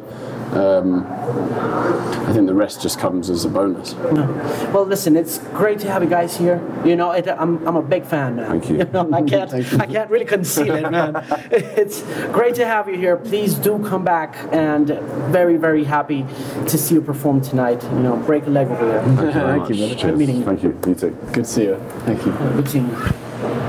Um, 0.54 1.06
I 1.08 2.34
think 2.34 2.48
the 2.48 2.54
rest 2.54 2.82
just 2.82 3.00
comes 3.00 3.30
as 3.30 3.46
a 3.46 3.50
bonus. 3.50 3.94
Well, 3.94 4.86
listen, 4.86 5.16
it's 5.16 5.38
great 5.54 5.80
to 5.80 5.92
have 5.92 6.04
you 6.04 6.10
guys 6.10 6.36
here. 6.38 6.62
You 6.86 6.96
know, 6.96 7.12
it, 7.12 7.28
I'm, 7.28 7.66
I'm 7.68 7.76
a 7.76 7.82
big 7.82 8.06
fan, 8.06 8.36
man. 8.36 8.50
Thank 8.50 8.70
you. 8.70 8.78
know, 8.86 9.10
I 9.14 9.22
can't 9.22 9.54
I 9.80 9.86
can't 9.86 10.10
really 10.10 10.26
conceal 10.26 10.76
it, 10.76 10.90
man. 10.90 11.24
It's 11.52 12.02
great 12.32 12.56
to 12.56 12.66
have 12.66 12.88
you 12.90 12.98
here. 12.98 13.16
Please 13.18 13.56
do 13.56 13.80
come 13.88 14.04
back, 14.04 14.36
and 14.52 14.88
very 15.32 15.58
very 15.58 15.84
happy 15.84 16.26
to 16.68 16.78
see 16.78 16.96
you 16.96 17.02
perform 17.02 17.42
tonight. 17.42 17.84
You 17.84 18.00
know, 18.00 18.16
break 18.18 18.46
a 18.48 18.50
leg 18.50 18.68
over 18.68 18.86
there. 18.86 19.02
Thank 19.04 19.20
you 19.20 19.32
very 19.32 19.60
Thank 19.60 19.70
you, 19.70 19.76
brother. 19.78 19.96
Cheers. 19.96 20.18
meeting 20.20 20.38
you. 20.38 20.46
Thank 20.46 20.64
you. 20.64 20.80
You 20.88 20.96
too. 20.96 21.10
Good 21.34 21.46
to 21.46 21.46
see 21.46 21.64
you. 21.64 21.76
Thank 22.06 22.26
you. 22.26 22.32
Good 22.32 22.70
seeing 22.70 22.90
you. 22.90 23.69